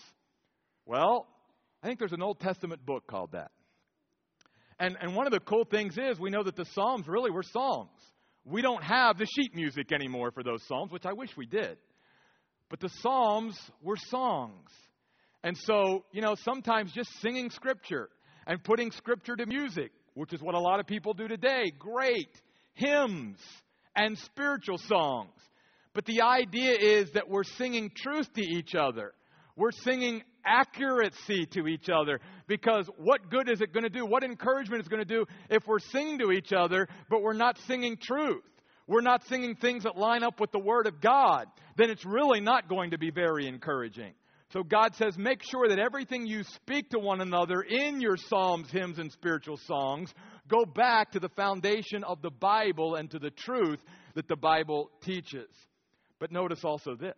Well, 0.85 1.27
I 1.81 1.87
think 1.87 1.99
there's 1.99 2.13
an 2.13 2.21
Old 2.21 2.39
Testament 2.39 2.85
book 2.85 3.07
called 3.07 3.31
that. 3.31 3.51
And, 4.79 4.97
and 5.01 5.15
one 5.15 5.27
of 5.27 5.33
the 5.33 5.39
cool 5.39 5.65
things 5.65 5.97
is 5.97 6.19
we 6.19 6.29
know 6.29 6.43
that 6.43 6.55
the 6.55 6.65
Psalms 6.65 7.07
really 7.07 7.31
were 7.31 7.43
songs. 7.43 7.89
We 8.45 8.61
don't 8.61 8.83
have 8.83 9.17
the 9.17 9.25
sheet 9.25 9.53
music 9.53 9.91
anymore 9.91 10.31
for 10.31 10.43
those 10.43 10.65
Psalms, 10.67 10.91
which 10.91 11.05
I 11.05 11.13
wish 11.13 11.35
we 11.37 11.45
did. 11.45 11.77
But 12.69 12.79
the 12.79 12.89
Psalms 12.89 13.57
were 13.81 13.97
songs. 13.97 14.69
And 15.43 15.57
so, 15.57 16.05
you 16.11 16.21
know, 16.21 16.35
sometimes 16.43 16.91
just 16.91 17.09
singing 17.21 17.49
Scripture 17.49 18.09
and 18.45 18.63
putting 18.63 18.91
Scripture 18.91 19.35
to 19.35 19.45
music, 19.45 19.91
which 20.13 20.33
is 20.33 20.41
what 20.41 20.55
a 20.55 20.59
lot 20.59 20.79
of 20.79 20.87
people 20.87 21.13
do 21.13 21.27
today, 21.27 21.71
great. 21.77 22.29
Hymns 22.73 23.37
and 23.95 24.17
spiritual 24.17 24.77
songs. 24.77 25.33
But 25.93 26.05
the 26.05 26.21
idea 26.21 26.73
is 26.73 27.11
that 27.11 27.29
we're 27.29 27.43
singing 27.43 27.91
truth 27.95 28.31
to 28.33 28.41
each 28.41 28.75
other. 28.75 29.13
We're 29.55 29.71
singing 29.71 30.23
accuracy 30.49 31.45
to 31.53 31.67
each 31.67 31.89
other. 31.89 32.19
Because 32.47 32.89
what 32.97 33.29
good 33.29 33.49
is 33.49 33.61
it 33.61 33.71
going 33.73 33.83
to 33.83 33.89
do? 33.89 34.05
What 34.05 34.23
encouragement 34.23 34.81
is 34.81 34.87
going 34.87 35.05
to 35.05 35.05
do 35.05 35.25
if 35.49 35.67
we're 35.67 35.79
singing 35.79 36.19
to 36.19 36.31
each 36.31 36.51
other, 36.51 36.87
but 37.09 37.21
we're 37.21 37.33
not 37.33 37.59
singing 37.67 37.97
truth? 38.01 38.43
We're 38.87 39.01
not 39.01 39.27
singing 39.27 39.55
things 39.55 39.83
that 39.83 39.97
line 39.97 40.23
up 40.23 40.39
with 40.39 40.51
the 40.51 40.59
Word 40.59 40.87
of 40.87 40.99
God. 40.99 41.45
Then 41.77 41.91
it's 41.91 42.05
really 42.05 42.41
not 42.41 42.67
going 42.67 42.91
to 42.91 42.97
be 42.97 43.11
very 43.11 43.47
encouraging. 43.47 44.13
So 44.51 44.63
God 44.63 44.95
says, 44.95 45.15
make 45.15 45.43
sure 45.43 45.69
that 45.69 45.77
everything 45.77 46.25
you 46.25 46.41
speak 46.43 46.89
to 46.89 46.99
one 46.99 47.21
another 47.21 47.61
in 47.61 48.01
your 48.01 48.17
psalms, 48.17 48.71
hymns, 48.71 48.97
and 48.97 49.11
spiritual 49.11 49.57
songs 49.57 50.11
go 50.47 50.65
back 50.65 51.11
to 51.11 51.19
the 51.19 51.29
foundation 51.29 52.03
of 52.03 52.23
the 52.23 52.31
Bible 52.31 52.95
and 52.95 53.11
to 53.11 53.19
the 53.19 53.29
truth 53.29 53.79
that 54.15 54.27
the 54.27 54.35
Bible 54.35 54.89
teaches. 55.03 55.49
But 56.19 56.31
notice 56.31 56.63
also 56.63 56.95
this 56.95 57.15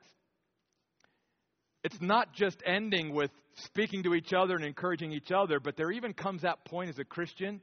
it's 1.84 2.00
not 2.02 2.34
just 2.34 2.62
ending 2.66 3.14
with 3.14 3.32
speaking 3.56 4.04
to 4.04 4.14
each 4.14 4.34
other 4.34 4.56
and 4.56 4.64
encouraging 4.64 5.12
each 5.12 5.32
other, 5.32 5.60
but 5.60 5.76
there 5.76 5.92
even 5.92 6.14
comes 6.14 6.44
that 6.44 6.64
point 6.66 6.90
as 6.90 7.00
a 7.00 7.04
Christian, 7.04 7.62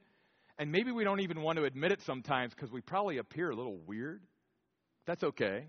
and 0.58 0.72
maybe 0.72 0.90
we 0.90 1.04
don't 1.04 1.20
even 1.20 1.40
want 1.40 1.58
to 1.58 1.64
admit 1.64 1.92
it 1.92 2.00
sometimes 2.04 2.52
because 2.54 2.70
we 2.70 2.80
probably 2.80 3.18
appear 3.18 3.50
a 3.50 3.56
little 3.56 3.78
weird. 3.86 4.20
That's 5.06 5.22
okay. 5.22 5.66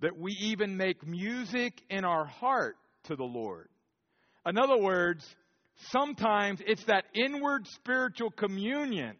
That 0.00 0.18
we 0.18 0.32
even 0.40 0.76
make 0.76 1.06
music 1.06 1.80
in 1.88 2.04
our 2.04 2.24
heart 2.24 2.76
to 3.04 3.16
the 3.16 3.24
Lord. 3.24 3.68
In 4.44 4.58
other 4.58 4.78
words, 4.78 5.24
sometimes 5.90 6.60
it's 6.66 6.84
that 6.84 7.04
inward 7.14 7.66
spiritual 7.68 8.30
communion 8.30 9.16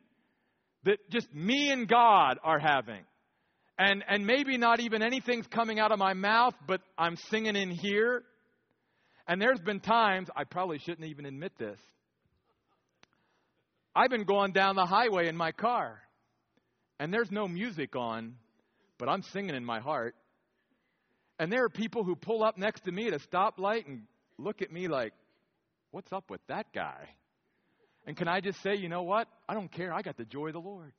that 0.84 0.98
just 1.11 1.32
me 1.32 1.70
and 1.70 1.86
God 1.86 2.38
are 2.42 2.59
having 2.59 3.05
and, 3.83 4.05
and 4.09 4.24
maybe 4.24 4.59
not 4.59 4.78
even 4.78 5.03
anything's 5.03 5.47
coming 5.49 5.80
out 5.80 5.91
of 5.91 5.99
my 5.99 6.14
mouth, 6.14 6.55
but 6.68 6.80
I'm 6.97 7.16
singing 7.16 7.57
in 7.57 7.70
here. 7.70 8.22
And 9.26 9.43
there's 9.43 9.59
been 9.59 9.80
times, 9.80 10.28
I 10.37 10.45
probably 10.45 10.78
shouldn't 10.78 11.09
even 11.09 11.26
admit 11.26 11.53
this. 11.59 11.80
I've 13.95 14.11
been 14.11 14.22
going 14.24 14.53
down 14.53 14.76
the 14.76 14.87
highway 14.87 15.26
in 15.26 15.37
my 15.37 15.51
car, 15.51 16.01
and 17.01 17.12
there's 17.12 17.33
no 17.33 17.49
music 17.49 17.97
on, 17.97 18.37
but 18.99 19.09
I'm 19.09 19.22
singing 19.22 19.57
in 19.57 19.64
my 19.64 19.80
heart. 19.80 20.14
And 21.41 21.51
there 21.51 21.64
are 21.64 21.68
people 21.68 22.05
who 22.05 22.14
pull 22.14 22.45
up 22.45 22.57
next 22.57 22.85
to 22.85 22.93
me 22.93 23.09
at 23.09 23.14
a 23.14 23.18
stoplight 23.18 23.89
and 23.89 24.03
look 24.39 24.62
at 24.62 24.70
me 24.70 24.87
like, 24.87 25.12
what's 25.91 26.12
up 26.12 26.30
with 26.30 26.41
that 26.47 26.66
guy? 26.72 27.09
And 28.07 28.16
can 28.16 28.28
I 28.28 28.41
just 28.41 28.62
say, 28.62 28.76
you 28.76 28.89
know 28.89 29.03
what? 29.03 29.26
I 29.49 29.55
don't 29.55 29.72
care. 29.72 29.93
I 29.93 30.03
got 30.03 30.16
the 30.16 30.24
joy 30.24 30.49
of 30.49 30.53
the 30.53 30.61
Lord 30.61 30.93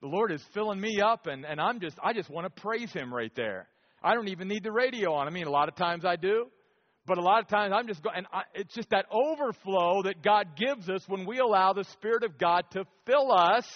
the 0.00 0.06
Lord 0.06 0.30
is 0.30 0.42
filling 0.54 0.80
me 0.80 1.00
up, 1.00 1.26
and, 1.26 1.44
and 1.44 1.60
I'm 1.60 1.80
just, 1.80 1.96
I 2.02 2.12
just 2.12 2.30
want 2.30 2.44
to 2.46 2.62
praise 2.62 2.92
Him 2.92 3.12
right 3.12 3.32
there. 3.34 3.68
I 4.02 4.14
don't 4.14 4.28
even 4.28 4.46
need 4.46 4.62
the 4.62 4.72
radio 4.72 5.12
on. 5.14 5.26
I 5.26 5.30
mean, 5.30 5.46
a 5.46 5.50
lot 5.50 5.68
of 5.68 5.74
times 5.74 6.04
I 6.04 6.16
do, 6.16 6.46
but 7.04 7.18
a 7.18 7.22
lot 7.22 7.40
of 7.42 7.48
times 7.48 7.72
I'm 7.74 7.88
just 7.88 8.02
going, 8.02 8.18
and 8.18 8.26
I, 8.32 8.42
it's 8.54 8.72
just 8.74 8.90
that 8.90 9.06
overflow 9.10 10.02
that 10.04 10.22
God 10.22 10.56
gives 10.56 10.88
us 10.88 11.02
when 11.08 11.26
we 11.26 11.38
allow 11.38 11.72
the 11.72 11.84
Spirit 11.84 12.22
of 12.22 12.38
God 12.38 12.64
to 12.72 12.84
fill 13.06 13.32
us, 13.32 13.66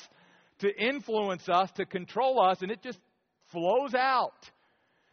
to 0.61 0.69
influence 0.79 1.49
us, 1.49 1.71
to 1.77 1.85
control 1.85 2.41
us, 2.41 2.63
and 2.63 2.71
it 2.71 2.83
just 2.83 3.01
flows 3.51 3.95
out. 3.95 4.49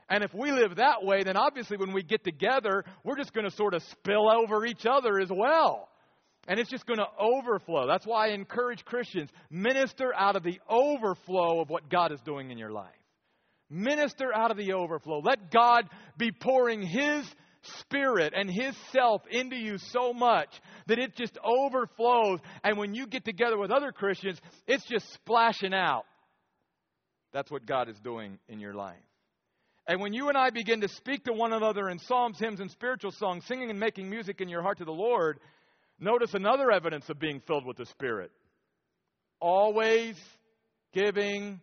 And 0.10 0.24
if 0.24 0.34
we 0.34 0.52
live 0.52 0.76
that 0.76 1.04
way, 1.04 1.24
then 1.24 1.38
obviously 1.38 1.78
when 1.78 1.94
we 1.94 2.04
get 2.04 2.24
together, 2.24 2.84
we're 3.04 3.18
just 3.18 3.34
going 3.34 3.50
to 3.50 3.56
sort 3.56 3.74
of 3.74 3.84
spill 3.92 4.30
over 4.30 4.66
each 4.66 4.86
other 4.86 5.20
as 5.20 5.30
well. 5.32 5.89
And 6.50 6.60
it's 6.60 6.72
just 6.72 6.88
going 6.88 6.98
to 6.98 7.06
overflow. 7.20 7.86
That's 7.86 8.08
why 8.08 8.30
I 8.30 8.34
encourage 8.34 8.84
Christians 8.84 9.30
minister 9.52 10.12
out 10.16 10.36
of 10.36 10.42
the 10.42 10.60
overflow 10.68 11.62
of 11.62 11.70
what 11.70 11.92
God 11.92 12.12
is 12.12 12.20
doing 12.22 12.50
in 12.50 12.58
your 12.58 12.72
life. 12.72 12.90
Minister 13.70 14.34
out 14.36 14.50
of 14.50 14.58
the 14.58 14.74
overflow. 14.74 15.22
Let 15.24 15.52
God 15.52 15.88
be 16.18 16.32
pouring 16.32 16.82
His 16.82 17.24
Spirit 17.82 18.34
and 18.36 18.50
His 18.50 18.76
self 18.92 19.22
into 19.30 19.58
you 19.58 19.78
so 19.78 20.12
much 20.12 20.50
that 20.88 20.98
it 20.98 21.16
just 21.16 21.38
overflows. 21.44 22.40
And 22.64 22.80
when 22.80 22.96
you 22.96 23.06
get 23.06 23.24
together 23.24 23.60
with 23.60 23.70
other 23.70 23.92
Christians, 23.92 24.42
it's 24.66 24.86
just 24.86 25.14
splashing 25.14 25.76
out. 25.76 26.06
That's 27.32 27.52
what 27.52 27.68
God 27.68 27.90
is 27.90 28.00
doing 28.00 28.40
in 28.48 28.60
your 28.60 28.74
life. 28.74 28.98
And 29.88 30.02
when 30.02 30.14
you 30.14 30.30
and 30.30 30.38
I 30.38 30.50
begin 30.50 30.82
to 30.82 30.88
speak 30.88 31.26
to 31.26 31.34
one 31.34 31.54
another 31.54 31.90
in 31.90 32.00
psalms, 32.00 32.40
hymns, 32.40 32.60
and 32.60 32.72
spiritual 32.72 33.12
songs, 33.12 33.46
singing 33.46 33.70
and 33.70 33.80
making 33.80 34.10
music 34.10 34.42
in 34.42 34.50
your 34.50 34.64
heart 34.64 34.80
to 34.80 34.86
the 34.86 34.92
Lord, 34.92 35.40
Notice 36.00 36.34
another 36.34 36.72
evidence 36.72 37.10
of 37.10 37.20
being 37.20 37.42
filled 37.46 37.66
with 37.66 37.78
the 37.78 37.86
Spirit 37.86 38.32
always 39.42 40.16
giving 40.94 41.60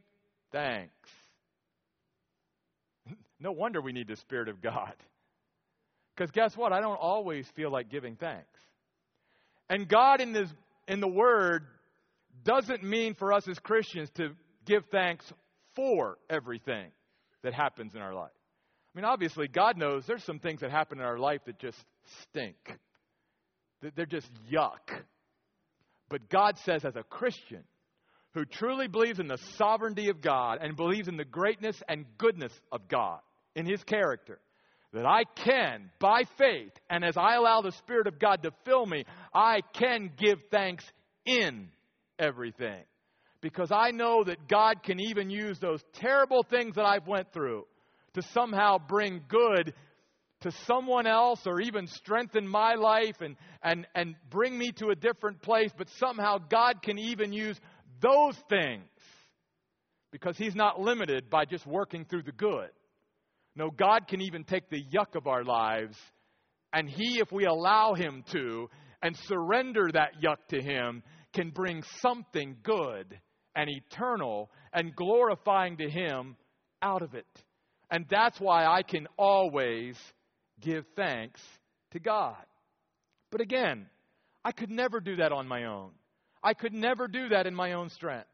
thanks. 0.52 0.92
No 3.38 3.52
wonder 3.52 3.82
we 3.82 3.92
need 3.92 4.08
the 4.08 4.16
Spirit 4.16 4.48
of 4.48 4.62
God. 4.62 4.94
Because 6.16 6.30
guess 6.30 6.56
what? 6.56 6.72
I 6.72 6.80
don't 6.80 6.96
always 6.96 7.46
feel 7.54 7.70
like 7.70 7.90
giving 7.90 8.16
thanks. 8.16 8.58
And 9.68 9.86
God 9.86 10.22
in, 10.22 10.32
this, 10.32 10.48
in 10.88 11.00
the 11.00 11.08
Word 11.08 11.66
doesn't 12.44 12.82
mean 12.82 13.14
for 13.14 13.34
us 13.34 13.46
as 13.46 13.58
Christians 13.58 14.08
to 14.14 14.30
give 14.64 14.84
thanks 14.90 15.30
for 15.74 16.16
everything 16.30 16.90
that 17.42 17.52
happens 17.52 17.94
in 17.94 18.00
our 18.00 18.14
life. 18.14 18.30
I 18.94 18.98
mean, 18.98 19.04
obviously, 19.04 19.48
God 19.48 19.76
knows 19.76 20.06
there's 20.06 20.24
some 20.24 20.38
things 20.38 20.60
that 20.60 20.70
happen 20.70 20.98
in 20.98 21.04
our 21.04 21.18
life 21.18 21.42
that 21.44 21.58
just 21.58 21.78
stink. 22.22 22.56
They're 23.80 24.06
just 24.06 24.30
yuck. 24.50 25.02
But 26.08 26.28
God 26.28 26.56
says, 26.64 26.84
as 26.84 26.96
a 26.96 27.02
Christian 27.02 27.64
who 28.32 28.44
truly 28.44 28.86
believes 28.86 29.18
in 29.18 29.28
the 29.28 29.38
sovereignty 29.56 30.08
of 30.08 30.20
God 30.20 30.58
and 30.60 30.76
believes 30.76 31.08
in 31.08 31.16
the 31.16 31.24
greatness 31.24 31.82
and 31.88 32.04
goodness 32.18 32.52
of 32.70 32.88
God 32.88 33.20
in 33.54 33.66
His 33.66 33.82
character, 33.84 34.38
that 34.92 35.06
I 35.06 35.24
can, 35.44 35.90
by 35.98 36.22
faith, 36.38 36.72
and 36.88 37.04
as 37.04 37.16
I 37.16 37.34
allow 37.34 37.60
the 37.60 37.72
Spirit 37.72 38.06
of 38.06 38.18
God 38.18 38.42
to 38.42 38.50
fill 38.64 38.86
me, 38.86 39.04
I 39.34 39.60
can 39.74 40.10
give 40.16 40.38
thanks 40.50 40.84
in 41.24 41.68
everything. 42.18 42.82
Because 43.40 43.70
I 43.70 43.90
know 43.90 44.24
that 44.24 44.48
God 44.48 44.82
can 44.82 45.00
even 45.00 45.28
use 45.28 45.58
those 45.58 45.82
terrible 45.94 46.42
things 46.42 46.76
that 46.76 46.86
I've 46.86 47.06
went 47.06 47.32
through 47.32 47.66
to 48.14 48.22
somehow 48.32 48.78
bring 48.78 49.22
good 49.28 49.74
to 50.46 50.52
someone 50.64 51.06
else 51.06 51.40
or 51.44 51.60
even 51.60 51.88
strengthen 51.88 52.46
my 52.46 52.74
life 52.74 53.16
and, 53.20 53.36
and, 53.62 53.86
and 53.96 54.14
bring 54.30 54.56
me 54.56 54.70
to 54.70 54.90
a 54.90 54.94
different 54.94 55.42
place, 55.42 55.70
but 55.76 55.88
somehow 55.98 56.38
God 56.38 56.82
can 56.82 56.98
even 56.98 57.32
use 57.32 57.58
those 58.00 58.36
things 58.48 58.84
because 60.12 60.36
He's 60.38 60.54
not 60.54 60.80
limited 60.80 61.28
by 61.28 61.46
just 61.46 61.66
working 61.66 62.04
through 62.04 62.22
the 62.22 62.32
good. 62.32 62.70
No, 63.56 63.70
God 63.70 64.06
can 64.06 64.20
even 64.20 64.44
take 64.44 64.70
the 64.70 64.82
yuck 64.94 65.16
of 65.16 65.26
our 65.26 65.42
lives, 65.42 65.96
and 66.72 66.88
He, 66.88 67.18
if 67.18 67.32
we 67.32 67.44
allow 67.46 67.94
Him 67.94 68.22
to, 68.32 68.68
and 69.02 69.16
surrender 69.26 69.88
that 69.92 70.22
yuck 70.22 70.38
to 70.50 70.62
Him, 70.62 71.02
can 71.34 71.50
bring 71.50 71.82
something 72.00 72.56
good 72.62 73.18
and 73.56 73.68
eternal 73.68 74.50
and 74.72 74.94
glorifying 74.94 75.76
to 75.78 75.90
Him 75.90 76.36
out 76.82 77.02
of 77.02 77.14
it. 77.14 77.26
And 77.90 78.06
that's 78.08 78.38
why 78.40 78.66
I 78.66 78.82
can 78.82 79.06
always 79.16 79.96
give 80.60 80.84
thanks 80.96 81.40
to 81.92 81.98
God. 81.98 82.44
But 83.30 83.40
again, 83.40 83.86
I 84.44 84.52
could 84.52 84.70
never 84.70 85.00
do 85.00 85.16
that 85.16 85.32
on 85.32 85.48
my 85.48 85.64
own. 85.64 85.90
I 86.42 86.54
could 86.54 86.72
never 86.72 87.08
do 87.08 87.30
that 87.30 87.46
in 87.46 87.54
my 87.54 87.72
own 87.72 87.90
strength. 87.90 88.28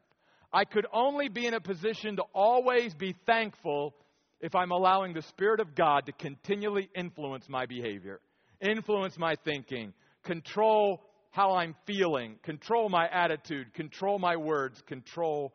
I 0.51 0.65
could 0.65 0.85
only 0.93 1.29
be 1.29 1.47
in 1.47 1.55
a 1.55 1.59
position 1.59 2.17
to 2.17 2.23
always 2.33 2.93
be 2.93 3.15
thankful 3.25 3.95
if 4.39 4.53
I'm 4.53 4.71
allowing 4.71 5.13
the 5.13 5.23
Spirit 5.23 5.59
of 5.59 5.73
God 5.73 6.05
to 6.05 6.11
continually 6.11 6.89
influence 6.95 7.45
my 7.49 7.65
behavior, 7.65 8.19
influence 8.61 9.17
my 9.17 9.35
thinking, 9.43 9.93
control 10.23 11.01
how 11.31 11.53
I'm 11.53 11.75
feeling, 11.87 12.35
control 12.43 12.89
my 12.89 13.07
attitude, 13.07 13.73
control 13.73 14.19
my 14.19 14.35
words, 14.35 14.79
control 14.85 15.53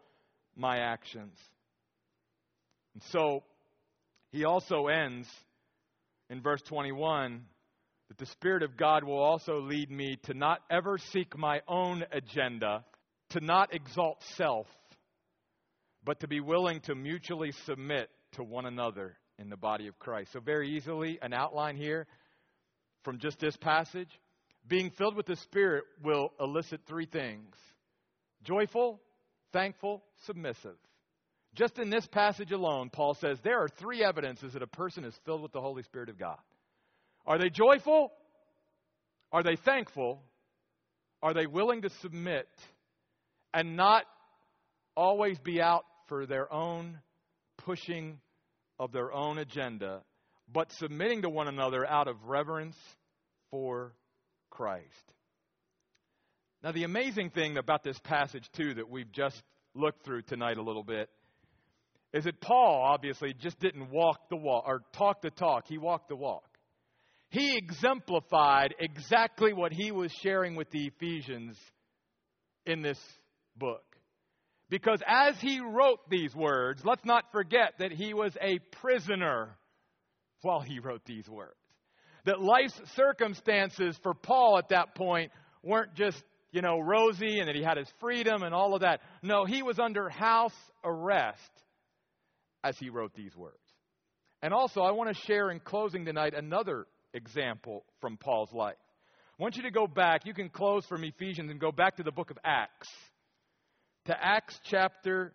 my 0.56 0.78
actions. 0.78 1.38
And 2.94 3.02
so 3.12 3.44
he 4.32 4.44
also 4.44 4.88
ends 4.88 5.28
in 6.30 6.42
verse 6.42 6.62
21 6.62 7.44
that 8.08 8.18
the 8.18 8.26
Spirit 8.26 8.62
of 8.62 8.76
God 8.76 9.04
will 9.04 9.18
also 9.18 9.60
lead 9.60 9.90
me 9.90 10.16
to 10.24 10.34
not 10.34 10.60
ever 10.70 10.98
seek 10.98 11.36
my 11.36 11.60
own 11.68 12.04
agenda, 12.10 12.84
to 13.30 13.40
not 13.40 13.74
exalt 13.74 14.22
self, 14.36 14.66
but 16.04 16.20
to 16.20 16.28
be 16.28 16.40
willing 16.40 16.80
to 16.80 16.94
mutually 16.94 17.52
submit 17.66 18.08
to 18.32 18.42
one 18.42 18.64
another 18.64 19.16
in 19.38 19.50
the 19.50 19.56
body 19.56 19.88
of 19.88 19.98
Christ. 19.98 20.32
So, 20.32 20.40
very 20.40 20.70
easily, 20.70 21.18
an 21.20 21.32
outline 21.32 21.76
here 21.76 22.06
from 23.04 23.18
just 23.18 23.38
this 23.38 23.56
passage. 23.56 24.10
Being 24.66 24.90
filled 24.90 25.16
with 25.16 25.26
the 25.26 25.36
Spirit 25.36 25.84
will 26.02 26.32
elicit 26.40 26.80
three 26.86 27.06
things 27.06 27.54
joyful, 28.42 29.00
thankful, 29.52 30.02
submissive. 30.26 30.76
Just 31.54 31.78
in 31.78 31.90
this 31.90 32.06
passage 32.06 32.52
alone, 32.52 32.90
Paul 32.90 33.14
says 33.14 33.38
there 33.42 33.62
are 33.62 33.68
three 33.68 34.04
evidences 34.04 34.52
that 34.52 34.62
a 34.62 34.66
person 34.66 35.04
is 35.04 35.14
filled 35.24 35.42
with 35.42 35.52
the 35.52 35.60
Holy 35.60 35.82
Spirit 35.82 36.08
of 36.08 36.18
God. 36.18 36.38
Are 37.26 37.38
they 37.38 37.50
joyful? 37.50 38.12
Are 39.32 39.42
they 39.42 39.56
thankful? 39.56 40.22
Are 41.22 41.34
they 41.34 41.46
willing 41.46 41.82
to 41.82 41.90
submit 42.00 42.48
and 43.52 43.76
not 43.76 44.04
always 44.96 45.38
be 45.38 45.60
out 45.60 45.84
for 46.08 46.26
their 46.26 46.52
own 46.52 46.98
pushing 47.58 48.18
of 48.78 48.92
their 48.92 49.12
own 49.12 49.38
agenda, 49.38 50.02
but 50.52 50.70
submitting 50.72 51.22
to 51.22 51.28
one 51.28 51.48
another 51.48 51.86
out 51.86 52.08
of 52.08 52.16
reverence 52.24 52.76
for 53.50 53.94
Christ. 54.50 54.84
Now, 56.62 56.72
the 56.72 56.84
amazing 56.84 57.30
thing 57.30 57.56
about 57.56 57.84
this 57.84 57.98
passage, 58.00 58.48
too, 58.56 58.74
that 58.74 58.88
we've 58.88 59.10
just 59.12 59.40
looked 59.74 60.04
through 60.04 60.22
tonight 60.22 60.56
a 60.56 60.62
little 60.62 60.82
bit, 60.82 61.08
is 62.12 62.24
that 62.24 62.40
Paul 62.40 62.82
obviously 62.84 63.34
just 63.34 63.58
didn't 63.60 63.90
walk 63.90 64.28
the 64.30 64.36
walk 64.36 64.64
or 64.66 64.82
talk 64.92 65.22
the 65.22 65.30
talk, 65.30 65.66
he 65.68 65.78
walked 65.78 66.08
the 66.08 66.16
walk. 66.16 66.44
He 67.30 67.56
exemplified 67.56 68.74
exactly 68.78 69.52
what 69.52 69.72
he 69.72 69.92
was 69.92 70.10
sharing 70.22 70.56
with 70.56 70.70
the 70.70 70.86
Ephesians 70.86 71.58
in 72.64 72.80
this 72.80 72.98
book. 73.56 73.82
Because 74.70 75.00
as 75.06 75.38
he 75.40 75.60
wrote 75.60 76.08
these 76.10 76.34
words, 76.34 76.82
let's 76.84 77.04
not 77.04 77.24
forget 77.32 77.74
that 77.78 77.92
he 77.92 78.14
was 78.14 78.34
a 78.40 78.58
prisoner 78.80 79.58
while 80.42 80.60
he 80.60 80.78
wrote 80.78 81.04
these 81.04 81.28
words. 81.28 81.54
That 82.24 82.40
life's 82.40 82.78
circumstances 82.94 83.98
for 84.02 84.14
Paul 84.14 84.58
at 84.58 84.70
that 84.70 84.94
point 84.94 85.30
weren't 85.62 85.94
just, 85.94 86.22
you 86.52 86.62
know, 86.62 86.78
rosy 86.78 87.38
and 87.40 87.48
that 87.48 87.56
he 87.56 87.62
had 87.62 87.76
his 87.76 87.88
freedom 88.00 88.42
and 88.42 88.54
all 88.54 88.74
of 88.74 88.82
that. 88.82 89.00
No, 89.22 89.44
he 89.44 89.62
was 89.62 89.78
under 89.78 90.08
house 90.08 90.54
arrest 90.84 91.50
as 92.64 92.76
he 92.78 92.90
wrote 92.90 93.14
these 93.14 93.36
words. 93.36 93.56
And 94.42 94.52
also, 94.54 94.82
I 94.82 94.92
want 94.92 95.14
to 95.14 95.22
share 95.26 95.50
in 95.50 95.60
closing 95.60 96.04
tonight 96.04 96.34
another 96.34 96.86
example 97.14 97.84
from 98.00 98.16
Paul's 98.16 98.52
life. 98.52 98.76
I 99.38 99.42
want 99.42 99.56
you 99.56 99.62
to 99.64 99.70
go 99.70 99.86
back. 99.86 100.26
You 100.26 100.34
can 100.34 100.48
close 100.48 100.84
from 100.86 101.04
Ephesians 101.04 101.50
and 101.50 101.60
go 101.60 101.72
back 101.72 101.96
to 101.96 102.02
the 102.02 102.12
book 102.12 102.30
of 102.30 102.38
Acts, 102.44 102.88
to 104.06 104.16
Acts 104.20 104.58
chapter 104.64 105.32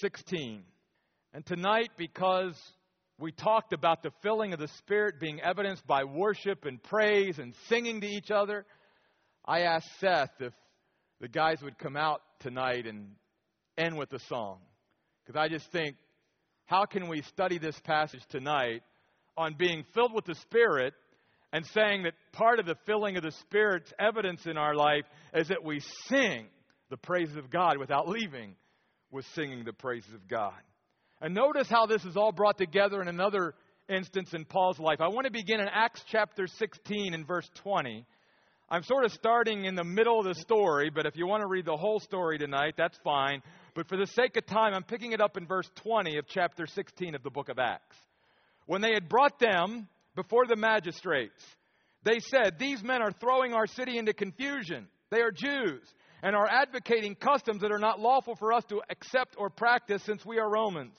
16. 0.00 0.62
And 1.32 1.44
tonight, 1.44 1.90
because 1.96 2.54
we 3.18 3.32
talked 3.32 3.72
about 3.72 4.02
the 4.02 4.10
filling 4.22 4.52
of 4.52 4.58
the 4.58 4.68
Spirit 4.78 5.20
being 5.20 5.40
evidenced 5.40 5.86
by 5.86 6.04
worship 6.04 6.64
and 6.64 6.82
praise 6.82 7.38
and 7.38 7.54
singing 7.68 8.00
to 8.00 8.06
each 8.06 8.30
other, 8.30 8.64
I 9.44 9.60
asked 9.60 9.88
Seth 10.00 10.30
if 10.40 10.52
the 11.20 11.28
guys 11.28 11.56
would 11.62 11.78
come 11.78 11.96
out 11.96 12.20
tonight 12.40 12.86
and 12.86 13.08
end 13.78 13.96
with 13.96 14.12
a 14.12 14.18
song. 14.28 14.58
Because 15.24 15.38
I 15.38 15.48
just 15.48 15.70
think, 15.72 15.96
how 16.66 16.84
can 16.84 17.08
we 17.08 17.22
study 17.22 17.58
this 17.58 17.78
passage 17.84 18.22
tonight 18.28 18.82
on 19.36 19.54
being 19.54 19.84
filled 19.94 20.12
with 20.12 20.24
the 20.24 20.34
Spirit 20.34 20.94
and 21.52 21.64
saying 21.66 22.02
that 22.02 22.14
part 22.32 22.58
of 22.58 22.66
the 22.66 22.76
filling 22.86 23.16
of 23.16 23.22
the 23.22 23.30
Spirit's 23.30 23.92
evidence 23.98 24.46
in 24.46 24.56
our 24.56 24.74
life 24.74 25.04
is 25.32 25.48
that 25.48 25.64
we 25.64 25.80
sing 26.08 26.46
the 26.90 26.96
praises 26.96 27.36
of 27.36 27.50
God 27.50 27.78
without 27.78 28.08
leaving 28.08 28.54
with 29.10 29.24
singing 29.34 29.64
the 29.64 29.72
praises 29.72 30.12
of 30.12 30.26
God. 30.28 30.54
And 31.20 31.34
notice 31.34 31.68
how 31.68 31.86
this 31.86 32.04
is 32.04 32.16
all 32.16 32.32
brought 32.32 32.58
together 32.58 33.00
in 33.00 33.08
another 33.08 33.54
instance 33.88 34.34
in 34.34 34.44
Paul's 34.44 34.78
life. 34.78 35.00
I 35.00 35.08
want 35.08 35.26
to 35.26 35.32
begin 35.32 35.60
in 35.60 35.68
Acts 35.68 36.02
chapter 36.10 36.46
16 36.46 37.14
and 37.14 37.26
verse 37.26 37.48
20. 37.62 38.04
I'm 38.68 38.82
sort 38.82 39.04
of 39.04 39.12
starting 39.12 39.64
in 39.64 39.76
the 39.76 39.84
middle 39.84 40.18
of 40.18 40.26
the 40.26 40.34
story, 40.34 40.90
but 40.90 41.06
if 41.06 41.16
you 41.16 41.28
want 41.28 41.42
to 41.42 41.46
read 41.46 41.64
the 41.64 41.76
whole 41.76 42.00
story 42.00 42.36
tonight, 42.36 42.74
that's 42.76 42.98
fine. 43.04 43.40
But 43.76 43.88
for 43.88 43.98
the 43.98 44.06
sake 44.06 44.38
of 44.38 44.46
time, 44.46 44.72
I'm 44.72 44.84
picking 44.84 45.12
it 45.12 45.20
up 45.20 45.36
in 45.36 45.46
verse 45.46 45.70
20 45.82 46.16
of 46.16 46.26
chapter 46.26 46.66
16 46.66 47.14
of 47.14 47.22
the 47.22 47.28
book 47.28 47.50
of 47.50 47.58
Acts. 47.58 47.96
When 48.64 48.80
they 48.80 48.94
had 48.94 49.06
brought 49.06 49.38
them 49.38 49.86
before 50.14 50.46
the 50.46 50.56
magistrates, 50.56 51.44
they 52.02 52.18
said, 52.18 52.58
These 52.58 52.82
men 52.82 53.02
are 53.02 53.12
throwing 53.12 53.52
our 53.52 53.66
city 53.66 53.98
into 53.98 54.14
confusion. 54.14 54.88
They 55.10 55.20
are 55.20 55.30
Jews 55.30 55.82
and 56.22 56.34
are 56.34 56.48
advocating 56.48 57.16
customs 57.16 57.60
that 57.60 57.70
are 57.70 57.78
not 57.78 58.00
lawful 58.00 58.34
for 58.34 58.54
us 58.54 58.64
to 58.70 58.80
accept 58.88 59.36
or 59.36 59.50
practice 59.50 60.02
since 60.04 60.24
we 60.24 60.38
are 60.38 60.50
Romans. 60.50 60.96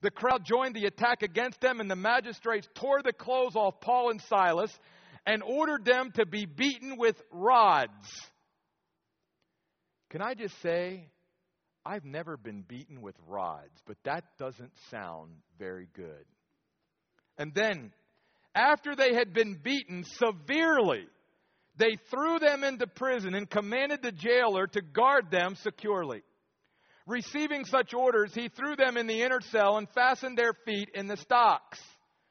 The 0.00 0.10
crowd 0.10 0.46
joined 0.46 0.74
the 0.74 0.86
attack 0.86 1.22
against 1.22 1.60
them, 1.60 1.78
and 1.78 1.90
the 1.90 1.96
magistrates 1.96 2.66
tore 2.74 3.02
the 3.02 3.12
clothes 3.12 3.54
off 3.54 3.82
Paul 3.82 4.10
and 4.10 4.20
Silas 4.22 4.72
and 5.26 5.42
ordered 5.42 5.84
them 5.84 6.10
to 6.12 6.24
be 6.24 6.46
beaten 6.46 6.96
with 6.96 7.20
rods. 7.30 8.08
Can 10.08 10.22
I 10.22 10.32
just 10.32 10.58
say, 10.62 11.10
I've 11.86 12.04
never 12.04 12.36
been 12.36 12.62
beaten 12.62 13.02
with 13.02 13.14
rods, 13.26 13.82
but 13.86 13.96
that 14.04 14.24
doesn't 14.38 14.72
sound 14.90 15.32
very 15.58 15.88
good. 15.94 16.24
And 17.36 17.52
then, 17.54 17.92
after 18.54 18.94
they 18.96 19.14
had 19.14 19.34
been 19.34 19.58
beaten 19.62 20.04
severely, 20.04 21.06
they 21.76 21.96
threw 22.10 22.38
them 22.38 22.64
into 22.64 22.86
prison 22.86 23.34
and 23.34 23.50
commanded 23.50 24.02
the 24.02 24.12
jailer 24.12 24.66
to 24.68 24.80
guard 24.80 25.30
them 25.30 25.56
securely. 25.56 26.22
Receiving 27.06 27.66
such 27.66 27.92
orders, 27.92 28.32
he 28.32 28.48
threw 28.48 28.76
them 28.76 28.96
in 28.96 29.06
the 29.06 29.22
inner 29.22 29.40
cell 29.50 29.76
and 29.76 29.88
fastened 29.90 30.38
their 30.38 30.54
feet 30.64 30.88
in 30.94 31.06
the 31.06 31.18
stocks. 31.18 31.78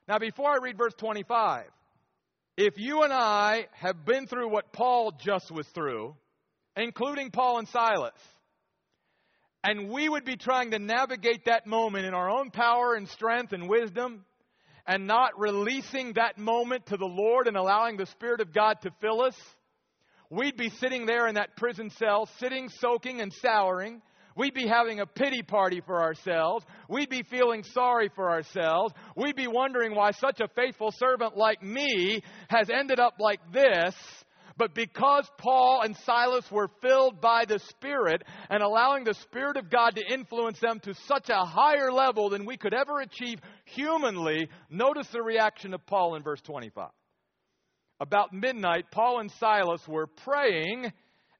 Now, 0.08 0.18
before 0.18 0.50
I 0.50 0.64
read 0.64 0.78
verse 0.78 0.96
25, 0.98 1.66
if 2.58 2.74
you 2.78 3.04
and 3.04 3.14
I 3.14 3.68
have 3.74 4.06
been 4.06 4.26
through 4.26 4.50
what 4.50 4.74
Paul 4.74 5.12
just 5.24 5.52
was 5.52 5.68
through, 5.70 6.16
including 6.76 7.30
Paul 7.30 7.60
and 7.60 7.68
Silas, 7.68 8.14
and 9.64 9.90
we 9.90 10.10
would 10.10 10.26
be 10.26 10.36
trying 10.36 10.72
to 10.72 10.80
navigate 10.80 11.46
that 11.46 11.66
moment 11.66 12.06
in 12.06 12.14
our 12.14 12.30
own 12.30 12.52
power 12.52 12.96
and 12.96 13.08
strength 13.08 13.54
and 13.54 13.70
wisdom, 13.70 14.26
and 14.86 15.08
not 15.08 15.40
releasing 15.40 16.14
that 16.14 16.38
moment 16.38 16.86
to 16.88 16.98
the 16.98 17.06
Lord 17.06 17.48
and 17.48 17.56
allowing 17.56 17.96
the 17.96 18.06
Spirit 18.08 18.42
of 18.42 18.54
God 18.54 18.82
to 18.82 18.92
fill 19.00 19.22
us, 19.22 19.36
we'd 20.30 20.58
be 20.58 20.70
sitting 20.70 21.06
there 21.06 21.28
in 21.28 21.36
that 21.36 21.56
prison 21.56 21.90
cell, 21.92 22.28
sitting, 22.40 22.68
soaking, 22.68 23.22
and 23.22 23.32
souring. 23.32 24.02
We'd 24.36 24.54
be 24.54 24.68
having 24.68 25.00
a 25.00 25.06
pity 25.06 25.44
party 25.44 25.82
for 25.86 26.02
ourselves. 26.02 26.66
We'd 26.90 27.10
be 27.10 27.24
feeling 27.24 27.64
sorry 27.64 28.10
for 28.16 28.32
ourselves. 28.32 28.94
We'd 29.16 29.36
be 29.36 29.48
wondering 29.48 29.96
why 29.96 30.12
such 30.12 30.42
a 30.42 30.48
faithful 30.56 30.92
servant 30.92 31.38
like 31.38 31.62
me 31.62 32.22
has 32.50 32.70
ended 32.70 33.00
up 33.00 33.14
like 33.20 33.40
this. 33.54 33.94
But 34.56 34.76
because 34.76 35.28
Paul 35.38 35.82
and 35.84 35.96
Silas 35.98 36.50
were 36.52 36.70
filled 36.82 37.20
by 37.20 37.46
the 37.46 37.60
Spirit 37.60 38.24
and 38.50 38.62
allowing 38.62 39.04
the 39.04 39.16
Spirit 39.16 39.58
of 39.58 39.70
God 39.70 39.96
to 39.96 40.14
influence 40.14 40.60
them 40.60 40.80
to 40.82 40.94
such 41.08 41.30
a 41.30 41.46
higher 41.46 41.92
level 41.92 42.30
than 42.30 42.46
we 42.46 42.58
could 42.58 42.74
ever 42.74 43.00
achieve 43.00 43.40
humanly, 43.66 44.50
notice 44.70 45.08
the 45.08 45.24
reaction 45.24 45.74
of 45.74 45.86
Paul 45.86 46.16
in 46.16 46.24
verse 46.24 46.42
25. 46.42 46.90
About 48.00 48.34
midnight, 48.34 48.86
Paul 48.92 49.22
and 49.22 49.32
Silas 49.40 49.88
were 49.88 50.08
praying 50.08 50.92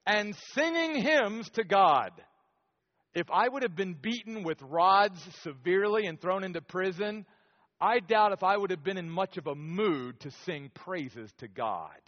and 0.06 0.34
singing 0.54 1.02
hymns 1.02 1.48
to 1.50 1.64
God. 1.64 2.10
If 3.14 3.30
I 3.30 3.48
would 3.48 3.62
have 3.62 3.76
been 3.76 3.94
beaten 3.94 4.42
with 4.42 4.60
rods 4.60 5.20
severely 5.42 6.06
and 6.06 6.20
thrown 6.20 6.42
into 6.42 6.60
prison, 6.60 7.26
I 7.80 8.00
doubt 8.00 8.32
if 8.32 8.42
I 8.42 8.56
would 8.56 8.70
have 8.70 8.82
been 8.82 8.98
in 8.98 9.08
much 9.08 9.36
of 9.36 9.46
a 9.46 9.54
mood 9.54 10.18
to 10.20 10.30
sing 10.44 10.70
praises 10.74 11.30
to 11.38 11.48
God. 11.48 12.00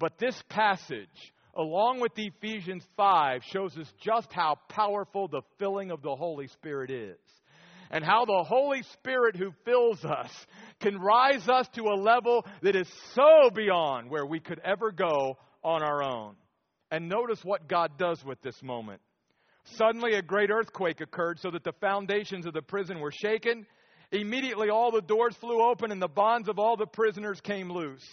But 0.00 0.18
this 0.18 0.42
passage, 0.48 1.34
along 1.54 2.00
with 2.00 2.12
Ephesians 2.16 2.82
5, 2.96 3.42
shows 3.52 3.76
us 3.76 3.86
just 4.02 4.32
how 4.32 4.56
powerful 4.70 5.28
the 5.28 5.42
filling 5.58 5.90
of 5.90 6.00
the 6.00 6.16
Holy 6.16 6.48
Spirit 6.48 6.90
is. 6.90 7.18
And 7.90 8.02
how 8.02 8.24
the 8.24 8.44
Holy 8.44 8.82
Spirit 8.94 9.36
who 9.36 9.52
fills 9.64 10.02
us 10.04 10.30
can 10.80 10.96
rise 10.98 11.48
us 11.48 11.68
to 11.74 11.82
a 11.82 12.00
level 12.00 12.46
that 12.62 12.76
is 12.76 12.88
so 13.14 13.50
beyond 13.54 14.08
where 14.08 14.24
we 14.24 14.40
could 14.40 14.60
ever 14.64 14.90
go 14.90 15.36
on 15.62 15.82
our 15.82 16.02
own. 16.02 16.36
And 16.90 17.08
notice 17.08 17.40
what 17.44 17.68
God 17.68 17.98
does 17.98 18.24
with 18.24 18.40
this 18.42 18.62
moment. 18.62 19.02
Suddenly, 19.74 20.14
a 20.14 20.22
great 20.22 20.50
earthquake 20.50 21.00
occurred 21.00 21.40
so 21.40 21.50
that 21.50 21.64
the 21.64 21.74
foundations 21.80 22.46
of 22.46 22.54
the 22.54 22.62
prison 22.62 23.00
were 23.00 23.12
shaken. 23.12 23.66
Immediately, 24.12 24.70
all 24.70 24.92
the 24.92 25.02
doors 25.02 25.36
flew 25.40 25.62
open 25.62 25.92
and 25.92 26.00
the 26.00 26.08
bonds 26.08 26.48
of 26.48 26.58
all 26.58 26.76
the 26.76 26.86
prisoners 26.86 27.40
came 27.42 27.70
loose. 27.70 28.06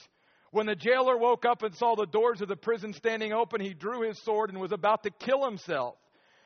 When 0.51 0.65
the 0.65 0.75
jailer 0.75 1.17
woke 1.17 1.45
up 1.45 1.63
and 1.63 1.75
saw 1.75 1.95
the 1.95 2.05
doors 2.05 2.41
of 2.41 2.47
the 2.47 2.55
prison 2.55 2.93
standing 2.93 3.33
open, 3.33 3.61
he 3.61 3.73
drew 3.73 4.01
his 4.01 4.21
sword 4.23 4.49
and 4.49 4.59
was 4.59 4.71
about 4.71 5.03
to 5.03 5.11
kill 5.11 5.43
himself 5.43 5.95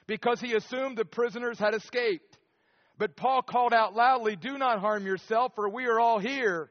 because 0.07 0.41
he 0.41 0.53
assumed 0.53 0.97
the 0.97 1.05
prisoners 1.05 1.59
had 1.59 1.73
escaped. 1.73 2.37
But 2.97 3.15
Paul 3.15 3.41
called 3.41 3.73
out 3.73 3.95
loudly, 3.95 4.35
Do 4.35 4.57
not 4.57 4.79
harm 4.79 5.05
yourself, 5.05 5.53
for 5.55 5.69
we 5.69 5.85
are 5.85 5.99
all 5.99 6.19
here. 6.19 6.69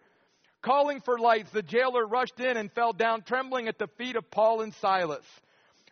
Calling 0.63 1.01
for 1.01 1.19
lights, 1.19 1.51
the 1.51 1.63
jailer 1.63 2.07
rushed 2.07 2.39
in 2.39 2.57
and 2.57 2.71
fell 2.73 2.93
down 2.93 3.23
trembling 3.23 3.67
at 3.67 3.79
the 3.79 3.89
feet 3.97 4.17
of 4.17 4.31
Paul 4.31 4.61
and 4.61 4.75
Silas. 4.75 5.25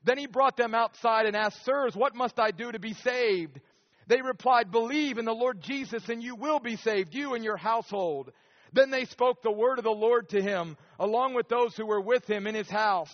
Then 0.04 0.18
he 0.18 0.26
brought 0.26 0.56
them 0.56 0.74
outside 0.74 1.26
and 1.26 1.34
asked, 1.34 1.64
Sirs, 1.64 1.96
what 1.96 2.14
must 2.14 2.38
I 2.38 2.50
do 2.50 2.70
to 2.70 2.78
be 2.78 2.92
saved? 2.92 3.60
They 4.06 4.20
replied, 4.20 4.70
Believe 4.70 5.18
in 5.18 5.24
the 5.24 5.34
Lord 5.34 5.60
Jesus, 5.60 6.08
and 6.08 6.22
you 6.22 6.34
will 6.34 6.60
be 6.60 6.76
saved, 6.76 7.14
you 7.14 7.34
and 7.34 7.42
your 7.42 7.56
household. 7.56 8.30
Then 8.72 8.90
they 8.90 9.04
spoke 9.04 9.42
the 9.42 9.50
word 9.50 9.78
of 9.78 9.84
the 9.84 9.90
Lord 9.90 10.28
to 10.30 10.42
him, 10.42 10.76
along 10.98 11.34
with 11.34 11.48
those 11.48 11.76
who 11.76 11.86
were 11.86 12.00
with 12.00 12.28
him 12.28 12.46
in 12.46 12.54
his 12.54 12.68
house. 12.68 13.12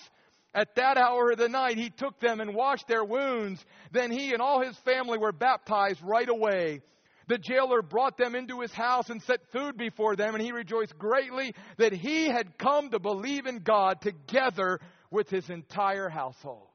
At 0.55 0.77
that 0.77 0.97
hour 0.97 1.33
of 1.33 1.39
the 1.39 1.49
night, 1.49 1.79
he 1.79 1.91
took 1.91 2.21
them 2.21 2.41
and 2.41 2.55
washed 2.55 2.87
their 2.87 3.05
wounds. 3.05 3.65
Then 3.91 4.11
he 4.11 4.33
and 4.33 4.41
all 4.41 4.61
his 4.61 4.77
family 4.79 5.19
were 5.19 5.33
baptized 5.33 6.01
right 6.03 6.29
away. 6.29 6.81
The 7.27 7.39
jailer 7.39 7.83
brought 7.83 8.17
them 8.17 8.35
into 8.35 8.61
his 8.61 8.73
house 8.73 9.09
and 9.11 9.23
set 9.23 9.41
food 9.51 9.77
before 9.77 10.15
them, 10.15 10.35
and 10.35 10.45
he 10.45 10.53
rejoiced 10.53 10.97
greatly 10.99 11.55
that 11.79 11.93
he 11.93 12.27
had 12.27 12.59
come 12.59 12.91
to 12.91 12.99
believe 12.99 13.47
in 13.47 13.61
God 13.61 14.01
together 14.01 14.79
with 15.11 15.31
his 15.31 15.49
entire 15.49 16.09
household. 16.09 16.69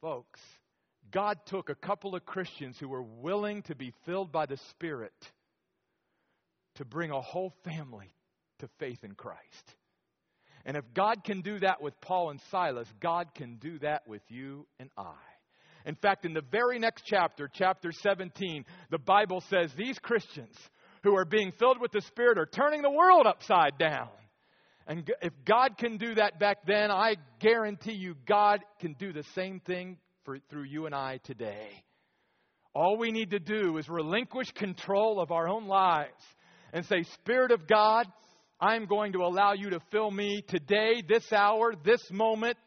Folks, 0.00 0.40
God 1.10 1.38
took 1.46 1.68
a 1.68 1.74
couple 1.74 2.14
of 2.14 2.26
Christians 2.26 2.78
who 2.78 2.88
were 2.88 3.02
willing 3.02 3.62
to 3.62 3.74
be 3.74 3.92
filled 4.04 4.32
by 4.32 4.46
the 4.46 4.56
Spirit 4.70 5.12
to 6.80 6.84
bring 6.86 7.10
a 7.10 7.20
whole 7.20 7.52
family 7.62 8.10
to 8.58 8.66
faith 8.78 9.04
in 9.04 9.14
Christ. 9.14 9.74
And 10.64 10.78
if 10.78 10.84
God 10.94 11.24
can 11.24 11.42
do 11.42 11.58
that 11.58 11.82
with 11.82 11.92
Paul 12.00 12.30
and 12.30 12.40
Silas, 12.50 12.88
God 13.00 13.34
can 13.34 13.56
do 13.56 13.78
that 13.80 14.08
with 14.08 14.22
you 14.28 14.66
and 14.78 14.88
I. 14.96 15.12
In 15.84 15.94
fact, 15.94 16.24
in 16.24 16.32
the 16.32 16.42
very 16.50 16.78
next 16.78 17.04
chapter, 17.04 17.50
chapter 17.52 17.92
17, 17.92 18.64
the 18.88 18.98
Bible 18.98 19.42
says 19.50 19.70
these 19.76 19.98
Christians 19.98 20.56
who 21.02 21.14
are 21.14 21.26
being 21.26 21.52
filled 21.58 21.78
with 21.78 21.92
the 21.92 22.00
Spirit 22.00 22.38
are 22.38 22.46
turning 22.46 22.80
the 22.80 22.90
world 22.90 23.26
upside 23.26 23.76
down. 23.78 24.08
And 24.86 25.10
if 25.20 25.34
God 25.44 25.76
can 25.76 25.98
do 25.98 26.14
that 26.14 26.38
back 26.38 26.66
then, 26.66 26.90
I 26.90 27.16
guarantee 27.40 27.92
you 27.92 28.14
God 28.26 28.60
can 28.80 28.94
do 28.94 29.12
the 29.12 29.24
same 29.34 29.60
thing 29.60 29.98
for, 30.24 30.38
through 30.48 30.64
you 30.64 30.86
and 30.86 30.94
I 30.94 31.18
today. 31.24 31.84
All 32.74 32.96
we 32.96 33.10
need 33.10 33.32
to 33.32 33.38
do 33.38 33.76
is 33.76 33.86
relinquish 33.86 34.50
control 34.52 35.20
of 35.20 35.30
our 35.30 35.46
own 35.46 35.66
lives 35.66 36.22
and 36.72 36.84
say, 36.86 37.02
Spirit 37.14 37.50
of 37.50 37.66
God, 37.66 38.06
I'm 38.60 38.86
going 38.86 39.12
to 39.12 39.20
allow 39.20 39.52
you 39.52 39.70
to 39.70 39.80
fill 39.90 40.10
me 40.10 40.42
today, 40.46 41.02
this 41.06 41.32
hour, 41.32 41.72
this 41.84 42.02
moment, 42.10 42.58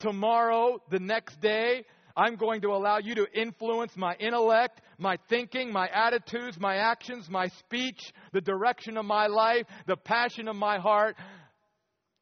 tomorrow, 0.00 0.78
the 0.90 0.98
next 0.98 1.40
day. 1.40 1.84
I'm 2.16 2.36
going 2.36 2.60
to 2.60 2.68
allow 2.68 2.98
you 2.98 3.14
to 3.16 3.26
influence 3.34 3.92
my 3.96 4.14
intellect, 4.20 4.80
my 4.98 5.18
thinking, 5.28 5.72
my 5.72 5.88
attitudes, 5.88 6.58
my 6.60 6.76
actions, 6.76 7.28
my 7.28 7.48
speech, 7.58 7.98
the 8.32 8.40
direction 8.40 8.96
of 8.96 9.04
my 9.04 9.26
life, 9.26 9.66
the 9.86 9.96
passion 9.96 10.46
of 10.46 10.56
my 10.56 10.78
heart. 10.78 11.16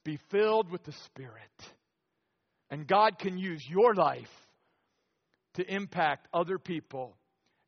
Be 0.05 0.19
filled 0.31 0.71
with 0.71 0.83
the 0.85 0.95
Spirit. 1.05 1.33
And 2.71 2.89
God 2.89 3.19
can 3.19 3.37
use 3.37 3.63
your 3.69 3.95
life 3.95 4.31
to 5.55 5.75
impact 5.75 6.27
other 6.33 6.59
people. 6.59 7.15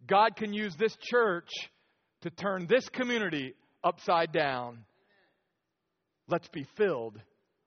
God 0.07 0.35
can 0.37 0.53
use 0.53 0.75
this 0.79 0.97
church 1.11 1.51
to 2.25 2.31
turn 2.31 2.67
this 2.67 2.89
community 2.89 3.53
upside 3.85 4.33
down. 4.33 4.79
Let's 6.27 6.49
be 6.49 6.67
filled 6.75 7.21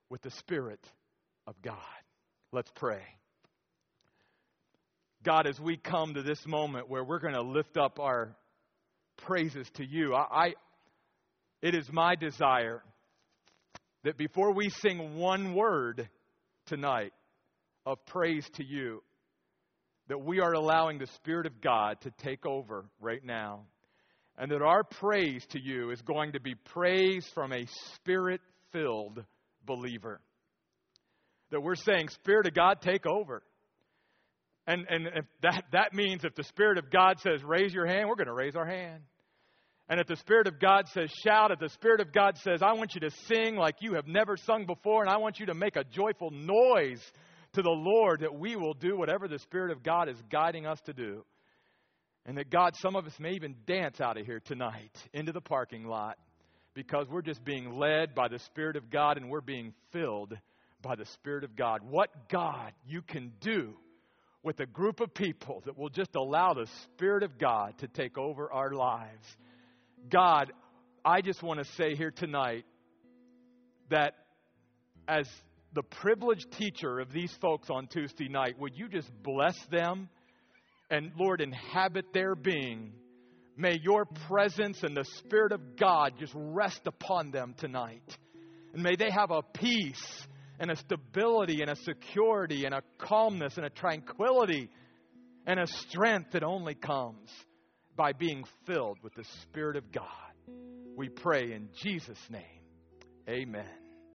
with 0.09 0.23
the 0.23 0.31
Spirit 0.31 0.83
of 1.45 1.53
God. 1.61 1.77
Let's 2.51 2.71
pray. 2.75 3.03
God, 5.23 5.45
as 5.45 5.59
we 5.59 5.77
come 5.77 6.15
to 6.15 6.23
this 6.23 6.43
moment 6.47 6.89
where 6.89 7.03
we're 7.03 7.19
going 7.19 7.35
to 7.35 7.43
lift 7.43 7.77
up 7.77 7.99
our 7.99 8.35
praises 9.17 9.69
to 9.75 9.85
you, 9.85 10.15
I, 10.15 10.25
I, 10.31 10.53
it 11.61 11.75
is 11.75 11.87
my 11.91 12.15
desire 12.15 12.81
that 14.05 14.17
before 14.17 14.55
we 14.55 14.69
sing 14.69 15.17
one 15.17 15.53
word 15.53 16.09
tonight 16.65 17.13
of 17.85 18.03
praise 18.07 18.49
to 18.55 18.65
you, 18.65 19.03
that 20.07 20.19
we 20.19 20.39
are 20.39 20.53
allowing 20.53 20.97
the 20.97 21.07
Spirit 21.07 21.45
of 21.45 21.61
God 21.61 22.01
to 22.01 22.11
take 22.23 22.43
over 22.47 22.85
right 22.99 23.23
now. 23.23 23.65
And 24.37 24.51
that 24.51 24.61
our 24.61 24.83
praise 24.83 25.45
to 25.51 25.59
you 25.59 25.89
is 25.89 26.01
going 26.01 26.33
to 26.33 26.39
be 26.39 26.53
praise 26.53 27.27
from 27.33 27.51
a 27.51 27.65
spirit 27.95 28.41
filled 28.71 29.23
believer. 29.65 30.21
That 31.51 31.61
we're 31.61 31.75
saying, 31.75 32.09
Spirit 32.09 32.47
of 32.47 32.53
God, 32.53 32.81
take 32.81 33.05
over. 33.05 33.41
And, 34.67 34.85
and 34.89 35.07
that, 35.43 35.63
that 35.71 35.93
means 35.93 36.25
if 36.25 36.35
the 36.35 36.43
Spirit 36.43 36.77
of 36.77 36.91
God 36.91 37.19
says, 37.21 37.41
raise 37.43 37.73
your 37.73 37.85
hand, 37.85 38.09
we're 38.09 38.15
going 38.15 38.27
to 38.27 38.33
raise 38.33 38.55
our 38.55 38.65
hand. 38.65 39.01
And 39.89 40.01
if 40.01 40.07
the 40.07 40.17
Spirit 40.17 40.47
of 40.47 40.59
God 40.59 40.89
says, 40.89 41.09
shout, 41.23 41.51
if 41.51 41.59
the 41.59 41.69
Spirit 41.69 42.01
of 42.01 42.11
God 42.11 42.37
says, 42.39 42.61
I 42.61 42.73
want 42.73 42.93
you 42.93 43.01
to 43.01 43.11
sing 43.33 43.55
like 43.55 43.75
you 43.79 43.93
have 43.93 44.07
never 44.07 44.35
sung 44.35 44.65
before, 44.65 45.01
and 45.01 45.09
I 45.09 45.17
want 45.17 45.39
you 45.39 45.45
to 45.45 45.53
make 45.53 45.77
a 45.77 45.85
joyful 45.85 46.31
noise 46.31 47.01
to 47.53 47.61
the 47.61 47.69
Lord 47.69 48.19
that 48.19 48.37
we 48.37 48.57
will 48.57 48.73
do 48.73 48.97
whatever 48.97 49.29
the 49.29 49.39
Spirit 49.39 49.71
of 49.71 49.83
God 49.83 50.09
is 50.09 50.21
guiding 50.29 50.65
us 50.65 50.81
to 50.81 50.93
do. 50.93 51.23
And 52.27 52.37
that 52.37 52.49
God, 52.49 52.75
some 52.81 52.97
of 52.97 53.05
us 53.05 53.13
may 53.19 53.31
even 53.31 53.55
dance 53.65 54.01
out 54.01 54.17
of 54.17 54.25
here 54.25 54.41
tonight 54.43 54.91
into 55.13 55.31
the 55.31 55.41
parking 55.41 55.85
lot 55.85 56.17
because 56.73 57.07
we're 57.09 57.21
just 57.21 57.43
being 57.43 57.79
led 57.79 58.13
by 58.13 58.27
the 58.27 58.37
Spirit 58.39 58.75
of 58.75 58.91
God 58.91 59.17
and 59.17 59.29
we're 59.29 59.41
being 59.41 59.73
filled 59.91 60.37
by 60.83 60.95
the 60.95 61.05
Spirit 61.05 61.43
of 61.43 61.55
God. 61.55 61.79
What 61.89 62.29
God 62.29 62.73
you 62.85 63.01
can 63.01 63.31
do 63.39 63.73
with 64.43 64.59
a 64.59 64.65
group 64.65 64.99
of 64.99 65.13
people 65.13 65.63
that 65.65 65.77
will 65.77 65.89
just 65.89 66.15
allow 66.15 66.53
the 66.53 66.67
Spirit 66.83 67.23
of 67.23 67.39
God 67.39 67.73
to 67.79 67.87
take 67.87 68.17
over 68.17 68.51
our 68.51 68.71
lives. 68.71 69.25
God, 70.09 70.51
I 71.03 71.21
just 71.21 71.41
want 71.41 71.59
to 71.59 71.65
say 71.73 71.95
here 71.95 72.11
tonight 72.11 72.65
that 73.89 74.13
as 75.07 75.27
the 75.73 75.83
privileged 75.83 76.51
teacher 76.51 76.99
of 76.99 77.11
these 77.11 77.31
folks 77.41 77.69
on 77.69 77.87
Tuesday 77.87 78.27
night, 78.27 78.59
would 78.59 78.75
you 78.75 78.89
just 78.89 79.09
bless 79.23 79.55
them 79.71 80.09
and, 80.89 81.11
Lord, 81.17 81.41
inhabit 81.41 82.13
their 82.13 82.35
being? 82.35 82.93
May 83.55 83.79
your 83.81 84.05
presence 84.05 84.83
and 84.83 84.95
the 84.95 85.05
Spirit 85.19 85.51
of 85.51 85.77
God 85.77 86.13
just 86.19 86.33
rest 86.35 86.81
upon 86.85 87.31
them 87.31 87.55
tonight. 87.57 88.17
And 88.73 88.83
may 88.83 88.95
they 88.95 89.09
have 89.09 89.31
a 89.31 89.41
peace 89.41 90.27
and 90.59 90.69
a 90.69 90.75
stability 90.75 91.61
and 91.61 91.71
a 91.71 91.75
security 91.75 92.65
and 92.65 92.73
a 92.73 92.81
calmness 92.99 93.57
and 93.57 93.65
a 93.65 93.69
tranquility 93.69 94.69
and 95.45 95.59
a 95.59 95.67
strength 95.67 96.31
that 96.33 96.43
only 96.43 96.75
comes 96.75 97.29
by 97.95 98.13
being 98.13 98.43
filled 98.67 98.99
with 99.01 99.13
the 99.15 99.25
Spirit 99.41 99.75
of 99.75 99.91
God. 99.91 100.03
We 100.95 101.09
pray 101.09 101.53
in 101.53 101.69
Jesus' 101.81 102.19
name. 102.29 102.43
Amen. 103.27 103.86